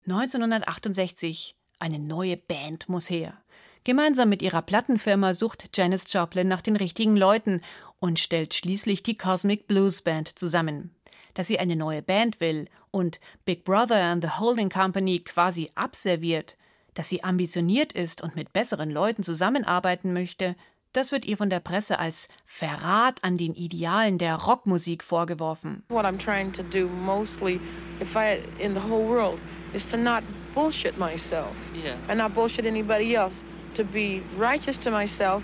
1968. 0.07 1.57
Eine 1.77 1.99
neue 1.99 2.37
Band 2.37 2.87
muss 2.87 3.09
her. 3.09 3.41
Gemeinsam 3.85 4.29
mit 4.29 4.41
ihrer 4.41 4.63
Plattenfirma 4.63 5.35
sucht 5.35 5.69
Janis 5.77 6.11
Joplin 6.11 6.47
nach 6.47 6.63
den 6.63 6.75
richtigen 6.75 7.15
Leuten 7.15 7.61
und 7.99 8.17
stellt 8.17 8.55
schließlich 8.55 9.03
die 9.03 9.15
Cosmic 9.15 9.67
Blues 9.67 10.01
Band 10.01 10.39
zusammen. 10.39 10.89
Dass 11.35 11.45
sie 11.47 11.59
eine 11.59 11.75
neue 11.75 12.01
Band 12.01 12.39
will 12.39 12.65
und 12.89 13.19
Big 13.45 13.63
Brother 13.63 14.01
and 14.01 14.23
the 14.23 14.39
Holding 14.39 14.69
Company 14.69 15.19
quasi 15.19 15.69
abserviert, 15.75 16.57
dass 16.95 17.09
sie 17.09 17.23
ambitioniert 17.23 17.93
ist 17.93 18.23
und 18.23 18.35
mit 18.35 18.53
besseren 18.53 18.89
Leuten 18.89 19.21
zusammenarbeiten 19.21 20.13
möchte, 20.13 20.55
das 20.93 21.11
wird 21.11 21.25
ihr 21.25 21.37
von 21.37 21.51
der 21.51 21.59
Presse 21.59 21.99
als 21.99 22.29
Verrat 22.47 23.23
an 23.23 23.37
den 23.37 23.53
Idealen 23.53 24.17
der 24.17 24.35
Rockmusik 24.35 25.03
vorgeworfen. 25.03 25.83
What 25.89 26.05
I'm 26.05 26.17
trying 26.17 26.51
to 26.53 26.63
do 26.63 26.87
mostly, 26.87 27.59
if 28.01 28.15
I 28.15 28.39
in 28.57 28.73
the 28.73 28.81
whole 28.81 29.07
world, 29.07 29.39
is 29.73 29.87
to 29.89 29.97
not 29.97 30.23
bullshit 30.55 30.97
myself 30.97 31.53
Yeah. 31.75 31.97
and 32.07 32.17
not 32.17 32.33
bullshit 32.33 32.65
anybody 32.65 33.13
else. 33.13 33.43
To 33.75 33.83
be 33.83 34.21
righteous 34.37 34.77
to 34.79 34.91
myself, 34.91 35.43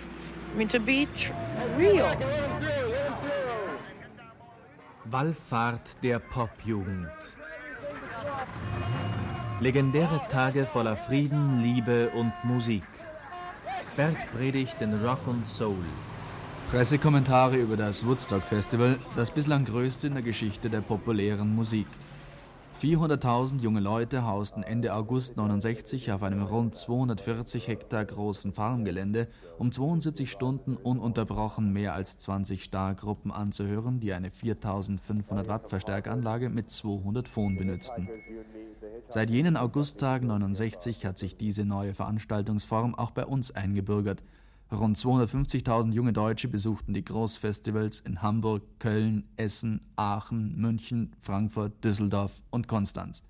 I 0.53 0.57
mean 0.57 0.69
to 0.69 0.79
be 0.79 1.05
real. 1.77 2.07
Wallfahrt 5.03 6.01
der 6.01 6.19
Popjugend. 6.19 7.09
Legendäre 9.59 10.21
Tage 10.29 10.65
voller 10.65 10.95
Frieden, 10.95 11.61
Liebe 11.61 12.09
und 12.11 12.31
Musik. 12.43 12.83
Bergpredigt 13.97 14.81
in 14.81 14.93
Rock 15.05 15.27
und 15.27 15.45
Soul. 15.45 15.85
Pressekommentare 16.71 17.57
über 17.57 17.75
das 17.75 18.05
Woodstock 18.05 18.43
Festival, 18.43 18.97
das 19.17 19.29
bislang 19.29 19.65
größte 19.65 20.07
in 20.07 20.13
der 20.13 20.23
Geschichte 20.23 20.69
der 20.69 20.79
populären 20.79 21.53
Musik. 21.53 21.87
400.000 22.81 23.61
junge 23.61 23.79
Leute 23.79 24.25
hausten 24.25 24.63
Ende 24.63 24.95
August 24.95 25.37
69 25.37 26.13
auf 26.13 26.23
einem 26.23 26.41
rund 26.41 26.75
240 26.75 27.67
Hektar 27.67 28.03
großen 28.05 28.53
Farmgelände, 28.53 29.27
um 29.59 29.71
72 29.71 30.31
Stunden 30.31 30.77
ununterbrochen 30.77 31.71
mehr 31.71 31.93
als 31.93 32.17
20 32.17 32.63
Stargruppen 32.63 33.31
anzuhören, 33.31 33.99
die 33.99 34.13
eine 34.13 34.31
4500 34.31 35.47
Watt 35.47 35.69
Verstärkanlage 35.69 36.49
mit 36.49 36.71
200 36.71 37.27
Phon 37.27 37.55
benutzten. 37.55 38.09
Seit 39.09 39.29
jenen 39.29 39.57
Augusttagen 39.57 40.29
69 40.29 41.05
hat 41.05 41.19
sich 41.19 41.37
diese 41.37 41.65
neue 41.65 41.93
Veranstaltungsform 41.93 42.95
auch 42.95 43.11
bei 43.11 43.27
uns 43.27 43.51
eingebürgert. 43.51 44.23
Rund 44.73 44.97
250.000 44.97 45.91
junge 45.91 46.13
Deutsche 46.13 46.47
besuchten 46.47 46.93
die 46.93 47.03
Großfestivals 47.03 47.99
in 47.99 48.21
Hamburg, 48.21 48.63
Köln, 48.79 49.25
Essen, 49.35 49.81
Aachen, 49.97 50.55
München, 50.55 51.11
Frankfurt, 51.19 51.83
Düsseldorf 51.83 52.41
und 52.51 52.69
Konstanz. 52.69 53.21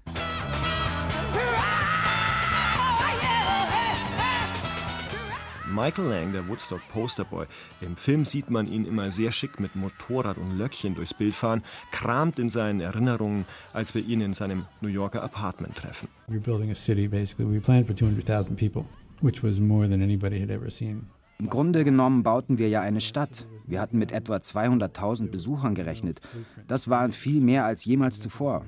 Michael 5.74 6.10
Lang, 6.10 6.32
der 6.32 6.48
Woodstock 6.48 6.82
Posterboy, 6.90 7.48
im 7.80 7.96
Film 7.96 8.24
sieht 8.24 8.52
man 8.52 8.72
ihn 8.72 8.86
immer 8.86 9.10
sehr 9.10 9.32
schick 9.32 9.60
mit 9.60 9.76
Motorrad 9.76 10.38
und 10.38 10.60
Löckchen 10.60 10.94
durchs 10.94 11.16
Bild 11.16 11.34
fahren, 11.34 11.64
kramt 11.92 12.38
in 12.38 12.52
seinen 12.52 12.82
Erinnerungen, 12.82 13.46
als 13.74 13.96
wir 13.96 14.06
ihn 14.06 14.22
in 14.22 14.36
seinem 14.36 14.66
New 14.82 14.90
Yorker 14.90 15.24
Apartment 15.24 15.76
treffen. 15.76 16.08
We 16.28 16.36
were 16.36 16.42
building 16.42 16.70
a 16.70 16.76
city, 16.76 17.08
basically. 17.08 17.52
We 17.52 17.60
planned 17.60 17.88
for 17.88 17.96
200,000 17.96 18.56
people, 18.56 18.86
which 19.22 19.42
was 19.42 19.60
more 19.60 19.88
than 19.88 20.04
anybody 20.04 20.40
had 20.40 20.52
ever 20.52 20.70
seen. 20.70 21.08
Im 21.42 21.50
Grunde 21.50 21.84
genommen 21.84 22.22
bauten 22.22 22.60
wir 22.60 22.70
ja 22.70 22.82
eine 22.82 23.02
Stadt. 23.02 23.48
Wir 23.66 23.82
hatten 23.82 23.98
mit 23.98 24.12
etwa 24.12 24.36
200.000 24.36 25.32
Besuchern 25.32 25.74
gerechnet. 25.74 26.22
Das 26.68 26.88
waren 26.88 27.12
viel 27.12 27.42
mehr 27.42 27.66
als 27.66 27.84
jemals 27.84 28.20
zuvor. 28.20 28.64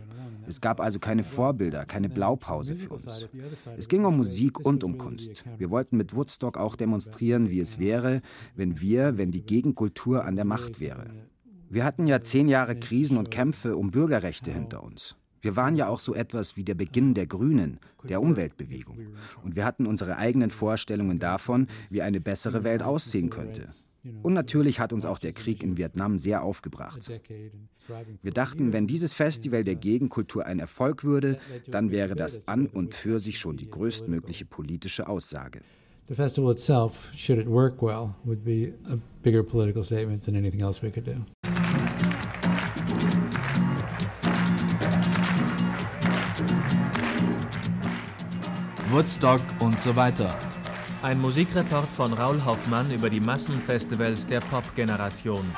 Es 0.48 0.60
gab 0.60 0.82
also 0.82 0.98
keine 0.98 1.24
Vorbilder, 1.24 1.86
keine 1.86 2.10
Blaupause 2.10 2.76
für 2.76 2.90
uns. 2.90 3.30
Es 3.78 3.88
ging 3.88 4.06
um 4.06 4.18
Musik 4.18 4.60
und 4.60 4.84
um 4.84 4.98
Kunst. 4.98 5.46
Wir 5.60 5.70
wollten 5.70 5.98
mit 5.98 6.16
Woodstock 6.16 6.58
auch 6.58 6.76
demonstrieren, 6.76 7.52
wie 7.52 7.60
es 7.60 7.78
wäre, 7.78 8.24
wenn 8.56 8.82
wir, 8.82 9.20
wenn 9.20 9.30
die 9.30 9.46
Gegenkultur 9.46 10.26
an 10.26 10.36
der 10.36 10.46
Macht 10.46 10.80
wäre. 10.80 11.12
Wir 11.70 11.84
hatten 11.84 12.08
ja 12.08 12.22
zehn 12.22 12.48
Jahre 12.48 12.76
Krisen 12.76 13.18
und 13.18 13.30
Kämpfe 13.30 13.78
um 13.78 13.92
Bürgerrechte 13.92 14.52
hinter 14.52 14.82
uns. 14.82 15.16
Wir 15.44 15.58
waren 15.58 15.76
ja 15.76 15.90
auch 15.90 16.00
so 16.00 16.16
etwas 16.16 16.56
wie 16.56 16.64
der 16.64 16.74
Beginn 16.74 17.14
der 17.14 17.28
Grünen, 17.28 17.80
der 18.08 18.22
Umweltbewegung. 18.22 18.98
Und 19.44 19.58
wir 19.58 19.66
hatten 19.66 19.86
unsere 19.86 20.16
eigenen 20.16 20.50
Vorstellungen 20.50 21.20
davon, 21.20 21.68
wie 21.90 22.02
eine 22.02 22.22
bessere 22.22 22.64
Welt 22.64 22.82
aussehen 22.82 23.30
könnte. 23.30 23.68
Und 24.22 24.34
natürlich 24.34 24.80
hat 24.80 24.94
uns 24.94 25.06
auch 25.06 25.20
der 25.20 25.34
Krieg 25.34 25.62
in 25.62 25.78
Vietnam 25.78 26.18
sehr 26.18 26.44
aufgebracht. 26.44 27.12
Wir 28.22 28.32
dachten, 28.32 28.72
wenn 28.72 28.88
dieses 28.88 29.14
Festival 29.14 29.66
der 29.66 29.76
Gegenkultur 29.76 30.46
ein 30.46 30.60
Erfolg 30.60 31.04
würde, 31.04 31.40
dann 31.68 31.92
wäre 31.92 32.16
das 32.16 32.48
an 32.48 32.68
und 32.68 32.96
für 32.96 33.20
sich 33.20 33.38
schon 33.38 33.58
die 33.58 33.70
größtmögliche 33.70 34.46
politische 34.46 35.08
Aussage. 35.08 35.60
The 36.08 36.16
festival 36.16 36.52
itself, 36.52 37.12
should 37.16 37.40
it 37.40 37.48
work 37.48 37.82
well, 37.82 38.16
would 38.26 38.44
be 38.44 38.74
a 38.90 38.98
bigger 39.22 39.42
political 39.42 39.84
statement 39.84 40.24
than 40.26 40.36
anything 40.36 40.62
else 40.62 40.82
we 40.82 40.92
could 40.92 41.06
do. 41.06 41.63
Woodstock 48.94 49.42
und 49.60 49.82
so 49.82 49.96
weiter. 49.96 50.38
Ein 51.02 51.20
Musikreport 51.20 51.92
von 51.92 52.14
Raul 52.14 52.46
Hoffmann 52.46 52.92
über 52.92 53.10
die 53.10 53.20
Massenfestivals 53.20 54.28
der 54.28 54.40
Pop-Generation. 54.40 55.52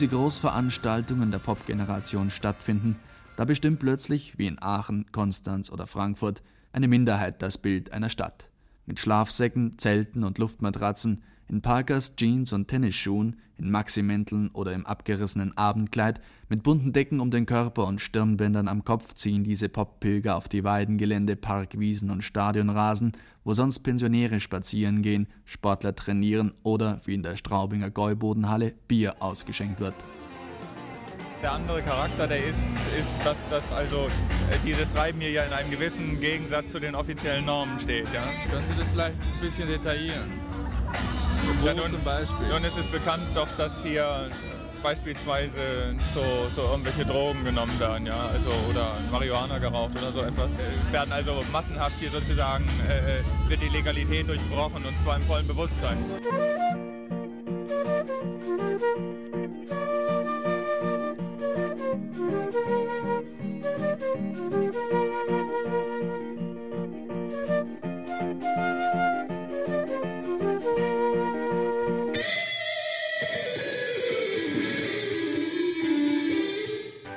Diese 0.00 0.16
Großveranstaltungen 0.16 1.30
der 1.30 1.40
Popgeneration 1.40 2.30
stattfinden, 2.30 2.98
da 3.36 3.44
bestimmt 3.44 3.80
plötzlich, 3.80 4.38
wie 4.38 4.46
in 4.46 4.56
Aachen, 4.58 5.04
Konstanz 5.12 5.70
oder 5.70 5.86
Frankfurt, 5.86 6.42
eine 6.72 6.88
Minderheit 6.88 7.42
das 7.42 7.58
Bild 7.58 7.92
einer 7.92 8.08
Stadt. 8.08 8.48
Mit 8.86 8.98
Schlafsäcken, 8.98 9.76
Zelten 9.76 10.24
und 10.24 10.38
Luftmatratzen, 10.38 11.22
in 11.50 11.62
Parkers, 11.62 12.14
Jeans 12.16 12.52
und 12.52 12.68
Tennisschuhen, 12.68 13.36
in 13.58 13.70
Maximänteln 13.70 14.50
oder 14.52 14.72
im 14.72 14.86
abgerissenen 14.86 15.56
Abendkleid, 15.56 16.20
mit 16.48 16.62
bunten 16.62 16.92
Decken 16.92 17.20
um 17.20 17.30
den 17.30 17.44
Körper 17.44 17.86
und 17.86 18.00
Stirnbändern 18.00 18.68
am 18.68 18.84
Kopf 18.84 19.14
ziehen 19.14 19.44
diese 19.44 19.68
Poppilger 19.68 20.36
auf 20.36 20.48
die 20.48 20.64
Weidengelände, 20.64 21.36
Parkwiesen 21.36 22.10
und 22.10 22.22
Stadionrasen, 22.22 23.12
wo 23.44 23.52
sonst 23.52 23.80
Pensionäre 23.80 24.40
spazieren 24.40 25.02
gehen, 25.02 25.26
Sportler 25.44 25.94
trainieren 25.94 26.54
oder, 26.62 27.00
wie 27.04 27.14
in 27.14 27.22
der 27.22 27.36
Straubinger 27.36 27.90
Gäubodenhalle, 27.90 28.74
Bier 28.88 29.16
ausgeschenkt 29.20 29.80
wird. 29.80 29.94
Der 31.42 31.52
andere 31.52 31.80
Charakter, 31.80 32.26
der 32.26 32.44
ist, 32.44 32.58
ist 32.98 33.08
dass, 33.24 33.38
dass 33.48 33.72
also 33.72 34.08
äh, 34.50 34.58
dieses 34.64 34.90
Treiben 34.90 35.20
hier 35.20 35.30
ja 35.30 35.44
in 35.44 35.52
einem 35.52 35.70
gewissen 35.70 36.20
Gegensatz 36.20 36.70
zu 36.70 36.78
den 36.78 36.94
offiziellen 36.94 37.46
Normen 37.46 37.80
steht. 37.80 38.12
Ja? 38.12 38.28
Können 38.50 38.66
Sie 38.66 38.74
das 38.74 38.90
vielleicht 38.90 39.16
ein 39.16 39.40
bisschen 39.40 39.66
detaillieren? 39.66 40.30
Ja, 41.64 41.74
nun, 41.74 41.90
zum 41.90 42.04
Beispiel? 42.04 42.48
Nun 42.48 42.64
ist 42.64 42.78
es 42.78 42.86
bekannt 42.86 43.24
doch, 43.34 43.48
dass 43.56 43.82
hier 43.82 44.30
beispielsweise 44.82 45.94
so, 46.14 46.22
so 46.54 46.62
irgendwelche 46.62 47.04
Drogen 47.04 47.44
genommen 47.44 47.78
werden, 47.78 48.06
ja, 48.06 48.28
also 48.28 48.50
oder 48.68 48.96
Marihuana 49.10 49.58
geraucht 49.58 49.96
oder 49.96 50.12
so 50.12 50.22
etwas, 50.22 50.52
werden 50.90 51.12
also 51.12 51.44
massenhaft 51.52 51.96
hier 52.00 52.10
sozusagen 52.10 52.64
äh, 52.88 53.18
äh, 53.18 53.22
wird 53.48 53.60
die 53.62 53.68
Legalität 53.68 54.28
durchbrochen 54.28 54.84
und 54.84 54.98
zwar 54.98 55.16
im 55.16 55.22
vollen 55.24 55.46
Bewusstsein. 55.46 55.98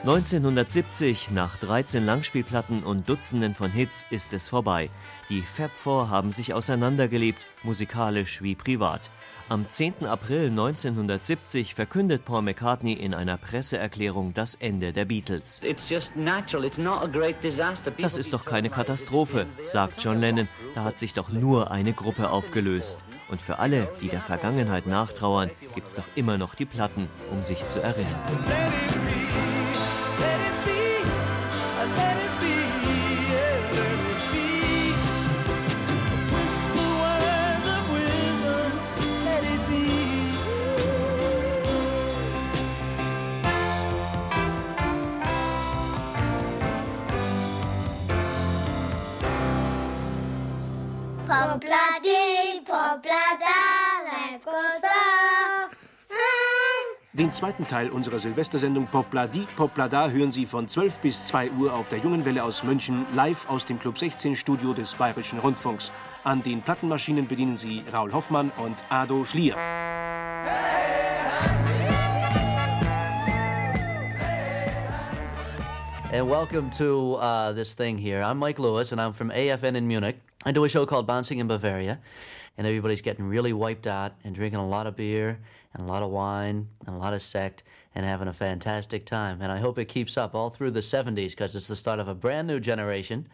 1970, 0.04 1.32
nach 1.32 1.56
13 1.56 2.06
Langspielplatten 2.06 2.84
und 2.84 3.08
Dutzenden 3.08 3.56
von 3.56 3.72
Hits, 3.72 4.06
ist 4.10 4.34
es 4.34 4.49
vorbei. 4.49 4.89
Die 5.30 5.41
Fab 5.41 5.72
Four 5.72 6.10
haben 6.10 6.30
sich 6.30 6.54
auseinandergelebt, 6.54 7.47
musikalisch 7.64 8.41
wie 8.41 8.54
privat. 8.54 9.10
Am 9.47 9.70
10. 9.70 10.06
April 10.06 10.49
1970 10.49 11.74
verkündet 11.74 12.26
Paul 12.26 12.41
McCartney 12.41 12.91
in 12.91 13.14
einer 13.14 13.38
Presseerklärung 13.38 14.34
das 14.34 14.56
Ende 14.56 14.91
der 14.91 15.06
Beatles. 15.06 15.62
Das 17.97 18.18
ist 18.18 18.34
doch 18.34 18.43
keine 18.43 18.70
Katastrophe, 18.70 19.45
sagt 19.62 20.04
John 20.04 20.20
Lennon. 20.20 20.49
Da 20.76 20.84
hat 20.84 20.99
sich 20.99 21.14
doch 21.14 21.30
nur 21.30 21.72
eine 21.72 21.93
Gruppe 21.93 22.30
aufgelöst. 22.30 22.99
Und 23.30 23.41
für 23.41 23.60
alle, 23.60 23.88
die 24.01 24.10
der 24.10 24.22
Vergangenheit 24.22 24.86
nachtrauern, 24.86 25.49
gibt's 25.76 25.95
doch 25.95 26.08
immer 26.16 26.38
noch 26.38 26.56
die 26.56 26.66
Platten, 26.66 27.08
um 27.32 27.41
sich 27.41 27.66
zu 27.70 27.82
erinnern. 27.82 28.20
Den 57.14 57.32
zweiten 57.32 57.68
Teil 57.68 57.90
unserer 57.90 58.20
Silvestersendung 58.20 58.88
Popladi 58.88 59.48
Poplada 59.56 60.10
hören 60.10 60.32
Sie 60.32 60.46
von 60.46 60.68
12 60.68 60.98
bis 61.00 61.28
2 61.28 61.52
Uhr 61.52 61.74
auf 61.74 61.88
der 61.88 62.00
Jungen 62.00 62.26
Welle 62.26 62.44
aus 62.44 62.64
München 62.64 63.06
live 63.16 63.48
aus 63.50 63.66
dem 63.66 63.80
Club 63.80 63.98
16 63.98 64.36
Studio 64.36 64.74
des 64.74 64.96
Bayerischen 64.96 65.40
Rundfunks. 65.40 65.92
An 66.24 66.42
den 66.42 66.62
Plattenmaschinen 66.62 67.28
bedienen 67.28 67.56
Sie 67.56 67.84
Raul 67.94 68.12
Hoffmann 68.14 68.52
und 68.58 68.76
Ado 68.90 69.24
Schlier. 69.26 69.56
And 76.12 76.30
welcome 76.30 76.70
to 76.78 77.16
uh, 77.16 77.54
this 77.54 77.74
thing 77.74 77.98
here. 77.98 78.22
I'm 78.22 78.38
Mike 78.38 78.60
Lewis, 78.60 78.92
and 78.92 79.02
I'm 79.02 79.14
from 79.14 79.32
AFN 79.32 79.76
in 79.76 79.88
Munich. 79.88 80.18
I 80.46 80.52
do 80.52 80.66
a 80.66 80.70
show 80.70 80.86
called 80.86 81.08
Bouncing 81.08 81.39
in 81.39 81.48
Bavaria, 81.48 82.00
and 82.58 82.68
everybody's 82.68 83.02
getting 83.02 83.26
really 83.26 83.54
wiped 83.54 83.88
out 83.88 84.12
and 84.26 84.36
drinking 84.36 84.60
a 84.60 84.68
lot 84.68 84.88
of 84.88 84.98
beer 84.98 85.39
and 85.74 85.84
a 85.84 85.86
lot 85.86 86.04
of 86.04 86.12
wine 86.12 86.68
and 86.86 86.96
a 86.96 87.00
lot 87.00 87.14
of 87.14 87.22
sect 87.22 87.64
and 87.96 88.06
having 88.06 88.28
a 88.28 88.34
fantastic 88.34 89.06
time. 89.06 89.41
And 89.41 89.54
I 89.54 89.60
hope 89.60 89.80
it 89.80 89.86
keeps 89.86 90.18
up 90.18 90.36
all 90.36 90.50
through 90.50 90.72
the 90.72 90.82
70s 90.82 91.30
because 91.30 91.56
it's 91.56 91.68
the 91.68 91.78
start 91.78 92.00
of 92.00 92.10
a 92.10 92.14
brand 92.14 92.50
new 92.50 92.60
generation 92.60 93.28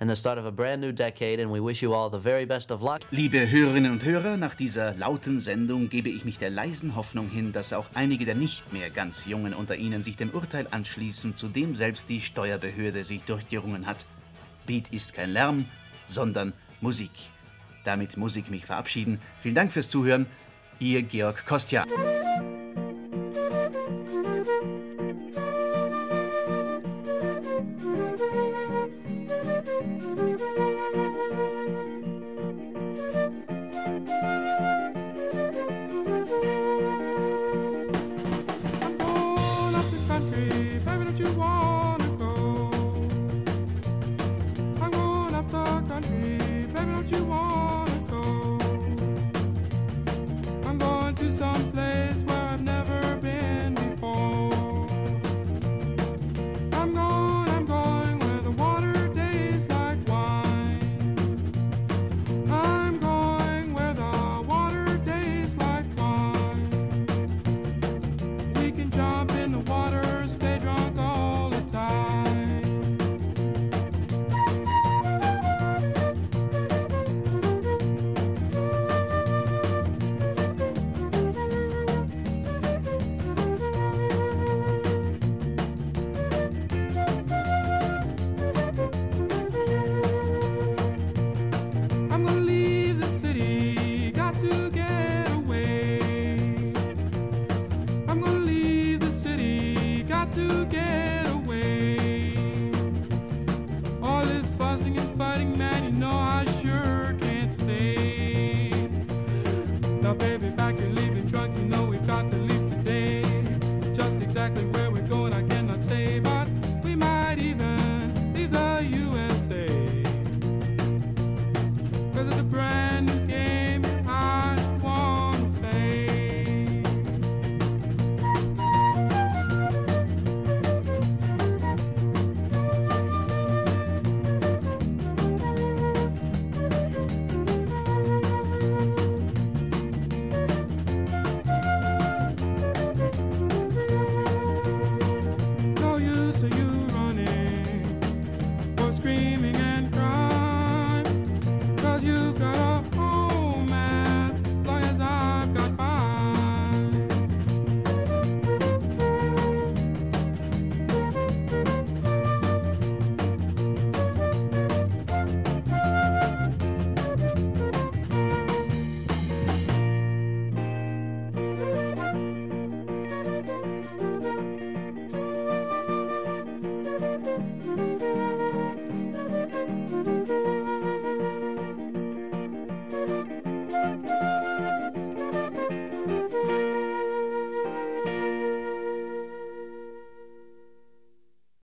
and 0.00 0.08
the 0.08 0.16
start 0.16 0.38
of 0.38 0.46
a 0.46 0.50
brand 0.50 0.80
new 0.80 0.90
decade 0.90 1.38
and 1.38 1.52
we 1.52 1.60
wish 1.60 1.82
you 1.82 1.92
all 1.92 2.08
the 2.08 2.18
very 2.18 2.46
best 2.46 2.70
of 2.70 2.80
luck. 2.80 3.02
Liebe 3.10 3.50
Hörerinnen 3.50 3.92
und 3.92 4.02
Hörer, 4.02 4.38
nach 4.38 4.54
dieser 4.54 4.94
lauten 4.94 5.40
Sendung 5.40 5.90
gebe 5.90 6.08
ich 6.08 6.24
mich 6.24 6.38
der 6.38 6.50
leisen 6.50 6.96
Hoffnung 6.96 7.28
hin, 7.28 7.52
dass 7.52 7.74
auch 7.74 7.86
einige 7.92 8.24
der 8.24 8.36
nicht 8.36 8.72
mehr 8.72 8.88
ganz 8.88 9.26
Jungen 9.26 9.52
unter 9.52 9.76
Ihnen 9.76 10.02
sich 10.02 10.16
dem 10.16 10.30
Urteil 10.30 10.66
anschließen, 10.70 11.36
zu 11.36 11.48
dem 11.48 11.74
selbst 11.74 12.08
die 12.08 12.22
Steuerbehörde 12.22 13.04
sich 13.04 13.22
durchgerungen 13.24 13.86
hat. 13.86 14.06
Beat 14.66 14.88
ist 14.92 15.12
kein 15.12 15.30
Lärm, 15.30 15.66
sondern 16.06 16.52
Musik. 16.80 17.10
Damit 17.84 18.16
muss 18.16 18.36
ich 18.36 18.48
mich 18.48 18.66
verabschieden. 18.66 19.20
Vielen 19.40 19.54
Dank 19.54 19.72
fürs 19.72 19.90
Zuhören. 19.90 20.26
Ihr 20.78 21.02
Georg 21.02 21.46
Kostja. 21.46 21.84